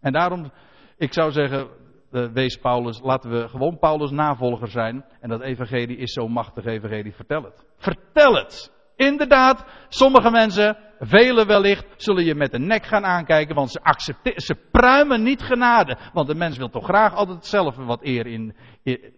En 0.00 0.12
daarom, 0.12 0.52
ik 0.96 1.12
zou 1.12 1.32
zeggen, 1.32 1.68
uh, 2.10 2.32
wees 2.32 2.56
Paulus, 2.56 3.00
laten 3.02 3.30
we 3.30 3.48
gewoon 3.48 3.78
Paulus 3.78 4.10
navolger 4.10 4.68
zijn. 4.68 5.04
En 5.20 5.28
dat 5.28 5.40
evangelie 5.40 5.96
is 5.96 6.12
zo 6.12 6.28
machtig 6.28 6.64
evangelie, 6.64 7.14
vertel 7.14 7.42
het. 7.42 7.66
Vertel 7.76 8.34
het! 8.34 8.75
Inderdaad, 8.96 9.64
sommige 9.88 10.30
mensen, 10.30 10.76
velen 10.98 11.46
wellicht, 11.46 11.86
zullen 11.96 12.24
je 12.24 12.34
met 12.34 12.50
de 12.50 12.58
nek 12.58 12.86
gaan 12.86 13.04
aankijken, 13.04 13.54
want 13.54 13.70
ze 13.70 13.80
accepteren, 13.82 14.40
ze 14.40 14.54
pruimen 14.70 15.22
niet 15.22 15.42
genade. 15.42 15.96
Want 16.12 16.26
de 16.26 16.34
mens 16.34 16.56
wil 16.56 16.68
toch 16.68 16.84
graag 16.84 17.14
altijd 17.14 17.46
zelf 17.46 17.76
wat 17.76 18.04
eer 18.04 18.26
in, 18.26 18.56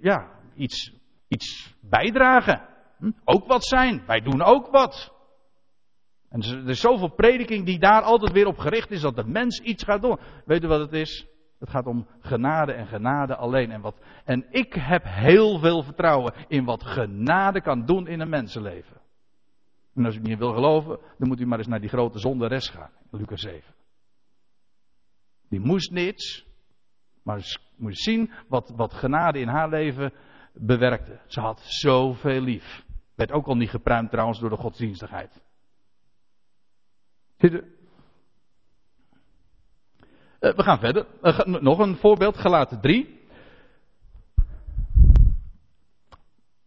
ja, 0.00 0.28
iets, 0.54 0.92
iets 1.28 1.74
bijdragen. 1.80 2.62
Hm? 2.98 3.10
Ook 3.24 3.46
wat 3.46 3.66
zijn. 3.66 4.02
Wij 4.06 4.20
doen 4.20 4.42
ook 4.42 4.70
wat. 4.70 5.16
En 6.28 6.42
er 6.42 6.68
is 6.68 6.80
zoveel 6.80 7.08
prediking 7.08 7.64
die 7.64 7.78
daar 7.78 8.02
altijd 8.02 8.32
weer 8.32 8.46
op 8.46 8.58
gericht 8.58 8.90
is 8.90 9.00
dat 9.00 9.16
de 9.16 9.26
mens 9.26 9.60
iets 9.60 9.84
gaat 9.84 10.02
doen. 10.02 10.18
Weet 10.44 10.64
u 10.64 10.66
wat 10.66 10.80
het 10.80 10.92
is? 10.92 11.26
Het 11.58 11.70
gaat 11.70 11.86
om 11.86 12.06
genade 12.20 12.72
en 12.72 12.86
genade 12.86 13.36
alleen. 13.36 13.70
En, 13.70 13.80
wat, 13.80 14.00
en 14.24 14.46
ik 14.50 14.74
heb 14.74 15.02
heel 15.04 15.58
veel 15.58 15.82
vertrouwen 15.82 16.34
in 16.48 16.64
wat 16.64 16.84
genade 16.84 17.60
kan 17.60 17.86
doen 17.86 18.06
in 18.06 18.20
een 18.20 18.28
mensenleven. 18.28 18.97
En 19.98 20.04
als 20.04 20.16
u 20.16 20.20
niet 20.20 20.38
wil 20.38 20.52
geloven, 20.52 20.98
dan 21.18 21.28
moet 21.28 21.40
u 21.40 21.46
maar 21.46 21.58
eens 21.58 21.66
naar 21.66 21.80
die 21.80 21.88
grote 21.88 22.18
zonderes 22.18 22.68
gaan, 22.68 22.90
Lucas 23.10 23.40
7. 23.40 23.74
Die 25.48 25.60
moest 25.60 25.90
niets, 25.90 26.46
maar 27.22 27.58
moet 27.76 27.96
je 27.96 28.02
zien 28.02 28.32
wat, 28.48 28.72
wat 28.76 28.94
genade 28.94 29.38
in 29.38 29.48
haar 29.48 29.68
leven 29.68 30.12
bewerkte. 30.52 31.20
Ze 31.26 31.40
had 31.40 31.60
zoveel 31.60 32.40
lief. 32.40 32.84
Werd 33.14 33.32
ook 33.32 33.46
al 33.46 33.56
niet 33.56 33.70
gepruimd 33.70 34.10
trouwens 34.10 34.40
door 34.40 34.50
de 34.50 34.56
godsdienstigheid. 34.56 35.42
Uh, 37.38 37.50
we 40.38 40.62
gaan 40.62 40.78
verder. 40.78 41.06
Uh, 41.22 41.38
nog 41.44 41.78
een 41.78 41.96
voorbeeld, 41.96 42.36
gelaten 42.36 42.80
3. 42.80 43.17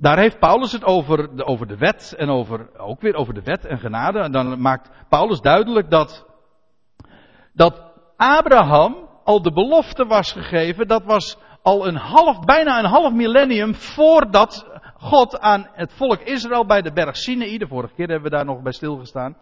Daar 0.01 0.17
heeft 0.17 0.39
Paulus 0.39 0.71
het 0.71 0.83
over 0.83 1.35
de, 1.35 1.45
over 1.45 1.67
de 1.67 1.77
wet 1.77 2.13
en 2.17 2.29
over, 2.29 2.79
ook 2.79 3.01
weer 3.01 3.15
over 3.15 3.33
de 3.33 3.41
wet 3.41 3.65
en 3.65 3.79
genade. 3.79 4.19
En 4.19 4.31
dan 4.31 4.61
maakt 4.61 4.89
Paulus 5.09 5.41
duidelijk 5.41 5.89
dat, 5.89 6.25
dat 7.53 7.83
Abraham 8.17 9.09
al 9.23 9.41
de 9.41 9.51
belofte 9.51 10.05
was 10.05 10.31
gegeven. 10.31 10.87
Dat 10.87 11.03
was 11.03 11.37
al 11.61 11.87
een 11.87 11.95
half, 11.95 12.39
bijna 12.39 12.79
een 12.79 12.89
half 12.89 13.13
millennium 13.13 13.75
voordat 13.75 14.81
God 14.95 15.39
aan 15.39 15.67
het 15.73 15.93
volk 15.93 16.19
Israël 16.19 16.65
bij 16.65 16.81
de 16.81 16.93
berg 16.93 17.17
Sinai, 17.17 17.57
de 17.57 17.67
vorige 17.67 17.93
keer 17.93 18.07
hebben 18.07 18.29
we 18.29 18.35
daar 18.35 18.45
nog 18.45 18.61
bij 18.61 18.71
stilgestaan. 18.71 19.37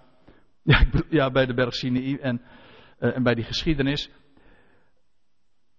Ja, 0.64 0.84
ja 1.10 1.32
bij 1.32 1.46
de 1.46 1.54
berg 1.54 1.74
Sinai 1.74 2.18
en, 2.18 2.42
uh, 3.00 3.16
en 3.16 3.24
bij 3.24 3.36
die 3.36 3.44
geschiedenis. 3.44 4.10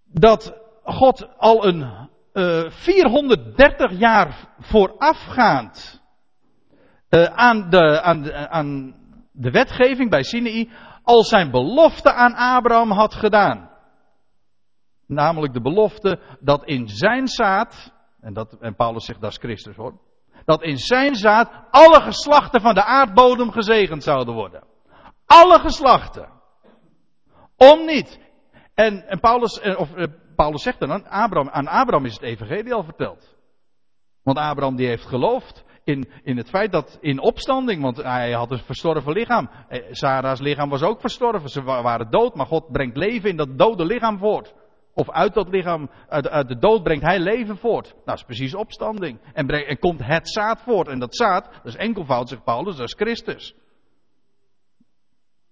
Dat 0.04 0.54
God 0.82 1.38
al 1.38 1.66
een 1.66 2.08
uh, 2.40 2.64
eh, 2.64 2.70
430 2.70 3.98
jaar 3.98 4.54
voorafgaand 4.58 6.02
uh, 7.10 7.24
aan, 7.24 7.70
de, 7.70 8.02
aan, 8.02 8.22
de, 8.22 8.48
aan 8.48 8.94
de 9.32 9.50
wetgeving 9.50 10.10
bij 10.10 10.22
Sinai 10.22 10.70
al 11.02 11.24
zijn 11.24 11.50
belofte 11.50 12.12
aan 12.12 12.34
Abraham 12.34 12.90
had 12.90 13.14
gedaan. 13.14 13.70
Namelijk 15.06 15.52
de 15.52 15.60
belofte 15.60 16.20
dat 16.40 16.64
in 16.64 16.88
zijn 16.88 17.28
zaad, 17.28 17.92
en, 18.20 18.32
dat, 18.32 18.56
en 18.60 18.74
Paulus 18.74 19.04
zegt 19.04 19.20
dat 19.20 19.30
is 19.30 19.38
Christus 19.38 19.76
hoor, 19.76 20.00
dat 20.44 20.62
in 20.62 20.78
zijn 20.78 21.14
zaad 21.14 21.50
alle 21.70 22.00
geslachten 22.00 22.60
van 22.60 22.74
de 22.74 22.84
aardbodem 22.84 23.50
gezegend 23.50 24.02
zouden 24.02 24.34
worden. 24.34 24.64
Alle 25.26 25.58
geslachten. 25.58 26.28
Om 27.56 27.84
niet. 27.86 28.20
En, 28.74 29.08
en 29.08 29.20
Paulus, 29.20 29.60
eh, 29.60 29.80
of 29.80 29.90
Paulus 30.40 30.62
zegt 30.62 30.80
dan, 30.80 31.08
Abraham, 31.08 31.48
aan 31.48 31.66
Abraham 31.66 32.04
is 32.04 32.12
het 32.12 32.22
evangelie 32.22 32.74
al 32.74 32.84
verteld. 32.84 33.36
Want 34.22 34.38
Abraham 34.38 34.76
die 34.76 34.86
heeft 34.86 35.06
geloofd 35.06 35.64
in, 35.84 36.08
in 36.22 36.36
het 36.36 36.48
feit 36.48 36.72
dat 36.72 36.98
in 37.00 37.20
opstanding, 37.20 37.82
want 37.82 37.96
hij 37.96 38.32
had 38.32 38.50
een 38.50 38.58
verstorven 38.58 39.12
lichaam. 39.12 39.50
Eh, 39.68 39.82
Sarah's 39.90 40.40
lichaam 40.40 40.68
was 40.68 40.82
ook 40.82 41.00
verstorven, 41.00 41.48
ze 41.48 41.62
waren 41.62 42.10
dood, 42.10 42.34
maar 42.34 42.46
God 42.46 42.72
brengt 42.72 42.96
leven 42.96 43.30
in 43.30 43.36
dat 43.36 43.58
dode 43.58 43.84
lichaam 43.84 44.18
voort. 44.18 44.54
Of 44.94 45.10
uit 45.10 45.34
dat 45.34 45.48
lichaam, 45.48 45.90
uit, 46.08 46.48
de 46.48 46.58
dood 46.58 46.82
brengt 46.82 47.04
hij 47.04 47.18
leven 47.18 47.56
voort. 47.56 47.86
Nou, 47.86 48.02
dat 48.04 48.16
is 48.16 48.24
precies 48.24 48.54
opstanding. 48.54 49.20
En, 49.32 49.48
en 49.48 49.78
komt 49.78 50.04
het 50.04 50.30
zaad 50.30 50.62
voort. 50.62 50.88
En 50.88 50.98
dat 50.98 51.16
zaad, 51.16 51.44
dat 51.44 51.64
is 51.64 51.76
enkelvoud, 51.76 52.28
zegt 52.28 52.44
Paulus, 52.44 52.76
dat 52.76 52.86
is 52.86 52.94
Christus. 52.94 53.54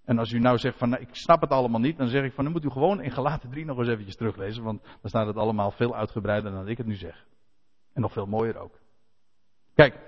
En 0.08 0.18
als 0.18 0.32
u 0.32 0.38
nou 0.38 0.58
zegt 0.58 0.78
van 0.78 0.88
nou, 0.88 1.02
ik 1.02 1.08
snap 1.14 1.40
het 1.40 1.50
allemaal 1.50 1.80
niet, 1.80 1.96
dan 1.96 2.08
zeg 2.08 2.24
ik 2.24 2.32
van 2.32 2.44
dan 2.44 2.52
moet 2.52 2.64
u 2.64 2.70
gewoon 2.70 3.02
in 3.02 3.10
Galaten 3.10 3.50
3 3.50 3.64
nog 3.64 3.78
eens 3.78 3.88
eventjes 3.88 4.16
teruglezen, 4.16 4.62
want 4.62 4.82
dan 4.82 5.10
staat 5.10 5.26
het 5.26 5.36
allemaal 5.36 5.70
veel 5.70 5.94
uitgebreider 5.94 6.52
dan 6.52 6.68
ik 6.68 6.76
het 6.76 6.86
nu 6.86 6.94
zeg. 6.94 7.24
En 7.94 8.02
nog 8.02 8.12
veel 8.12 8.26
mooier 8.26 8.58
ook. 8.58 8.78
Kijk, 9.74 9.98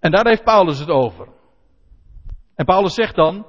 en 0.00 0.10
daar 0.10 0.26
heeft 0.26 0.44
Paulus 0.44 0.78
het 0.78 0.88
over. 0.88 1.28
En 2.54 2.64
Paulus 2.64 2.94
zegt 2.94 3.14
dan 3.14 3.46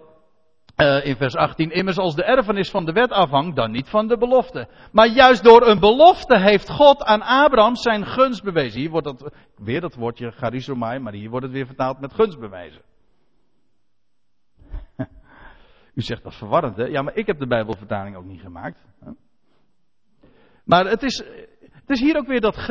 uh, 0.78 1.06
in 1.06 1.16
vers 1.16 1.36
18, 1.36 1.72
immers 1.72 1.98
als 1.98 2.16
de 2.16 2.24
erfenis 2.24 2.70
van 2.70 2.86
de 2.86 2.92
wet 2.92 3.12
afhangt, 3.12 3.56
dan 3.56 3.72
niet 3.72 3.90
van 3.90 4.08
de 4.08 4.18
belofte. 4.18 4.68
Maar 4.92 5.08
juist 5.08 5.44
door 5.44 5.68
een 5.68 5.80
belofte 5.80 6.40
heeft 6.40 6.70
God 6.70 7.04
aan 7.04 7.22
Abraham 7.22 7.76
zijn 7.76 8.06
gunst 8.06 8.44
bewezen. 8.44 8.80
Hier 8.80 8.90
wordt 8.90 9.06
dat, 9.06 9.34
weer 9.56 9.82
dat 9.82 9.96
woordje 9.96 10.32
charizomai, 10.32 11.00
maar 11.00 11.14
hier 11.14 11.30
wordt 11.30 11.46
het 11.46 11.54
weer 11.54 11.66
vertaald 11.66 12.00
met 12.00 12.14
gunstbewijzen. 12.14 12.82
U 15.94 16.02
zegt 16.02 16.24
dat 16.24 16.36
verwarrend, 16.36 16.78
hè? 16.78 16.86
Ja, 16.86 17.02
maar 17.02 17.16
ik 17.16 17.28
heb 17.28 17.40
de 17.40 17.48
Bijbelvertaling 17.48 18.16
ook 18.16 18.26
niet 18.26 18.42
gemaakt. 18.42 18.80
Maar 20.64 20.86
het 20.86 21.04
is, 21.04 21.24
het 21.72 21.90
is 21.90 22.00
hier 22.00 22.18
ook 22.18 22.28
weer 22.28 22.42
dat. 22.42 22.70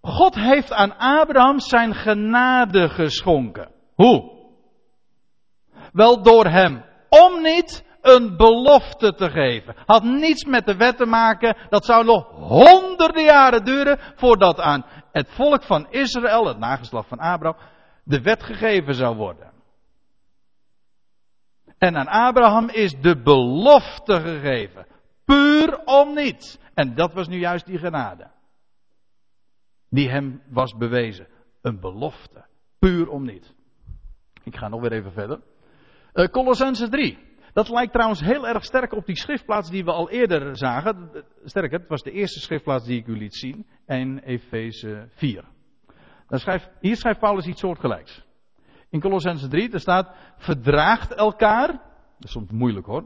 God 0.00 0.34
heeft 0.34 0.72
aan 0.72 0.96
Abraham 0.96 1.60
zijn 1.60 1.94
genade 1.94 2.88
geschonken. 2.88 3.70
Hoe? 3.94 4.40
Wel 5.92 6.22
door 6.22 6.46
hem 6.46 6.84
om 7.08 7.42
niet 7.42 7.84
een 8.00 8.36
belofte 8.36 9.14
te 9.14 9.30
geven. 9.30 9.74
Had 9.86 10.02
niets 10.02 10.44
met 10.44 10.66
de 10.66 10.76
wet 10.76 10.96
te 10.96 11.06
maken. 11.06 11.56
Dat 11.68 11.84
zou 11.84 12.04
nog 12.04 12.26
honderden 12.30 13.24
jaren 13.24 13.64
duren 13.64 13.98
voordat 14.14 14.60
aan 14.60 14.84
het 15.12 15.28
volk 15.30 15.62
van 15.62 15.86
Israël, 15.90 16.46
het 16.46 16.58
nageslag 16.58 17.06
van 17.06 17.18
Abraham, 17.18 17.60
de 18.04 18.20
wet 18.20 18.42
gegeven 18.42 18.94
zou 18.94 19.16
worden. 19.16 19.51
En 21.82 21.96
aan 21.96 22.08
Abraham 22.08 22.68
is 22.68 23.00
de 23.00 23.22
belofte 23.22 24.20
gegeven. 24.20 24.86
Puur 25.24 25.84
om 25.84 26.14
niets. 26.14 26.58
En 26.74 26.94
dat 26.94 27.12
was 27.12 27.28
nu 27.28 27.38
juist 27.38 27.66
die 27.66 27.78
genade. 27.78 28.30
Die 29.88 30.10
hem 30.10 30.42
was 30.48 30.76
bewezen. 30.76 31.26
Een 31.62 31.80
belofte. 31.80 32.44
Puur 32.78 33.08
om 33.08 33.24
niets. 33.24 33.54
Ik 34.42 34.56
ga 34.56 34.68
nog 34.68 34.80
weer 34.80 34.92
even 34.92 35.12
verder. 35.12 35.40
Uh, 36.14 36.26
Colossense 36.26 36.88
3. 36.88 37.18
Dat 37.52 37.68
lijkt 37.68 37.92
trouwens 37.92 38.20
heel 38.20 38.48
erg 38.48 38.64
sterk 38.64 38.92
op 38.92 39.06
die 39.06 39.16
schriftplaats 39.16 39.70
die 39.70 39.84
we 39.84 39.92
al 39.92 40.10
eerder 40.10 40.56
zagen. 40.56 41.24
Sterker, 41.44 41.78
het 41.78 41.88
was 41.88 42.02
de 42.02 42.12
eerste 42.12 42.40
schriftplaats 42.40 42.84
die 42.84 42.98
ik 42.98 43.06
u 43.06 43.16
liet 43.16 43.34
zien. 43.34 43.66
En 43.86 44.18
Efeze 44.18 45.08
4. 45.08 45.44
Dan 46.28 46.38
schrijft, 46.38 46.70
hier 46.80 46.96
schrijft 46.96 47.20
Paulus 47.20 47.46
iets 47.46 47.60
soortgelijks. 47.60 48.24
In 48.92 49.00
Colossense 49.00 49.48
3, 49.48 49.72
er 49.72 49.80
staat, 49.80 50.14
verdraagt 50.36 51.14
elkaar. 51.14 51.66
Dat 51.66 52.24
is 52.24 52.30
soms 52.30 52.50
moeilijk 52.50 52.86
hoor. 52.86 53.04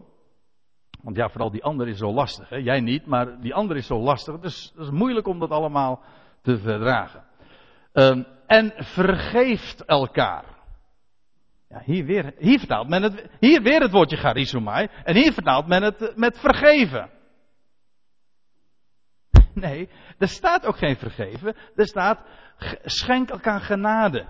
Want 1.03 1.17
ja, 1.17 1.29
vooral 1.29 1.51
die 1.51 1.65
ander 1.65 1.89
is 1.89 1.99
zo 1.99 2.13
lastig. 2.13 2.49
Hè? 2.49 2.57
Jij 2.57 2.81
niet, 2.81 3.07
maar 3.07 3.41
die 3.41 3.55
ander 3.55 3.77
is 3.77 3.87
zo 3.87 3.99
lastig. 3.99 4.39
Dus 4.39 4.73
het 4.75 4.85
is 4.85 4.91
moeilijk 4.91 5.27
om 5.27 5.39
dat 5.39 5.51
allemaal 5.51 6.03
te 6.43 6.59
verdragen. 6.59 7.25
Um, 7.93 8.27
en 8.47 8.73
vergeeft 8.77 9.85
elkaar. 9.85 10.45
Ja, 11.69 11.83
hier, 11.85 12.05
weer, 12.05 12.35
hier 12.39 12.59
vertaalt 12.59 12.89
men 12.89 13.03
het, 13.03 13.27
hier 13.41 13.63
weer 13.63 13.81
het 13.81 13.91
woordje 13.91 14.17
charizomai. 14.17 14.89
En 15.05 15.15
hier 15.15 15.33
vertaalt 15.33 15.67
men 15.67 15.83
het 15.83 16.13
met 16.17 16.39
vergeven. 16.39 17.11
Nee, 19.55 19.89
er 20.19 20.29
staat 20.29 20.67
ook 20.67 20.77
geen 20.77 20.97
vergeven. 20.97 21.57
Er 21.75 21.87
staat 21.87 22.21
schenk 22.85 23.31
elkaar 23.31 23.61
genade. 23.61 24.27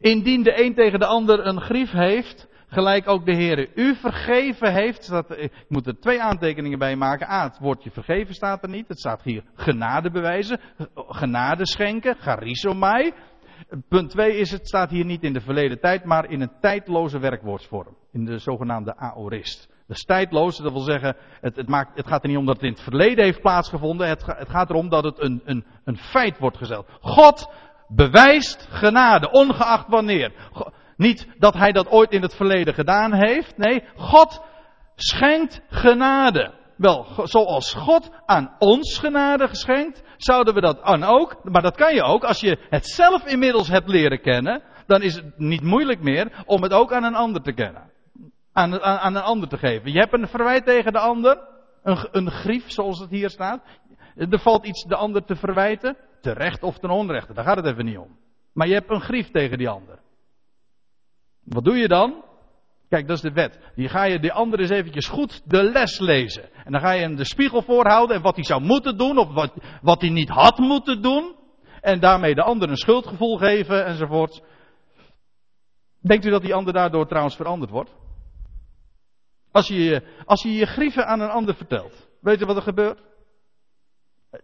Indien 0.00 0.42
de 0.42 0.64
een 0.64 0.74
tegen 0.74 0.98
de 0.98 1.06
ander 1.06 1.46
een 1.46 1.60
grief 1.60 1.90
heeft, 1.90 2.48
gelijk 2.66 3.08
ook 3.08 3.26
de 3.26 3.34
Heer 3.34 3.68
u 3.74 3.94
vergeven 3.94 4.72
heeft. 4.72 5.10
Dat, 5.10 5.38
ik 5.38 5.52
moet 5.68 5.86
er 5.86 6.00
twee 6.00 6.22
aantekeningen 6.22 6.78
bij 6.78 6.96
maken. 6.96 7.30
A, 7.30 7.42
het 7.42 7.58
woordje 7.58 7.90
vergeven 7.90 8.34
staat 8.34 8.62
er 8.62 8.68
niet. 8.68 8.88
Het 8.88 8.98
staat 8.98 9.22
hier 9.22 9.42
genade 9.54 10.10
bewijzen, 10.10 10.60
genade 10.94 11.66
schenken, 11.66 12.16
charizomai. 12.18 13.12
Punt 13.88 14.10
2 14.10 14.36
is, 14.36 14.50
het 14.50 14.66
staat 14.66 14.90
hier 14.90 15.04
niet 15.04 15.22
in 15.22 15.32
de 15.32 15.40
verleden 15.40 15.80
tijd, 15.80 16.04
maar 16.04 16.30
in 16.30 16.40
een 16.40 16.52
tijdloze 16.60 17.18
werkwoordsvorm. 17.18 17.96
In 18.12 18.24
de 18.24 18.38
zogenaamde 18.38 18.96
aorist. 18.96 19.68
Dus 19.86 20.04
tijdloos, 20.04 20.56
dat 20.56 20.72
wil 20.72 20.80
zeggen, 20.80 21.16
het, 21.40 21.56
het, 21.56 21.68
maakt, 21.68 21.96
het 21.96 22.06
gaat 22.06 22.22
er 22.22 22.28
niet 22.28 22.38
om 22.38 22.46
dat 22.46 22.54
het 22.54 22.64
in 22.64 22.72
het 22.72 22.80
verleden 22.80 23.24
heeft 23.24 23.40
plaatsgevonden. 23.40 24.08
Het, 24.08 24.26
het 24.26 24.48
gaat 24.48 24.70
erom 24.70 24.88
dat 24.88 25.04
het 25.04 25.20
een, 25.20 25.42
een, 25.44 25.64
een 25.84 25.96
feit 25.96 26.38
wordt 26.38 26.56
gesteld. 26.56 26.86
God 27.00 27.50
bewijst 27.90 28.68
genade, 28.70 29.30
ongeacht 29.30 29.88
wanneer. 29.88 30.32
Niet 30.96 31.26
dat 31.38 31.54
hij 31.54 31.72
dat 31.72 31.88
ooit 31.88 32.10
in 32.10 32.22
het 32.22 32.34
verleden 32.34 32.74
gedaan 32.74 33.12
heeft. 33.12 33.56
Nee, 33.56 33.84
God 33.96 34.42
schenkt 34.94 35.60
genade. 35.68 36.58
Wel, 36.76 37.06
zoals 37.24 37.74
God 37.74 38.10
aan 38.26 38.54
ons 38.58 38.98
genade 38.98 39.48
geschenkt, 39.48 40.02
zouden 40.16 40.54
we 40.54 40.60
dat 40.60 40.82
aan 40.82 41.04
ook. 41.04 41.40
Maar 41.42 41.62
dat 41.62 41.76
kan 41.76 41.94
je 41.94 42.02
ook 42.02 42.24
als 42.24 42.40
je 42.40 42.58
het 42.70 42.86
zelf 42.86 43.24
inmiddels 43.24 43.68
hebt 43.68 43.88
leren 43.88 44.20
kennen. 44.20 44.62
Dan 44.86 45.02
is 45.02 45.14
het 45.14 45.38
niet 45.38 45.62
moeilijk 45.62 46.02
meer 46.02 46.42
om 46.46 46.62
het 46.62 46.72
ook 46.72 46.92
aan 46.92 47.04
een 47.04 47.14
ander 47.14 47.42
te 47.42 47.52
kennen. 47.52 47.90
Aan, 48.52 48.82
aan, 48.82 48.98
aan 48.98 49.14
een 49.14 49.22
ander 49.22 49.48
te 49.48 49.58
geven. 49.58 49.92
Je 49.92 49.98
hebt 49.98 50.12
een 50.12 50.28
verwijt 50.28 50.64
tegen 50.64 50.92
de 50.92 50.98
ander. 50.98 51.38
Een, 51.82 52.08
een 52.10 52.30
grief, 52.30 52.70
zoals 52.70 52.98
het 52.98 53.10
hier 53.10 53.30
staat. 53.30 53.60
Er 54.16 54.38
valt 54.38 54.66
iets 54.66 54.84
de 54.84 54.96
ander 54.96 55.24
te 55.24 55.36
verwijten. 55.36 55.96
Terecht 56.20 56.62
of 56.62 56.78
ten 56.78 56.90
onrechte. 56.90 57.34
Daar 57.34 57.44
gaat 57.44 57.56
het 57.56 57.66
even 57.66 57.84
niet 57.84 57.98
om. 57.98 58.18
Maar 58.52 58.66
je 58.66 58.74
hebt 58.74 58.90
een 58.90 59.00
grief 59.00 59.30
tegen 59.30 59.58
die 59.58 59.68
ander. 59.68 59.98
Wat 61.44 61.64
doe 61.64 61.76
je 61.76 61.88
dan? 61.88 62.24
Kijk, 62.88 63.06
dat 63.06 63.16
is 63.16 63.22
de 63.22 63.32
wet. 63.32 63.58
Die 63.74 63.88
ga 63.88 64.04
je 64.04 64.18
de 64.18 64.32
ander 64.32 64.60
eens 64.60 64.70
eventjes 64.70 65.08
goed 65.08 65.42
de 65.44 65.62
les 65.62 65.98
lezen. 65.98 66.52
En 66.64 66.72
dan 66.72 66.80
ga 66.80 66.92
je 66.92 67.00
hem 67.00 67.16
de 67.16 67.24
spiegel 67.24 67.62
voorhouden 67.62 68.16
en 68.16 68.22
wat 68.22 68.34
hij 68.34 68.44
zou 68.44 68.62
moeten 68.62 68.98
doen 68.98 69.18
of 69.18 69.32
wat, 69.32 69.52
wat 69.82 70.00
hij 70.00 70.10
niet 70.10 70.28
had 70.28 70.58
moeten 70.58 71.02
doen. 71.02 71.36
En 71.80 72.00
daarmee 72.00 72.34
de 72.34 72.42
ander 72.42 72.68
een 72.68 72.76
schuldgevoel 72.76 73.36
geven 73.36 73.84
enzovoort. 73.84 74.42
Denkt 76.00 76.24
u 76.24 76.30
dat 76.30 76.42
die 76.42 76.54
ander 76.54 76.72
daardoor 76.72 77.06
trouwens 77.06 77.36
veranderd 77.36 77.70
wordt? 77.70 77.94
Als 79.52 79.68
je, 79.68 80.02
als 80.24 80.42
je 80.42 80.52
je 80.52 80.66
grieven 80.66 81.06
aan 81.06 81.20
een 81.20 81.30
ander 81.30 81.54
vertelt, 81.54 82.08
weet 82.20 82.38
je 82.38 82.46
wat 82.46 82.56
er 82.56 82.62
gebeurt? 82.62 83.09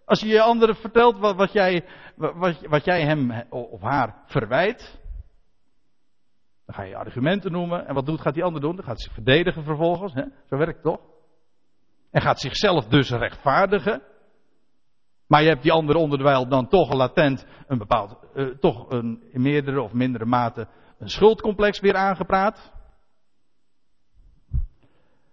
Als 0.05 0.21
je 0.21 0.27
je 0.27 0.43
anderen 0.43 0.77
vertelt 0.77 1.19
wat, 1.19 1.37
wat, 1.37 1.53
jij, 1.53 1.85
wat, 2.17 2.61
wat 2.61 2.85
jij 2.85 3.03
hem 3.03 3.45
of 3.51 3.81
haar 3.81 4.23
verwijt, 4.27 5.01
dan 6.67 6.75
ga 6.75 6.83
je 6.83 6.97
argumenten 6.97 7.53
noemen. 7.53 7.87
En 7.87 7.95
wat 7.95 8.07
doet, 8.07 8.21
gaat 8.21 8.35
die 8.35 8.45
ander 8.45 8.61
doen? 8.61 8.77
Dan 8.77 8.85
gaat 8.85 9.01
zich 9.01 9.13
verdedigen 9.13 9.65
vervolgens. 9.65 10.15
Hè? 10.15 10.23
Zo 10.23 10.57
werkt 10.57 10.75
het 10.75 10.83
toch? 10.83 11.01
En 12.11 12.21
gaat 12.21 12.41
zichzelf 12.41 12.87
dus 12.87 13.11
rechtvaardigen. 13.11 14.03
Maar 15.27 15.43
je 15.43 15.49
hebt 15.49 15.63
die 15.63 15.73
andere 15.73 15.99
onderwijl 15.99 16.49
dan 16.49 16.69
toch 16.69 16.93
latent 16.93 17.47
een 17.67 17.79
bepaald, 17.79 18.19
uh, 18.35 18.47
toch 18.47 18.91
een, 18.91 19.23
in 19.31 19.43
meerdere 19.43 19.83
of 19.83 19.93
mindere 19.93 20.25
mate 20.25 20.69
een 20.99 21.09
schuldcomplex 21.09 21.81
weer 21.81 21.95
aangepraat. 21.95 22.73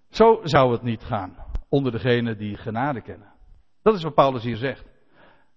Zo 0.10 0.40
zou 0.44 0.72
het 0.72 0.82
niet 0.82 1.04
gaan 1.04 1.36
onder 1.70 1.92
degenen 1.92 2.38
die 2.38 2.58
genade 2.58 3.02
kennen. 3.02 3.33
Dat 3.84 3.94
is 3.96 4.04
wat 4.04 4.14
Paulus 4.14 4.44
hier 4.44 4.58
zegt. 4.58 4.86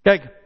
Kijk, 0.02 0.44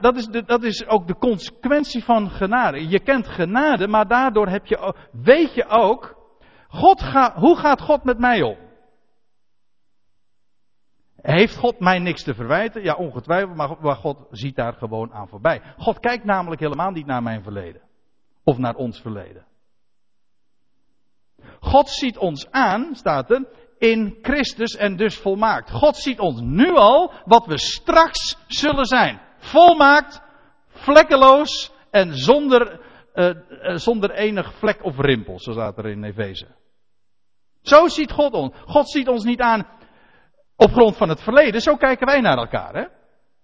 dat, 0.00 0.16
is 0.16 0.26
de, 0.26 0.42
dat 0.44 0.62
is 0.62 0.86
ook 0.86 1.06
de 1.06 1.16
consequentie 1.16 2.04
van 2.04 2.30
genade. 2.30 2.88
Je 2.88 3.00
kent 3.00 3.26
genade, 3.26 3.88
maar 3.88 4.08
daardoor 4.08 4.48
heb 4.48 4.66
je, 4.66 4.94
weet 5.12 5.54
je 5.54 5.66
ook, 5.68 6.18
God 6.68 7.02
ga, 7.02 7.34
hoe 7.34 7.56
gaat 7.56 7.80
God 7.80 8.04
met 8.04 8.18
mij 8.18 8.42
om? 8.42 8.56
Heeft 11.16 11.56
God 11.56 11.80
mij 11.80 11.98
niks 11.98 12.22
te 12.22 12.34
verwijten? 12.34 12.82
Ja, 12.82 12.94
ongetwijfeld, 12.94 13.56
maar 13.80 13.96
God 13.96 14.26
ziet 14.30 14.56
daar 14.56 14.72
gewoon 14.72 15.12
aan 15.12 15.28
voorbij. 15.28 15.62
God 15.76 15.98
kijkt 15.98 16.24
namelijk 16.24 16.60
helemaal 16.60 16.90
niet 16.90 17.06
naar 17.06 17.22
mijn 17.22 17.42
verleden. 17.42 17.82
Of 18.44 18.58
naar 18.58 18.74
ons 18.74 19.00
verleden. 19.00 19.46
God 21.60 21.88
ziet 21.88 22.18
ons 22.18 22.50
aan, 22.50 22.94
staat 22.94 23.30
er, 23.30 23.46
in 23.80 24.18
Christus 24.22 24.76
en 24.76 24.96
dus 24.96 25.16
volmaakt. 25.16 25.70
God 25.70 25.96
ziet 25.96 26.18
ons 26.18 26.40
nu 26.40 26.70
al 26.74 27.12
wat 27.24 27.46
we 27.46 27.58
straks 27.58 28.36
zullen 28.46 28.84
zijn. 28.84 29.20
Volmaakt, 29.38 30.22
vlekkeloos 30.68 31.72
en 31.90 32.14
zonder, 32.14 32.80
uh, 33.14 33.34
zonder 33.74 34.10
enig 34.10 34.54
vlek 34.54 34.84
of 34.84 34.98
rimpel, 34.98 35.38
zo 35.40 35.52
staat 35.52 35.78
er 35.78 35.86
in 35.86 36.04
Efeze. 36.04 36.46
Zo 37.62 37.88
ziet 37.88 38.12
God 38.12 38.32
ons. 38.32 38.54
God 38.66 38.90
ziet 38.90 39.08
ons 39.08 39.24
niet 39.24 39.40
aan 39.40 39.66
op 40.56 40.72
grond 40.72 40.96
van 40.96 41.08
het 41.08 41.22
verleden. 41.22 41.60
Zo 41.60 41.76
kijken 41.76 42.06
wij 42.06 42.20
naar 42.20 42.38
elkaar. 42.38 42.74
Hè? 42.74 42.84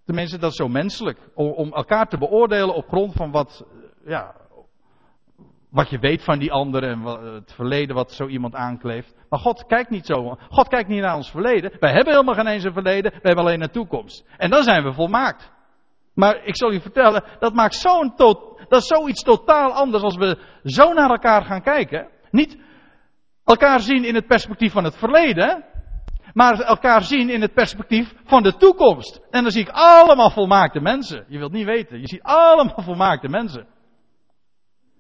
Tenminste, 0.05 0.39
dat 0.39 0.51
is 0.51 0.57
zo 0.57 0.69
menselijk. 0.69 1.19
Om, 1.35 1.73
elkaar 1.73 2.09
te 2.09 2.19
beoordelen 2.19 2.75
op 2.75 2.89
grond 2.89 3.13
van 3.13 3.31
wat, 3.31 3.65
ja, 4.05 4.35
wat 5.77 5.91
je 5.91 5.99
weet 5.99 6.25
van 6.25 6.39
die 6.39 6.53
ander 6.53 6.83
en 6.83 7.03
het 7.35 7.53
verleden 7.53 7.95
wat 7.95 8.13
zo 8.13 8.27
iemand 8.27 8.55
aankleeft. 8.55 9.15
Maar 9.29 9.39
God 9.39 9.67
kijkt 9.67 9.91
niet 9.91 10.07
zo. 10.07 10.39
God 10.49 10.69
kijkt 10.69 10.89
niet 10.89 11.01
naar 11.01 11.17
ons 11.17 11.31
verleden. 11.31 11.73
Wij 11.81 11.93
hebben 11.93 12.13
helemaal 12.13 12.35
geen 12.35 12.47
eens 12.47 12.65
een 12.65 12.73
verleden. 12.73 13.11
We 13.11 13.21
hebben 13.23 13.45
alleen 13.45 13.63
een 13.63 13.71
toekomst. 13.71 14.25
En 14.37 14.51
dan 14.51 14.63
zijn 14.63 14.83
we 14.83 14.93
volmaakt. 14.93 15.53
Maar 16.15 16.45
ik 16.45 16.57
zal 16.57 16.73
u 16.73 16.81
vertellen, 16.81 17.25
dat 17.39 17.55
maakt 17.55 17.75
zo'n 17.75 18.15
tot, 18.15 18.65
dat 18.69 18.81
is 18.81 18.87
zoiets 18.87 19.23
totaal 19.23 19.73
anders 19.73 20.03
als 20.03 20.17
we 20.17 20.39
zo 20.63 20.93
naar 20.93 21.11
elkaar 21.11 21.45
gaan 21.45 21.63
kijken. 21.63 22.09
Niet 22.31 22.59
elkaar 23.45 23.81
zien 23.81 24.05
in 24.05 24.15
het 24.15 24.27
perspectief 24.27 24.73
van 24.73 24.85
het 24.85 24.97
verleden, 24.97 25.65
maar 26.33 26.61
elkaar 26.61 27.03
zien 27.03 27.31
in 27.31 27.41
het 27.41 27.55
perspectief 27.55 28.15
van 28.25 28.43
de 28.43 28.57
toekomst. 28.57 29.21
En 29.31 29.43
dan 29.43 29.53
zie 29.53 29.63
ik 29.63 29.71
allemaal 29.73 30.31
volmaakte 30.31 30.81
mensen. 30.81 31.25
Je 31.29 31.39
wilt 31.39 31.53
niet 31.53 31.67
weten, 31.67 32.01
je 32.01 32.09
ziet 32.09 32.23
allemaal 32.23 32.83
volmaakte 32.91 33.29
mensen. 33.29 33.67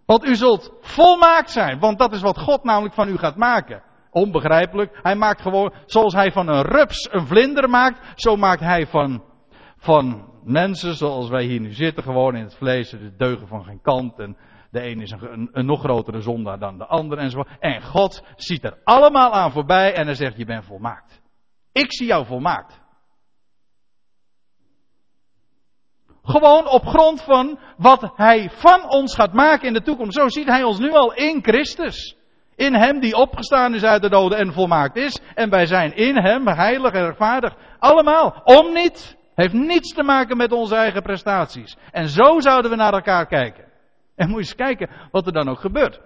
Want 0.06 0.24
u 0.24 0.34
zult 0.34 0.72
volmaakt 0.80 1.50
zijn, 1.50 1.78
want 1.78 1.98
dat 1.98 2.12
is 2.12 2.20
wat 2.20 2.38
God 2.38 2.64
namelijk 2.64 2.94
van 2.94 3.08
u 3.08 3.16
gaat 3.16 3.36
maken. 3.36 3.82
Onbegrijpelijk. 4.10 4.98
Hij 5.02 5.16
maakt 5.16 5.40
gewoon, 5.40 5.72
zoals 5.86 6.14
hij 6.14 6.32
van 6.32 6.48
een 6.48 6.62
rups 6.62 7.08
een 7.12 7.26
vlinder 7.26 7.70
maakt, 7.70 8.12
zo 8.14 8.36
maakt 8.36 8.60
hij 8.60 8.86
van, 8.86 9.24
van 9.76 10.32
mensen 10.44 10.94
zoals 10.94 11.28
wij 11.28 11.44
hier 11.44 11.60
nu 11.60 11.72
zitten, 11.72 12.02
gewoon 12.02 12.36
in 12.36 12.42
het 12.42 12.54
vlees, 12.54 12.90
de 12.90 13.16
deugen 13.16 13.48
van 13.48 13.64
geen 13.64 13.80
kant. 13.80 14.18
En 14.18 14.36
de 14.70 14.90
een 14.90 15.00
is 15.00 15.10
een, 15.10 15.48
een, 15.52 15.66
nog 15.66 15.80
grotere 15.80 16.20
zondaar 16.20 16.58
dan 16.58 16.78
de 16.78 16.86
ander 16.86 17.18
enzovoort. 17.18 17.56
En 17.60 17.82
God 17.82 18.22
ziet 18.36 18.64
er 18.64 18.78
allemaal 18.84 19.32
aan 19.32 19.52
voorbij 19.52 19.94
en 19.94 20.06
hij 20.06 20.14
zegt, 20.14 20.36
je 20.36 20.44
bent 20.44 20.64
volmaakt. 20.64 21.22
Ik 21.72 21.92
zie 21.94 22.06
jou 22.06 22.26
volmaakt. 22.26 22.84
Gewoon 26.26 26.68
op 26.68 26.86
grond 26.86 27.22
van 27.22 27.58
wat 27.76 28.12
hij 28.16 28.50
van 28.50 28.90
ons 28.90 29.14
gaat 29.14 29.32
maken 29.32 29.66
in 29.66 29.72
de 29.72 29.82
toekomst. 29.82 30.18
Zo 30.18 30.28
ziet 30.28 30.46
hij 30.46 30.62
ons 30.62 30.78
nu 30.78 30.90
al 30.90 31.14
in 31.14 31.42
Christus. 31.42 32.16
In 32.56 32.74
hem 32.74 33.00
die 33.00 33.16
opgestaan 33.16 33.74
is 33.74 33.84
uit 33.84 34.02
de 34.02 34.08
doden 34.08 34.38
en 34.38 34.52
volmaakt 34.52 34.96
is. 34.96 35.20
En 35.34 35.50
wij 35.50 35.66
zijn 35.66 35.96
in 35.96 36.16
hem 36.16 36.48
heilig 36.48 36.92
en 36.92 37.04
rechtvaardig. 37.04 37.54
Allemaal. 37.78 38.40
Om 38.44 38.72
niet. 38.72 39.16
Heeft 39.34 39.52
niets 39.52 39.94
te 39.94 40.02
maken 40.02 40.36
met 40.36 40.52
onze 40.52 40.74
eigen 40.74 41.02
prestaties. 41.02 41.76
En 41.92 42.08
zo 42.08 42.40
zouden 42.40 42.70
we 42.70 42.76
naar 42.76 42.92
elkaar 42.92 43.26
kijken. 43.26 43.64
En 44.14 44.28
moet 44.28 44.38
je 44.38 44.44
eens 44.44 44.54
kijken 44.54 44.90
wat 45.10 45.26
er 45.26 45.32
dan 45.32 45.48
ook 45.48 45.60
gebeurt. 45.60 46.00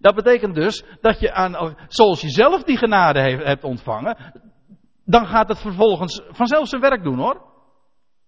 Dat 0.00 0.14
betekent 0.14 0.54
dus 0.54 0.84
dat 1.00 1.20
je 1.20 1.32
aan, 1.32 1.76
zoals 1.88 2.20
je 2.20 2.28
zelf 2.28 2.62
die 2.62 2.76
genade 2.76 3.20
hebt 3.20 3.64
ontvangen, 3.64 4.16
dan 5.04 5.26
gaat 5.26 5.48
het 5.48 5.58
vervolgens 5.58 6.22
vanzelf 6.28 6.68
zijn 6.68 6.80
werk 6.80 7.02
doen 7.02 7.18
hoor. 7.18 7.53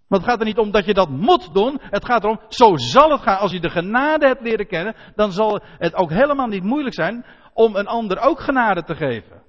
Want 0.08 0.22
het 0.22 0.30
gaat 0.30 0.40
er 0.40 0.46
niet 0.46 0.58
om 0.58 0.70
dat 0.70 0.84
je 0.84 0.94
dat 0.94 1.08
moet 1.08 1.54
doen. 1.54 1.78
Het 1.80 2.04
gaat 2.04 2.22
erom, 2.24 2.40
zo 2.48 2.76
zal 2.76 3.10
het 3.10 3.20
gaan. 3.20 3.38
Als 3.38 3.52
je 3.52 3.60
de 3.60 3.70
genade 3.70 4.26
hebt 4.26 4.42
leren 4.42 4.66
kennen, 4.66 4.96
dan 5.14 5.32
zal 5.32 5.60
het 5.78 5.94
ook 5.94 6.10
helemaal 6.10 6.46
niet 6.46 6.62
moeilijk 6.62 6.94
zijn 6.94 7.24
om 7.52 7.76
een 7.76 7.86
ander 7.86 8.18
ook 8.20 8.40
genade 8.40 8.82
te 8.82 8.94
geven. 8.94 9.42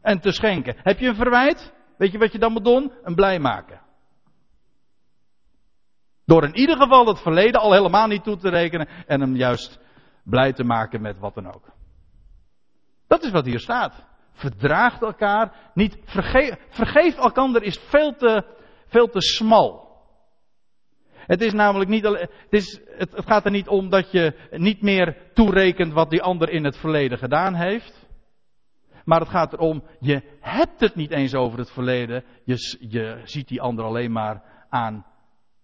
En 0.00 0.20
te 0.20 0.32
schenken. 0.32 0.76
Heb 0.82 0.98
je 0.98 1.08
een 1.08 1.14
verwijt? 1.14 1.72
Weet 1.98 2.12
je 2.12 2.18
wat 2.18 2.32
je 2.32 2.38
dan 2.38 2.52
moet 2.52 2.64
doen? 2.64 2.92
Een 3.02 3.14
blij 3.14 3.38
maken. 3.38 3.80
Door 6.24 6.44
in 6.44 6.56
ieder 6.56 6.76
geval 6.76 7.06
het 7.06 7.20
verleden 7.20 7.60
al 7.60 7.72
helemaal 7.72 8.06
niet 8.06 8.22
toe 8.22 8.36
te 8.36 8.48
rekenen 8.48 8.88
en 9.06 9.20
hem 9.20 9.36
juist 9.36 9.78
blij 10.24 10.52
te 10.52 10.64
maken 10.64 11.00
met 11.00 11.18
wat 11.18 11.34
dan 11.34 11.54
ook. 11.54 11.64
Dat 13.06 13.22
is 13.22 13.30
wat 13.30 13.44
hier 13.44 13.60
staat. 13.60 14.04
Verdraagt 14.32 15.02
elkaar, 15.02 15.70
niet 15.74 15.98
vergeef, 16.04 16.56
vergeef 16.68 17.16
elkander 17.16 17.62
is 17.62 17.78
veel 17.78 18.14
te, 18.14 18.44
veel 18.86 19.08
te 19.08 19.20
smal. 19.20 19.84
Het 21.12 21.40
is 21.40 21.52
namelijk 21.52 21.90
niet, 21.90 22.04
het, 22.04 22.30
is, 22.50 22.80
het, 22.86 23.10
gaat 23.14 23.44
er 23.44 23.50
niet 23.50 23.68
om 23.68 23.90
dat 23.90 24.10
je 24.10 24.48
niet 24.50 24.82
meer 24.82 25.16
toerekent 25.34 25.92
wat 25.92 26.10
die 26.10 26.22
ander 26.22 26.48
in 26.48 26.64
het 26.64 26.76
verleden 26.76 27.18
gedaan 27.18 27.54
heeft. 27.54 28.06
Maar 29.04 29.20
het 29.20 29.28
gaat 29.28 29.52
erom, 29.52 29.82
je 30.00 30.22
hebt 30.40 30.80
het 30.80 30.94
niet 30.94 31.10
eens 31.10 31.34
over 31.34 31.58
het 31.58 31.70
verleden. 31.70 32.24
Je, 32.44 32.76
je 32.88 33.20
ziet 33.24 33.48
die 33.48 33.60
ander 33.60 33.84
alleen 33.84 34.12
maar 34.12 34.42
aan 34.68 35.06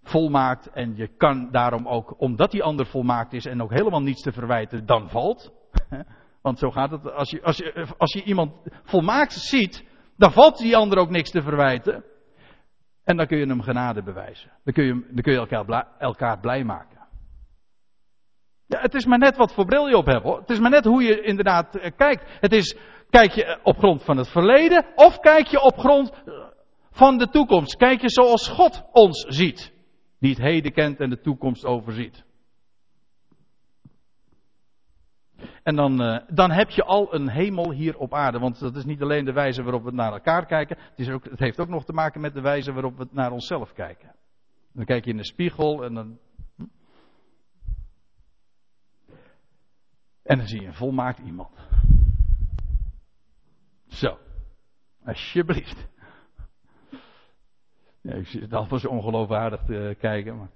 volmaakt. 0.03 0.71
En 0.71 0.97
je 0.97 1.07
kan 1.17 1.49
daarom 1.51 1.89
ook, 1.89 2.15
omdat 2.21 2.51
die 2.51 2.63
ander 2.63 2.87
volmaakt 2.87 3.33
is 3.33 3.47
en 3.47 3.63
ook 3.63 3.71
helemaal 3.71 4.03
niets 4.03 4.23
te 4.23 4.33
verwijten, 4.33 4.87
dan 4.87 5.11
valt. 5.11 5.53
Want 6.43 6.59
zo 6.59 6.71
gaat 6.71 6.91
het. 6.91 7.13
Als 7.13 7.31
je, 7.31 7.43
als 7.43 7.57
je, 7.57 7.87
als 7.99 8.13
je 8.13 8.23
iemand 8.23 8.53
volmaakt 8.83 9.33
ziet, 9.33 9.85
dan 10.17 10.33
valt 10.33 10.59
die 10.59 10.77
ander 10.77 10.99
ook 10.99 11.11
niks 11.11 11.31
te 11.31 11.43
verwijten. 11.43 12.05
En 13.05 13.17
dan 13.17 13.27
kun 13.27 13.39
je 13.39 13.47
hem 13.47 13.63
genade 13.63 14.03
bewijzen. 14.03 14.51
Dan 14.65 14.75
kun 14.75 14.85
je, 14.85 14.93
dan 14.93 15.23
kun 15.23 15.33
je 15.33 15.39
elkaar, 15.39 15.65
blij, 15.65 15.85
elkaar 15.99 16.41
blij 16.41 16.65
maken. 16.65 16.99
Ja, 18.67 18.81
het 18.81 18.95
is 18.95 19.07
maar 19.07 19.19
net 19.19 19.37
wat 19.37 19.55
voor 19.55 19.65
bril 19.65 19.89
je 19.89 19.97
op 19.97 20.07
hebt 20.07 20.23
hoor. 20.23 20.39
Het 20.39 20.51
is 20.51 20.59
maar 20.59 20.71
net 20.71 20.85
hoe 20.85 21.03
je 21.03 21.21
inderdaad 21.21 21.77
eh, 21.77 21.91
kijkt. 21.97 22.25
Het 22.41 22.53
is, 22.53 22.77
kijk 23.11 23.33
je 23.33 23.59
op 23.63 23.79
grond 23.79 24.05
van 24.05 24.17
het 24.17 24.29
verleden 24.29 24.87
of 24.95 25.19
kijk 25.19 25.47
je 25.47 25.61
op 25.61 25.79
grond 25.79 26.13
van 26.91 27.19
de 27.19 27.29
toekomst. 27.29 27.77
Kijk 27.77 28.01
je 28.01 28.11
zoals 28.11 28.49
God 28.49 28.85
ons 28.93 29.25
ziet. 29.29 29.73
Die 30.19 30.31
het 30.31 30.43
heden 30.43 30.73
kent 30.73 31.01
en 31.01 31.11
de 31.11 31.21
toekomst 31.21 31.65
overziet. 31.65 32.25
En 35.63 35.77
dan, 35.77 36.03
uh, 36.03 36.19
dan 36.29 36.51
heb 36.51 36.71
je 36.71 36.85
al 36.85 37.15
een 37.15 37.29
hemel 37.29 37.71
hier 37.71 37.99
op 37.99 38.15
aarde. 38.15 38.39
Want 38.39 38.59
dat 38.59 38.77
is 38.77 38.85
niet 38.85 39.03
alleen 39.03 39.25
de 39.25 39.33
wijze 39.33 39.63
waarop 39.63 39.85
we 39.85 39.91
naar 39.91 40.13
elkaar 40.13 40.47
kijken. 40.47 40.77
Het, 40.79 40.99
is 40.99 41.09
ook, 41.09 41.25
het 41.25 41.39
heeft 41.39 41.61
ook 41.61 41.69
nog 41.69 41.85
te 41.85 41.93
maken 41.93 42.21
met 42.21 42.35
de 42.35 42.41
wijze 42.41 42.73
waarop 42.73 42.97
we 42.97 43.09
naar 43.11 43.33
onszelf 43.33 43.73
kijken. 43.73 44.15
Dan 44.73 44.85
kijk 44.85 45.05
je 45.05 45.11
in 45.11 45.17
de 45.17 45.25
spiegel 45.25 45.85
en 45.85 45.95
dan. 45.95 46.19
En 50.23 50.39
dan 50.39 50.47
zie 50.47 50.61
je 50.61 50.67
een 50.67 50.75
volmaakt 50.75 51.19
iemand. 51.19 51.51
Zo. 53.89 54.19
Alsjeblieft. 55.05 55.89
Ja, 58.01 58.15
ik 58.15 58.27
zit 58.27 58.53
al 58.53 58.79
zo 58.79 58.89
ongeloofwaardig 58.89 59.63
te 59.63 59.97
kijken. 59.99 60.37
Maar, 60.37 60.51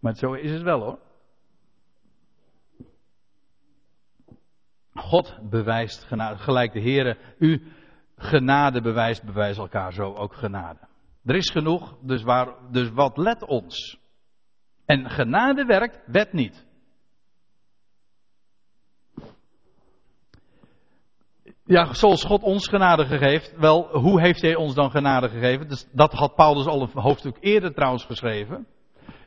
maar 0.00 0.14
zo 0.14 0.32
is 0.32 0.50
het 0.50 0.62
wel 0.62 0.80
hoor. 0.80 0.98
God 4.98 5.38
bewijst 5.50 6.04
genade. 6.04 6.38
Gelijk 6.38 6.72
de 6.72 6.80
Heer 6.80 7.18
u 7.38 7.72
genade 8.16 8.80
bewijst, 8.80 9.24
bewijst 9.24 9.58
elkaar 9.58 9.92
zo 9.92 10.14
ook 10.14 10.34
genade. 10.34 10.78
Er 11.24 11.34
is 11.34 11.50
genoeg, 11.50 11.96
dus, 12.02 12.22
waar, 12.22 12.54
dus 12.70 12.90
wat 12.90 13.16
let 13.16 13.44
ons? 13.44 13.98
En 14.86 15.10
genade 15.10 15.64
werkt, 15.64 16.00
wet 16.06 16.32
niet. 16.32 16.66
Ja, 21.64 21.94
zoals 21.94 22.24
God 22.24 22.42
ons 22.42 22.68
genade 22.68 23.06
gegeven. 23.06 23.60
Wel, 23.60 23.98
hoe 23.98 24.20
heeft 24.20 24.42
Hij 24.42 24.54
ons 24.54 24.74
dan 24.74 24.90
genade 24.90 25.28
gegeven? 25.28 25.68
Dus 25.68 25.88
dat 25.92 26.12
had 26.12 26.34
Paulus 26.34 26.66
al 26.66 26.82
een 26.82 26.90
hoofdstuk 26.92 27.36
eerder 27.40 27.74
trouwens 27.74 28.04
geschreven 28.04 28.66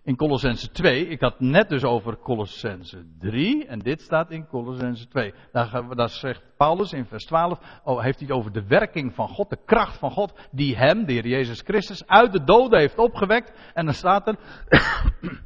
in 0.04 0.16
Colossense 0.16 0.72
2. 0.72 1.08
Ik 1.08 1.22
had 1.22 1.40
net 1.40 1.70
dus 1.70 1.84
over 1.84 2.18
Colossense 2.18 3.06
3 3.20 3.66
en 3.66 3.80
dit 3.80 4.02
staat 4.02 4.32
in 4.32 4.48
Colossense 4.48 5.08
2. 5.08 5.34
Daar, 5.52 6.10
zegt 6.10 6.44
Paulus 6.58 6.94
in 6.94 7.06
vers 7.06 7.26
12, 7.26 7.60
oh, 7.84 8.02
heeft 8.02 8.20
hij 8.20 8.28
het 8.28 8.38
over 8.38 8.52
de 8.52 8.68
werking 8.68 9.14
van 9.16 9.28
God, 9.28 9.50
de 9.50 9.60
kracht 9.66 9.98
van 9.98 10.12
God, 10.12 10.48
die 10.52 10.78
hem, 10.78 11.06
de 11.06 11.14
Heer 11.14 11.28
Jezus 11.28 11.62
Christus, 11.62 12.08
uit 12.08 12.32
de 12.32 12.44
doden 12.44 12.80
heeft 12.80 12.98
opgewekt. 12.98 13.72
En 13.74 13.86
dan 13.86 13.94
staat 13.94 14.28
er, 14.28 14.36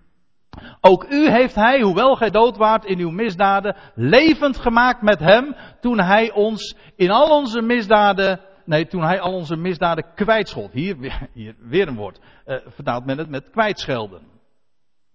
ook 0.90 1.06
u 1.10 1.30
heeft 1.30 1.56
hij, 1.56 1.82
hoewel 1.82 2.16
gij 2.16 2.30
dood 2.30 2.58
waart 2.58 2.86
in 2.86 3.00
uw 3.00 3.12
misdaden, 3.12 3.76
levend 3.96 4.58
gemaakt 4.58 5.02
met 5.02 5.20
hem, 5.20 5.56
toen 5.82 6.00
hij 6.00 6.32
ons 6.32 6.76
in 6.96 7.12
al 7.12 7.38
onze 7.40 7.62
misdaden 7.62 8.40
nee, 8.66 8.88
toen 8.88 9.04
hij 9.04 9.20
al 9.20 9.34
onze 9.34 9.56
misdaden 9.56 10.06
kwijtschot. 10.16 10.72
Hier, 10.72 11.28
hier 11.34 11.56
weer 11.60 11.88
een 11.88 11.96
woord. 11.96 12.20
Uh, 12.46 12.58
vertaalt 12.68 13.06
men 13.06 13.18
het 13.18 13.30
met 13.30 13.50
kwijtschelden. 13.50 14.35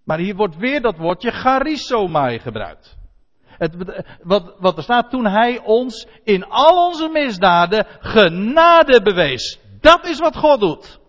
Maar 0.05 0.17
hier 0.17 0.35
wordt 0.35 0.57
weer 0.57 0.81
dat 0.81 0.97
woordje 0.97 1.31
charisomai 1.31 2.39
gebruikt. 2.39 2.97
Het, 3.45 4.03
wat, 4.23 4.55
wat 4.59 4.77
er 4.77 4.83
staat, 4.83 5.09
toen 5.09 5.25
hij 5.25 5.59
ons 5.59 6.07
in 6.23 6.45
al 6.45 6.87
onze 6.87 7.09
misdaden 7.09 7.85
genade 7.99 9.01
bewees. 9.01 9.59
Dat 9.81 10.05
is 10.05 10.19
wat 10.19 10.35
God 10.35 10.59
doet. 10.59 10.99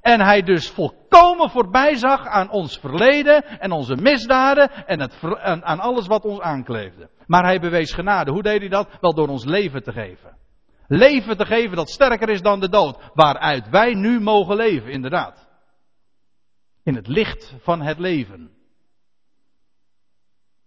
En 0.00 0.20
hij 0.20 0.42
dus 0.42 0.70
volkomen 0.70 1.50
voorbij 1.50 1.96
zag 1.96 2.26
aan 2.26 2.50
ons 2.50 2.78
verleden 2.78 3.44
en 3.44 3.72
onze 3.72 3.96
misdaden 3.96 4.86
en 4.86 5.64
aan 5.64 5.80
alles 5.80 6.06
wat 6.06 6.24
ons 6.24 6.40
aankleefde. 6.40 7.10
Maar 7.26 7.44
hij 7.44 7.60
bewees 7.60 7.92
genade. 7.92 8.30
Hoe 8.30 8.42
deed 8.42 8.60
hij 8.60 8.68
dat? 8.68 8.88
Wel 9.00 9.14
door 9.14 9.28
ons 9.28 9.44
leven 9.44 9.82
te 9.82 9.92
geven. 9.92 10.36
Leven 10.88 11.36
te 11.36 11.46
geven 11.46 11.76
dat 11.76 11.90
sterker 11.90 12.28
is 12.28 12.42
dan 12.42 12.60
de 12.60 12.68
dood. 12.68 12.98
Waaruit 13.14 13.68
wij 13.68 13.94
nu 13.94 14.20
mogen 14.20 14.56
leven, 14.56 14.90
inderdaad. 14.90 15.45
In 16.86 16.94
het 16.94 17.06
licht 17.06 17.54
van 17.58 17.80
het 17.80 17.98
leven. 17.98 18.50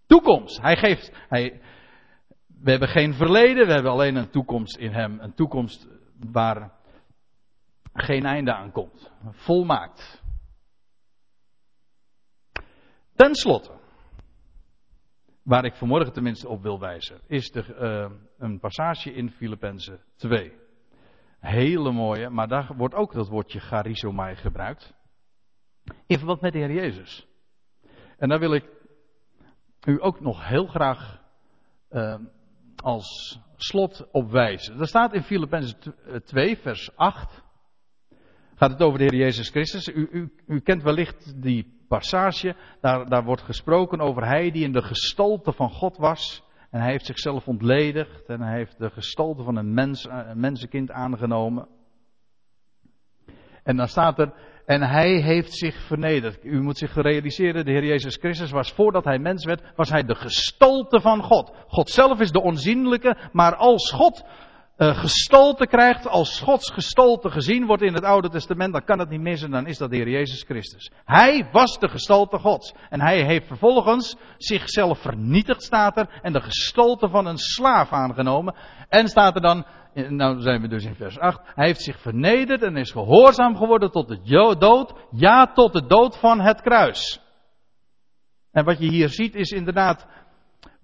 Toekomst. 0.05 0.61
Hij 0.61 0.77
geeft. 0.77 1.11
Hij, 1.29 1.61
we 2.47 2.69
hebben 2.71 2.89
geen 2.89 3.13
verleden, 3.13 3.67
we 3.67 3.73
hebben 3.73 3.91
alleen 3.91 4.15
een 4.15 4.29
toekomst 4.29 4.77
in 4.77 4.91
hem. 4.91 5.19
Een 5.19 5.33
toekomst 5.33 5.87
waar 6.31 6.71
geen 7.93 8.25
einde 8.25 8.53
aan 8.53 8.71
komt. 8.71 9.11
Volmaakt. 9.29 10.23
Ten 13.15 13.35
slotte, 13.35 13.71
waar 15.43 15.65
ik 15.65 15.75
vanmorgen 15.75 16.13
tenminste 16.13 16.47
op 16.47 16.61
wil 16.61 16.79
wijzen, 16.79 17.21
is 17.27 17.51
de, 17.51 17.65
uh, 17.81 18.17
een 18.37 18.59
passage 18.59 19.13
in 19.13 19.31
Filippenzen 19.31 20.03
2. 20.15 20.53
Hele 21.39 21.91
mooie, 21.91 22.29
maar 22.29 22.47
daar 22.47 22.75
wordt 22.75 22.95
ook 22.95 23.13
dat 23.13 23.27
woordje 23.27 23.59
charizomai 23.59 24.35
gebruikt. 24.35 24.97
In 26.05 26.17
verband 26.17 26.41
met 26.41 26.53
de 26.53 26.59
Heer 26.59 26.71
Jezus. 26.71 27.27
En 28.17 28.29
daar 28.29 28.39
wil 28.39 28.53
ik 28.53 28.65
u 29.85 30.03
ook 30.03 30.19
nog 30.19 30.47
heel 30.47 30.65
graag 30.65 31.21
uh, 31.91 32.15
als 32.75 33.39
slot 33.55 34.07
op 34.11 34.31
wijzen. 34.31 34.79
Er 34.79 34.87
staat 34.87 35.13
in 35.13 35.23
Filippenzen 35.23 35.77
2, 36.25 36.49
eh, 36.49 36.61
vers 36.61 36.95
8. 36.95 37.43
Gaat 38.55 38.71
het 38.71 38.81
over 38.81 38.99
de 38.99 39.03
Heer 39.03 39.15
Jezus 39.15 39.49
Christus. 39.49 39.87
U, 39.87 40.07
u, 40.11 40.33
u 40.47 40.59
kent 40.59 40.83
wellicht 40.83 41.41
die 41.41 41.85
passage. 41.87 42.55
Daar, 42.81 43.09
daar 43.09 43.23
wordt 43.23 43.41
gesproken 43.41 43.99
over 43.99 44.25
Hij 44.25 44.51
die 44.51 44.63
in 44.63 44.71
de 44.71 44.81
gestalte 44.81 45.53
van 45.53 45.69
God 45.69 45.97
was. 45.97 46.43
En 46.69 46.81
hij 46.81 46.91
heeft 46.91 47.05
zichzelf 47.05 47.47
ontledigd. 47.47 48.25
En 48.25 48.41
hij 48.41 48.57
heeft 48.57 48.77
de 48.77 48.89
gestalte 48.89 49.43
van 49.43 49.55
een, 49.55 49.73
mens, 49.73 50.07
een 50.09 50.39
mensenkind 50.39 50.91
aangenomen. 50.91 51.67
En 53.63 53.75
dan 53.75 53.87
staat 53.87 54.19
er, 54.19 54.33
en 54.69 54.81
hij 54.81 55.21
heeft 55.21 55.53
zich 55.53 55.75
vernederd. 55.81 56.43
U 56.43 56.61
moet 56.61 56.77
zich 56.77 56.95
realiseren, 56.95 57.65
de 57.65 57.71
Heer 57.71 57.85
Jezus 57.85 58.15
Christus 58.15 58.51
was 58.51 58.71
voordat 58.71 59.03
hij 59.03 59.19
mens 59.19 59.45
werd, 59.45 59.61
was 59.75 59.89
hij 59.89 60.03
de 60.03 60.15
gestalte 60.15 61.01
van 61.01 61.23
God. 61.23 61.51
God 61.67 61.89
zelf 61.89 62.19
is 62.19 62.31
de 62.31 62.41
onzienlijke, 62.41 63.17
maar 63.31 63.55
als 63.55 63.91
God 63.91 64.23
uh, 64.79 64.97
gestalte 64.97 65.67
krijgt, 65.67 66.07
als 66.07 66.39
Gods 66.39 66.71
gestalte 66.71 67.29
gezien 67.29 67.65
wordt 67.65 67.83
in 67.83 67.93
het 67.93 68.03
Oude 68.03 68.29
Testament, 68.29 68.73
dan 68.73 68.83
kan 68.83 68.99
het 68.99 69.09
niet 69.09 69.21
missen, 69.21 69.51
dan 69.51 69.67
is 69.67 69.77
dat 69.77 69.89
de 69.89 69.95
Heer 69.95 70.09
Jezus 70.09 70.43
Christus. 70.43 70.91
Hij 71.05 71.49
was 71.51 71.79
de 71.79 71.89
gestalte 71.89 72.39
Gods. 72.39 72.73
En 72.89 73.01
hij 73.01 73.23
heeft 73.25 73.47
vervolgens 73.47 74.15
zichzelf 74.37 74.99
vernietigd, 74.99 75.63
staat 75.63 75.97
er, 75.97 76.19
en 76.21 76.33
de 76.33 76.41
gestalte 76.41 77.09
van 77.09 77.25
een 77.25 77.37
slaaf 77.37 77.91
aangenomen. 77.91 78.55
En 78.89 79.07
staat 79.07 79.35
er 79.35 79.41
dan, 79.41 79.65
nou 79.93 80.41
zijn 80.41 80.61
we 80.61 80.67
dus 80.67 80.85
in 80.85 80.95
vers 80.95 81.19
8, 81.19 81.41
hij 81.43 81.65
heeft 81.65 81.81
zich 81.81 81.99
vernederd 81.99 82.61
en 82.61 82.77
is 82.77 82.91
gehoorzaam 82.91 83.55
geworden 83.57 83.91
tot 83.91 84.07
de 84.07 84.55
dood, 84.57 84.93
ja 85.11 85.51
tot 85.53 85.73
de 85.73 85.85
dood 85.85 86.17
van 86.17 86.39
het 86.39 86.61
kruis. 86.61 87.21
En 88.51 88.65
wat 88.65 88.79
je 88.79 88.89
hier 88.89 89.09
ziet 89.09 89.35
is 89.35 89.51
inderdaad 89.51 90.07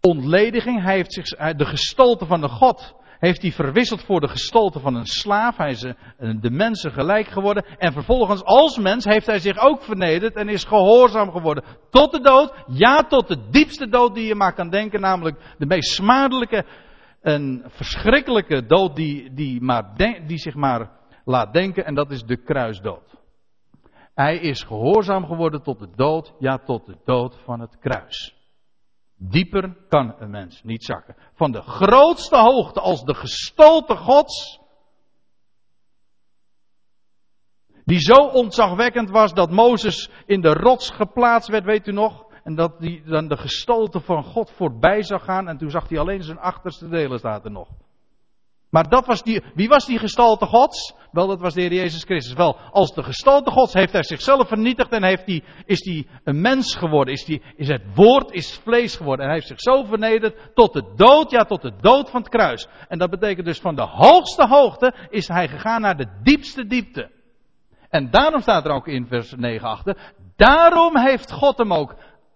ontlediging. 0.01 0.83
Hij 0.83 0.95
heeft 0.95 1.13
zich, 1.13 1.25
de 1.55 1.65
gestalte 1.65 2.25
van 2.25 2.41
de 2.41 2.49
God 2.49 3.03
heeft 3.19 3.41
hij 3.41 3.51
verwisseld 3.51 4.03
voor 4.03 4.19
de 4.19 4.27
gestalte 4.27 4.79
van 4.79 4.95
een 4.95 5.05
slaaf. 5.05 5.57
Hij 5.57 5.69
is 5.69 5.83
eh, 5.83 5.93
de 6.41 6.49
mensen 6.49 6.91
gelijk 6.91 7.27
geworden. 7.27 7.65
En 7.77 7.93
vervolgens 7.93 8.43
als 8.43 8.77
mens 8.77 9.05
heeft 9.05 9.25
hij 9.25 9.39
zich 9.39 9.57
ook 9.57 9.83
vernederd 9.83 10.35
en 10.35 10.49
is 10.49 10.63
gehoorzaam 10.63 11.31
geworden. 11.31 11.63
Tot 11.89 12.11
de 12.11 12.21
dood. 12.21 12.53
Ja, 12.67 13.01
tot 13.01 13.27
de 13.27 13.49
diepste 13.49 13.89
dood 13.89 14.15
die 14.15 14.27
je 14.27 14.35
maar 14.35 14.53
kan 14.53 14.69
denken. 14.69 15.01
Namelijk 15.01 15.55
de 15.57 15.65
meest 15.65 15.93
smadelijke 15.93 16.65
en 17.21 17.63
verschrikkelijke 17.67 18.65
dood 18.65 18.95
die, 18.95 19.33
die, 19.33 19.61
maar 19.61 19.93
die 20.27 20.37
zich 20.37 20.55
maar 20.55 20.89
laat 21.25 21.53
denken. 21.53 21.85
En 21.85 21.95
dat 21.95 22.11
is 22.11 22.23
de 22.23 22.37
kruisdood. 22.37 23.15
Hij 24.13 24.37
is 24.37 24.63
gehoorzaam 24.63 25.25
geworden 25.25 25.61
tot 25.61 25.79
de 25.79 25.89
dood. 25.95 26.33
Ja, 26.39 26.57
tot 26.57 26.85
de 26.85 26.97
dood 27.05 27.37
van 27.43 27.59
het 27.59 27.77
kruis. 27.79 28.34
Dieper 29.17 29.75
kan 29.89 30.15
een 30.19 30.29
mens 30.29 30.63
niet 30.63 30.83
zakken. 30.83 31.15
Van 31.33 31.51
de 31.51 31.61
grootste 31.61 32.37
hoogte 32.37 32.79
als 32.79 33.03
de 33.03 33.13
gestolte 33.13 33.95
Gods. 33.95 34.59
Die 37.85 37.99
zo 37.99 38.15
ontzagwekkend 38.15 39.09
was 39.09 39.33
dat 39.33 39.51
Mozes 39.51 40.09
in 40.25 40.41
de 40.41 40.53
rots 40.53 40.89
geplaatst 40.89 41.49
werd, 41.49 41.65
weet 41.65 41.87
u 41.87 41.91
nog? 41.91 42.25
En 42.43 42.55
dat 42.55 42.79
hij 42.79 43.01
dan 43.05 43.27
de 43.27 43.37
gestalte 43.37 43.99
van 43.99 44.23
God 44.23 44.51
voorbij 44.51 45.03
zag 45.03 45.23
gaan. 45.23 45.47
En 45.47 45.57
toen 45.57 45.69
zag 45.69 45.89
hij 45.89 45.99
alleen 45.99 46.23
zijn 46.23 46.39
achterste 46.39 46.89
delen, 46.89 47.19
staat 47.19 47.45
er 47.45 47.51
nog. 47.51 47.69
Maar 48.75 48.89
dat 48.89 49.05
was 49.05 49.23
die, 49.23 49.43
wie 49.53 49.67
was 49.67 49.85
die 49.85 49.99
gestalte 49.99 50.45
Gods? 50.45 50.93
Wel, 51.11 51.27
dat 51.27 51.39
was 51.39 51.53
de 51.53 51.61
Heer 51.61 51.73
Jezus 51.73 52.03
Christus. 52.03 52.33
Wel, 52.33 52.57
als 52.71 52.93
de 52.93 53.03
gestalte 53.03 53.51
Gods 53.51 53.73
heeft 53.73 53.91
hij 53.91 54.03
zichzelf 54.03 54.47
vernietigd 54.47 54.91
en 54.91 55.03
heeft 55.03 55.41
is 55.65 55.85
hij 55.85 56.07
een 56.23 56.41
mens 56.41 56.75
geworden. 56.75 57.13
Is, 57.13 57.25
die, 57.25 57.41
is 57.55 57.67
het 57.67 57.81
woord 57.93 58.31
is 58.31 58.59
vlees 58.63 58.95
geworden. 58.95 59.19
En 59.19 59.31
hij 59.31 59.35
heeft 59.35 59.47
zich 59.47 59.61
zo 59.61 59.83
vernederd 59.83 60.51
tot 60.53 60.73
de 60.73 60.93
dood, 60.95 61.31
ja 61.31 61.43
tot 61.43 61.61
de 61.61 61.71
dood 61.81 62.09
van 62.09 62.21
het 62.21 62.29
kruis. 62.29 62.67
En 62.87 62.97
dat 62.97 63.09
betekent 63.09 63.45
dus 63.45 63.59
van 63.59 63.75
de 63.75 63.87
hoogste 63.87 64.47
hoogte 64.47 64.93
is 65.09 65.27
hij 65.27 65.47
gegaan 65.47 65.81
naar 65.81 65.97
de 65.97 66.07
diepste 66.23 66.65
diepte. 66.65 67.11
En 67.89 68.09
daarom 68.09 68.41
staat 68.41 68.65
er 68.65 68.71
ook 68.71 68.87
in 68.87 69.07
vers 69.07 69.33
9 69.35 69.67
achter. 69.67 70.13
Daarom 70.35 70.97
heeft 70.97 71.31
God 71.31 71.57
hem 71.57 71.73
ook 71.73 71.95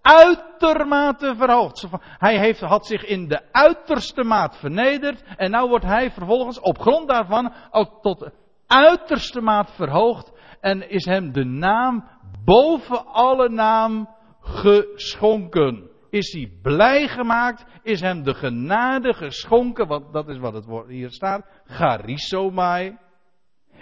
uitermate 0.09 1.35
verhoogd. 1.35 1.87
Hij 2.01 2.37
heeft, 2.37 2.59
had 2.59 2.85
zich 2.85 3.05
in 3.05 3.27
de 3.27 3.41
uiterste 3.51 4.23
maat 4.23 4.57
vernederd. 4.57 5.23
En 5.37 5.51
nu 5.51 5.67
wordt 5.67 5.85
hij 5.85 6.11
vervolgens 6.11 6.59
op 6.59 6.79
grond 6.79 7.07
daarvan 7.07 7.53
ook 7.71 8.01
tot 8.01 8.19
de 8.19 8.31
uiterste 8.67 9.41
maat 9.41 9.71
verhoogd. 9.71 10.31
En 10.59 10.89
is 10.89 11.05
hem 11.05 11.31
de 11.31 11.43
naam 11.43 12.07
boven 12.45 13.05
alle 13.05 13.49
naam 13.49 14.09
geschonken. 14.41 15.89
Is 16.09 16.33
hij 16.33 16.51
blij 16.61 17.07
gemaakt? 17.07 17.65
Is 17.83 18.01
hem 18.01 18.23
de 18.23 18.33
genade 18.33 19.13
geschonken? 19.13 19.87
Want 19.87 20.13
dat 20.13 20.27
is 20.27 20.37
wat 20.37 20.53
het 20.53 20.65
woord 20.65 20.87
hier 20.87 21.11
staat. 21.11 21.45
Charisomai. 21.65 22.97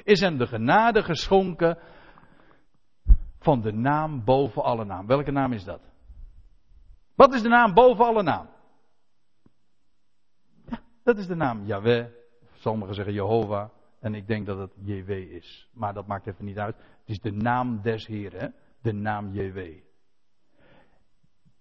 Is 0.03 0.19
hem 0.19 0.37
de 0.37 0.47
genade 0.47 1.03
geschonken 1.03 1.77
van 3.39 3.61
de 3.61 3.71
naam 3.71 4.23
boven 4.23 4.63
alle 4.63 4.85
naam. 4.85 5.07
Welke 5.07 5.31
naam 5.31 5.53
is 5.53 5.63
dat? 5.63 5.95
Wat 7.17 7.33
is 7.33 7.41
de 7.41 7.49
naam 7.49 7.73
boven 7.73 8.05
alle 8.05 8.23
naam? 8.23 8.47
Dat 11.03 11.17
is 11.17 11.27
de 11.27 11.35
naam 11.35 11.65
Yahweh. 11.65 12.05
Sommigen 12.53 12.95
zeggen 12.95 13.13
Jehovah. 13.13 13.69
En 13.99 14.15
ik 14.15 14.27
denk 14.27 14.45
dat 14.45 14.57
het 14.57 14.71
JW 14.83 15.09
is. 15.09 15.69
Maar 15.73 15.93
dat 15.93 16.07
maakt 16.07 16.27
even 16.27 16.45
niet 16.45 16.57
uit. 16.57 16.75
Het 16.75 17.09
is 17.09 17.19
de 17.19 17.31
naam 17.31 17.81
des 17.81 18.07
Heren. 18.07 18.53
De 18.81 18.93
naam 18.93 19.33
JW. 19.33 19.59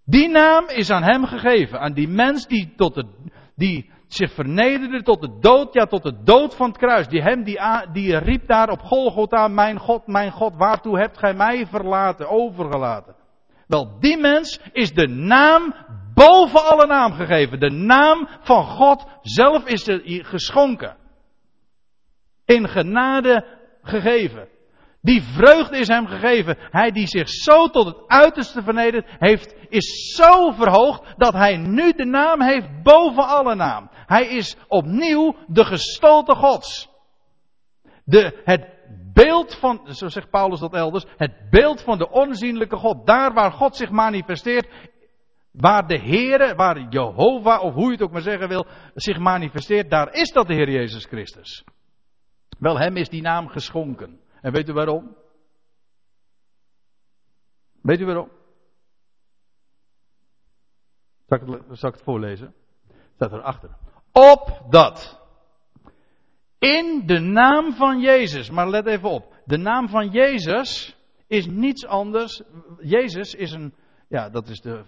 Die 0.05 0.29
naam 0.29 0.69
is 0.69 0.91
aan 0.91 1.03
hem 1.03 1.25
gegeven. 1.25 1.81
Aan 1.81 1.93
die 1.93 2.09
mens 2.09 2.47
die, 2.47 2.75
tot 2.75 2.95
de, 2.95 3.07
die 3.55 3.91
zich 4.07 4.33
vernederde 4.33 5.03
tot 5.03 5.21
de 5.21 5.39
dood. 5.41 5.75
Ja, 5.75 5.85
tot 5.85 6.03
de 6.03 6.23
dood 6.23 6.55
van 6.55 6.69
het 6.69 6.79
kruis. 6.79 7.09
Die 7.09 7.23
hem, 7.23 7.45
die, 7.45 7.61
die 7.93 8.19
riep 8.19 8.47
daar 8.47 8.71
op 8.71 8.81
Golgotha. 8.81 9.49
Mijn 9.49 9.79
God, 9.79 10.07
mijn 10.07 10.31
God, 10.31 10.57
waartoe 10.57 10.99
hebt 10.99 11.19
gij 11.19 11.35
mij 11.35 11.67
verlaten, 11.67 12.29
overgelaten? 12.29 13.16
Wel, 13.67 13.99
die 14.01 14.17
mens 14.17 14.61
is 14.73 14.93
de 14.93 15.09
naam 15.09 15.75
boven 16.15 16.65
alle 16.65 16.87
naam 16.87 17.13
gegeven. 17.13 17.61
De 17.61 17.71
naam 17.71 18.29
van 18.41 18.65
God 18.65 19.07
zelf 19.23 19.67
is 19.67 19.87
er 19.87 20.01
geschonken. 20.05 20.97
In 22.45 22.69
genade 22.69 23.45
gegeven. 23.83 24.49
Die 25.01 25.23
vreugde 25.23 25.79
is 25.79 25.89
hem 25.89 26.07
gegeven. 26.07 26.57
Hij 26.59 26.91
die 26.91 27.07
zich 27.07 27.29
zo 27.29 27.69
tot 27.69 27.87
het 27.87 27.97
uiterste 28.07 28.63
vernedert, 28.63 29.07
heeft, 29.19 29.55
is 29.69 30.15
zo 30.15 30.51
verhoogd 30.51 31.15
dat 31.17 31.33
hij 31.33 31.57
nu 31.57 31.93
de 31.93 32.05
naam 32.05 32.43
heeft 32.43 32.83
boven 32.83 33.27
alle 33.27 33.55
naam. 33.55 33.91
Hij 34.07 34.27
is 34.27 34.57
opnieuw 34.69 35.37
de 35.47 35.65
gestolte 35.65 36.35
Gods. 36.35 36.89
De, 38.05 38.41
het 38.45 38.76
beeld 39.13 39.55
van, 39.55 39.95
zo 39.95 40.09
zegt 40.09 40.31
Paulus 40.31 40.61
dat 40.61 40.75
elders, 40.75 41.05
het 41.17 41.51
beeld 41.51 41.83
van 41.83 41.99
de 41.99 42.11
onzienlijke 42.11 42.77
God. 42.77 43.07
Daar 43.07 43.33
waar 43.35 43.53
God 43.53 43.77
zich 43.77 43.91
manifesteert, 43.91 44.91
waar 45.53 45.87
de 45.87 45.99
Heere, 45.99 46.55
waar 46.55 46.89
Jehovah, 46.89 47.63
of 47.63 47.75
hoe 47.75 47.85
je 47.85 47.93
het 47.93 48.03
ook 48.03 48.13
maar 48.13 48.21
zeggen 48.21 48.49
wil, 48.49 48.67
zich 48.95 49.19
manifesteert, 49.19 49.91
daar 49.91 50.13
is 50.13 50.33
dat 50.33 50.47
de 50.47 50.55
Heer 50.55 50.71
Jezus 50.71 51.05
Christus. 51.05 51.65
Wel, 52.59 52.79
hem 52.79 52.97
is 52.97 53.09
die 53.09 53.23
naam 53.23 53.49
geschonken. 53.49 54.21
En 54.41 54.53
weet 54.53 54.69
u 54.69 54.73
waarom? 54.73 55.17
Weet 57.83 58.01
u 58.01 58.05
waarom? 58.05 58.31
Zal 61.27 61.39
ik 61.39 61.47
het, 61.47 61.79
zal 61.79 61.89
ik 61.89 61.95
het 61.95 62.05
voorlezen? 62.05 62.55
Staat 63.15 63.33
erachter. 63.33 63.77
Opdat 64.13 65.26
in 66.67 67.07
de 67.07 67.19
naam 67.19 67.73
van 67.73 68.01
Jezus. 68.01 68.51
Maar 68.51 68.71
let 68.71 68.87
even 68.87 69.11
op. 69.11 69.35
De 69.45 69.57
naam 69.57 69.89
van 69.89 70.11
Jezus 70.11 70.97
is 71.27 71.47
niets 71.47 71.87
anders. 71.87 72.43
Jezus 72.81 73.35
is 73.35 73.53
een. 73.53 73.75
Ja, 74.09 74.31
dat 74.31 74.49
is 74.49 74.61
de, 74.61 74.85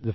de 0.00 0.12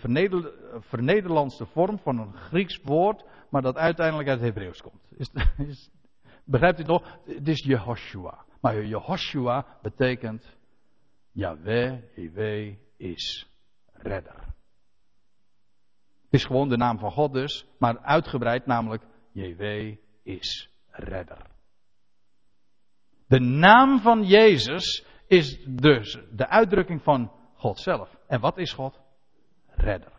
vernederlandste 0.80 1.66
vorm 1.66 1.99
van 1.99 2.20
een 2.20 2.34
Grieks 2.34 2.80
woord. 2.84 3.24
Maar 3.49 3.62
dat 3.62 3.76
uiteindelijk 3.76 4.30
uit 4.30 4.39
het 4.39 4.47
Hebreeuws 4.47 4.82
komt. 4.82 5.12
Is, 5.18 5.32
begrijpt 6.45 6.80
u 6.80 6.84
nog? 6.84 7.20
Het 7.26 7.47
is 7.47 7.64
Jehoshua. 7.64 8.45
Maar 8.62 8.86
Jehoshua 8.86 9.66
betekent. 9.82 10.55
Yahweh, 11.32 12.16
Yahweh 12.16 12.76
is 12.97 13.47
redder. 13.93 14.45
Het 16.24 16.34
is 16.39 16.45
gewoon 16.45 16.70
de 16.70 16.78
naam 16.78 16.99
van 16.99 17.12
God 17.12 17.34
dus. 17.34 17.68
Maar 17.80 17.99
uitgebreid 17.99 18.66
namelijk. 18.66 19.03
Yahweh 19.32 19.97
is 20.24 20.70
redder. 20.98 21.38
De 23.28 23.39
naam 23.39 24.00
van 24.00 24.24
Jezus 24.24 25.06
is 25.28 25.66
dus 25.66 26.18
de 26.32 26.48
uitdrukking 26.48 27.04
van 27.04 27.32
God 27.56 27.80
zelf. 27.80 28.16
En 28.28 28.39
wat 28.39 28.58
is 28.58 28.74
God? 28.74 29.00
Redder. 29.68 30.12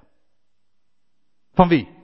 Van 1.53 1.69
wie? 1.69 1.97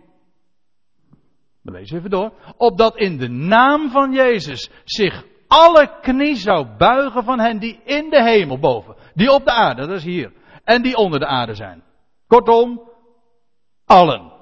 We 1.62 1.70
lezen 1.70 1.98
even 1.98 2.10
door. 2.10 2.32
Opdat 2.56 2.96
in 2.96 3.18
de 3.18 3.28
naam 3.28 3.90
van 3.90 4.12
Jezus 4.12 4.70
zich 4.84 5.24
alle 5.46 5.98
knie 6.00 6.36
zou 6.36 6.76
buigen 6.76 7.24
van 7.24 7.40
hen 7.40 7.58
die 7.58 7.80
in 7.84 8.10
de 8.10 8.22
hemel 8.22 8.58
boven, 8.58 8.96
die 9.14 9.32
op 9.32 9.44
de 9.44 9.52
aarde, 9.52 9.86
dat 9.86 9.96
is 9.96 10.04
hier, 10.04 10.32
en 10.64 10.82
die 10.82 10.96
onder 10.96 11.18
de 11.18 11.26
aarde 11.26 11.54
zijn. 11.54 11.82
Kortom, 12.26 12.90
allen 13.84 14.34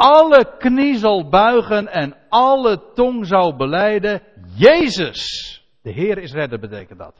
alle 0.00 0.56
knie 0.58 0.96
zal 0.96 1.28
buigen 1.28 1.88
en 1.88 2.16
alle 2.30 2.92
tong 2.94 3.26
zal 3.26 3.56
beleiden, 3.56 4.22
Jezus, 4.56 5.22
de 5.82 5.90
Heer 5.90 6.18
is 6.18 6.32
redder 6.32 6.58
betekent 6.58 6.98
dat. 6.98 7.14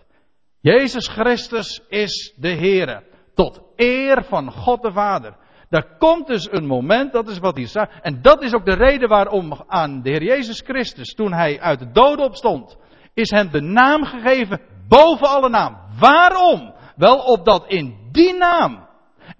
Jezus 0.60 1.08
Christus 1.08 1.80
is 1.88 2.34
de 2.36 2.48
Heer, 2.48 3.02
tot 3.34 3.60
eer 3.76 4.24
van 4.24 4.52
God 4.52 4.82
de 4.82 4.92
Vader. 4.92 5.36
Daar 5.68 5.96
komt 5.98 6.26
dus 6.26 6.52
een 6.52 6.66
moment, 6.66 7.12
dat 7.12 7.28
is 7.28 7.38
wat 7.38 7.56
hij 7.56 7.66
zei, 7.66 7.86
en 8.02 8.22
dat 8.22 8.42
is 8.42 8.54
ook 8.54 8.64
de 8.64 8.74
reden 8.74 9.08
waarom 9.08 9.64
aan 9.66 10.02
de 10.02 10.10
Heer 10.10 10.22
Jezus 10.22 10.60
Christus, 10.60 11.14
toen 11.14 11.32
hij 11.32 11.60
uit 11.60 11.78
de 11.78 11.90
doden 11.90 12.24
opstond, 12.24 12.76
is 13.14 13.30
hem 13.30 13.50
de 13.50 13.60
naam 13.60 14.04
gegeven 14.04 14.60
boven 14.88 15.26
alle 15.26 15.48
naam. 15.48 15.76
Waarom? 15.98 16.74
Wel 16.96 17.18
opdat 17.18 17.64
in 17.66 18.08
die 18.12 18.34
naam 18.34 18.88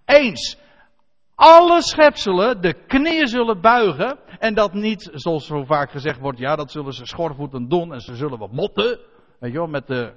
eens 0.05 0.59
alle 1.35 1.83
schepselen 1.83 2.61
de 2.61 2.73
knieën 2.87 3.29
zullen 3.29 3.61
buigen 3.61 4.19
En 4.41 4.55
dat 4.55 4.73
niet, 4.73 5.11
zoals 5.13 5.47
zo 5.47 5.65
vaak 5.65 5.91
gezegd 5.91 6.21
wordt, 6.21 6.39
ja, 6.39 6.57
dat 6.57 6.71
zullen 6.71 6.93
ze 6.93 7.07
schorvoetend 7.07 7.71
doen 7.71 7.93
en 7.93 8.01
ze 8.01 8.15
zullen 8.15 8.39
wat 8.39 8.53
motten. 8.53 8.99
Weet 9.39 9.53
je 9.53 9.67
met 9.69 9.87
de 9.87 10.13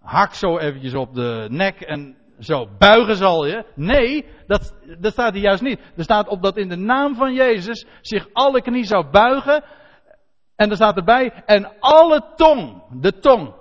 hak 0.00 0.34
zo 0.34 0.58
eventjes 0.58 0.94
op 0.94 1.14
de 1.14 1.46
nek 1.50 1.80
en 1.80 2.16
zo 2.38 2.68
buigen 2.78 3.16
zal 3.16 3.46
je. 3.46 3.64
Nee, 3.74 4.26
dat, 4.46 4.74
dat 4.98 5.12
staat 5.12 5.32
hier 5.32 5.42
juist 5.42 5.62
niet. 5.62 5.80
Er 5.96 6.02
staat 6.02 6.28
op 6.28 6.42
dat 6.42 6.56
in 6.56 6.68
de 6.68 6.76
naam 6.76 7.14
van 7.14 7.34
Jezus 7.34 7.86
zich 8.00 8.28
alle 8.32 8.62
knie 8.62 8.84
zou 8.84 9.10
buigen. 9.10 9.64
En 10.56 10.70
er 10.70 10.76
staat 10.76 10.96
erbij, 10.96 11.42
en 11.46 11.78
alle 11.78 12.32
tong, 12.36 12.82
de 13.00 13.18
tong. 13.18 13.54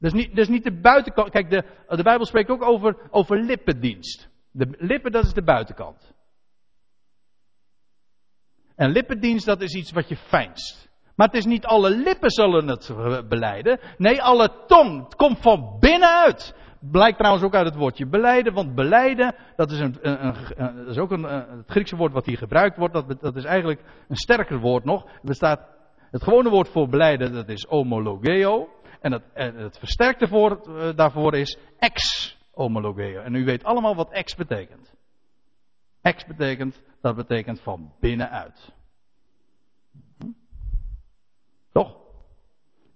Is 0.00 0.12
niet, 0.12 0.38
is 0.38 0.48
niet 0.48 0.64
de 0.64 0.80
buitenkant. 0.80 1.30
Kijk, 1.30 1.50
de, 1.50 1.64
de 1.88 2.02
Bijbel 2.02 2.26
spreekt 2.26 2.50
ook 2.50 2.62
over, 2.62 2.96
over 3.10 3.40
lippendienst. 3.40 4.28
De 4.50 4.74
lippen, 4.78 5.12
dat 5.12 5.24
is 5.24 5.32
de 5.32 5.42
buitenkant. 5.42 6.14
En 8.76 8.90
lippendienst, 8.90 9.46
dat 9.46 9.60
is 9.60 9.74
iets 9.74 9.92
wat 9.92 10.08
je 10.08 10.16
fijnst. 10.16 10.88
Maar 11.14 11.26
het 11.26 11.36
is 11.36 11.44
niet 11.44 11.64
alle 11.64 11.90
lippen 11.90 12.30
zullen 12.30 12.68
het 12.68 12.92
beleiden. 13.28 13.80
Nee, 13.96 14.22
alle 14.22 14.50
tong. 14.66 15.04
Het 15.04 15.14
komt 15.14 15.38
van 15.40 15.76
binnenuit. 15.80 16.54
Blijkt 16.80 17.16
trouwens 17.18 17.44
ook 17.44 17.54
uit 17.54 17.66
het 17.66 17.76
woordje 17.76 18.06
beleiden. 18.06 18.52
Want 18.52 18.74
beleiden, 18.74 19.34
dat 19.56 19.70
is, 19.70 19.78
een, 19.78 19.96
een, 20.00 20.34
dat 20.56 20.88
is 20.88 20.98
ook 20.98 21.10
een, 21.10 21.22
het 21.22 21.70
Griekse 21.70 21.96
woord 21.96 22.12
wat 22.12 22.26
hier 22.26 22.38
gebruikt 22.38 22.76
wordt. 22.76 22.94
Dat, 22.94 23.20
dat 23.20 23.36
is 23.36 23.44
eigenlijk 23.44 23.80
een 24.08 24.16
sterker 24.16 24.58
woord 24.58 24.84
nog. 24.84 25.04
Er 25.04 25.20
bestaat, 25.22 25.60
het 26.10 26.22
gewone 26.22 26.50
woord 26.50 26.68
voor 26.68 26.88
beleiden, 26.88 27.32
dat 27.32 27.48
is 27.48 27.66
homologeo. 27.68 28.68
En 29.00 29.12
het, 29.12 29.22
het 29.34 29.78
versterkte 29.78 30.28
woord 30.28 30.66
uh, 30.66 30.88
daarvoor 30.94 31.34
is 31.34 31.58
ex-homologeo. 31.78 33.20
En 33.20 33.34
u 33.34 33.44
weet 33.44 33.64
allemaal 33.64 33.94
wat 33.94 34.12
ex 34.12 34.34
betekent. 34.34 34.94
Ex 36.02 36.26
betekent, 36.26 36.82
dat 37.06 37.26
betekent 37.26 37.60
van 37.60 37.92
binnenuit. 38.00 38.72
Hm? 40.18 40.30
Toch? 41.72 41.96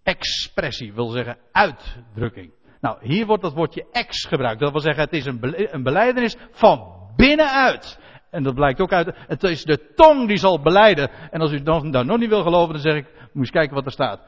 Expressie 0.03 0.93
wil 0.93 1.09
zeggen 1.09 1.39
uitdrukking. 1.53 2.53
Nou, 2.81 2.99
hier 3.01 3.27
wordt 3.27 3.43
dat 3.43 3.53
woordje 3.53 3.87
ex 3.93 4.25
gebruikt. 4.25 4.61
Dat 4.61 4.73
wil 4.73 4.81
zeggen, 4.81 5.05
het 5.05 5.13
is 5.13 5.27
een, 5.27 5.75
een 5.75 5.83
beleidenis 5.83 6.37
van 6.51 7.09
binnenuit. 7.17 7.99
En 8.31 8.43
dat 8.43 8.55
blijkt 8.55 8.81
ook 8.81 8.93
uit. 8.93 9.15
Het 9.15 9.43
is 9.43 9.65
de 9.65 9.93
tong 9.95 10.29
die 10.29 10.37
zal 10.37 10.61
beleiden. 10.61 11.11
En 11.31 11.41
als 11.41 11.53
u 11.53 11.63
dan, 11.63 11.91
dan 11.91 12.07
nog 12.07 12.19
niet 12.19 12.29
wil 12.29 12.43
geloven, 12.43 12.73
dan 12.73 12.83
zeg 12.83 12.95
ik, 12.95 13.07
moet 13.33 13.43
eens 13.43 13.51
kijken 13.51 13.75
wat 13.75 13.87
er 13.87 13.93
staat. 13.93 14.21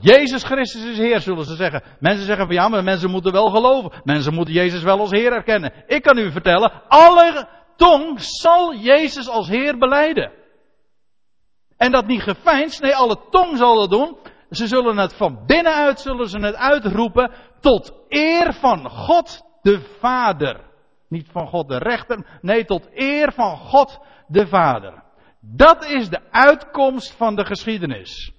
Jezus 0.00 0.44
Christus 0.44 0.84
is 0.84 0.98
Heer, 0.98 1.20
zullen 1.20 1.44
ze 1.44 1.54
zeggen. 1.54 1.82
Mensen 1.98 2.26
zeggen 2.26 2.46
van 2.46 2.54
ja, 2.54 2.68
maar 2.68 2.84
mensen 2.84 3.10
moeten 3.10 3.32
wel 3.32 3.50
geloven. 3.50 4.00
Mensen 4.04 4.34
moeten 4.34 4.54
Jezus 4.54 4.82
wel 4.82 4.98
als 4.98 5.10
Heer 5.10 5.32
erkennen. 5.32 5.72
Ik 5.86 6.02
kan 6.02 6.18
u 6.18 6.30
vertellen, 6.30 6.72
alle 6.88 7.48
tong 7.80 8.20
zal 8.20 8.74
Jezus 8.74 9.28
als 9.28 9.48
Heer 9.48 9.78
beleiden. 9.78 10.32
En 11.76 11.92
dat 11.92 12.06
niet 12.06 12.22
geveinsd, 12.22 12.80
nee, 12.80 12.96
alle 12.96 13.18
tong 13.30 13.56
zal 13.56 13.74
dat 13.74 13.90
doen. 13.90 14.16
Ze 14.50 14.66
zullen 14.66 14.96
het 14.96 15.14
van 15.14 15.46
binnenuit, 15.46 16.00
zullen 16.00 16.28
ze 16.28 16.38
het 16.38 16.54
uitroepen 16.54 17.30
tot 17.60 17.92
eer 18.08 18.52
van 18.52 18.90
God 18.90 19.42
de 19.62 19.80
Vader. 19.98 20.60
Niet 21.08 21.28
van 21.30 21.46
God 21.46 21.68
de 21.68 21.78
rechter, 21.78 22.38
nee, 22.40 22.64
tot 22.64 22.88
eer 22.92 23.32
van 23.32 23.56
God 23.56 24.00
de 24.26 24.46
Vader. 24.46 25.02
Dat 25.40 25.84
is 25.84 26.08
de 26.08 26.20
uitkomst 26.30 27.14
van 27.14 27.36
de 27.36 27.44
geschiedenis. 27.44 28.32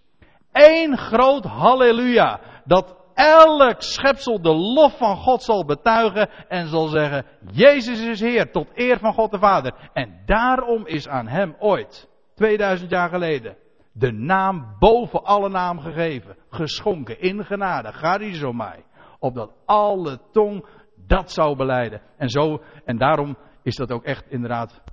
Eén 0.51 0.97
groot 0.97 1.45
halleluja. 1.45 2.39
Dat 2.65 3.00
elk 3.21 3.81
schepsel 3.81 4.41
de 4.41 4.53
lof 4.53 4.97
van 4.97 5.15
God 5.15 5.43
zal 5.43 5.65
betuigen 5.65 6.29
en 6.47 6.67
zal 6.67 6.87
zeggen, 6.87 7.25
Jezus 7.51 8.01
is 8.01 8.19
Heer, 8.19 8.51
tot 8.51 8.67
eer 8.73 8.99
van 8.99 9.13
God 9.13 9.31
de 9.31 9.39
Vader. 9.39 9.89
En 9.93 10.21
daarom 10.25 10.85
is 10.85 11.07
aan 11.07 11.27
hem 11.27 11.55
ooit, 11.59 12.09
2000 12.35 12.89
jaar 12.89 13.09
geleden, 13.09 13.57
de 13.93 14.11
naam 14.11 14.75
boven 14.79 15.23
alle 15.23 15.49
naam 15.49 15.79
gegeven, 15.79 16.37
geschonken 16.49 17.19
in 17.19 17.45
genade, 17.45 17.91
charizomai, 17.91 18.83
opdat 19.19 19.53
alle 19.65 20.19
tong 20.31 20.65
dat 21.07 21.31
zou 21.31 21.55
beleiden. 21.55 22.01
En 22.17 22.29
zo, 22.29 22.61
en 22.85 22.97
daarom 22.97 23.37
is 23.63 23.75
dat 23.75 23.91
ook 23.91 24.03
echt 24.03 24.25
inderdaad 24.29 24.83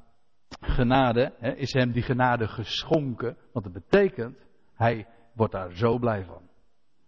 genade, 0.61 1.33
hè, 1.39 1.55
is 1.55 1.73
hem 1.73 1.93
die 1.93 2.03
genade 2.03 2.49
geschonken, 2.49 3.37
want 3.53 3.65
dat 3.65 3.75
betekent, 3.75 4.39
hij 4.75 5.07
wordt 5.35 5.53
daar 5.53 5.73
zo 5.73 5.99
blij 5.99 6.25
van. 6.25 6.43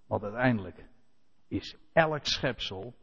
Want 0.06 0.22
uiteindelijk 0.22 0.88
is 1.50 1.76
elk 1.92 2.26
schepsel 2.26 2.94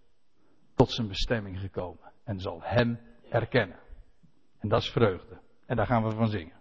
tot 0.76 0.92
zijn 0.92 1.08
bestemming 1.08 1.60
gekomen 1.60 2.12
en 2.24 2.40
zal 2.40 2.62
hem 2.64 3.00
erkennen. 3.30 3.80
En 4.60 4.70
dat 4.70 4.82
is 4.82 4.90
vreugde. 4.90 5.40
En 5.66 5.76
daar 5.76 5.86
gaan 5.86 6.04
we 6.04 6.12
van 6.12 6.28
zingen. 6.28 6.57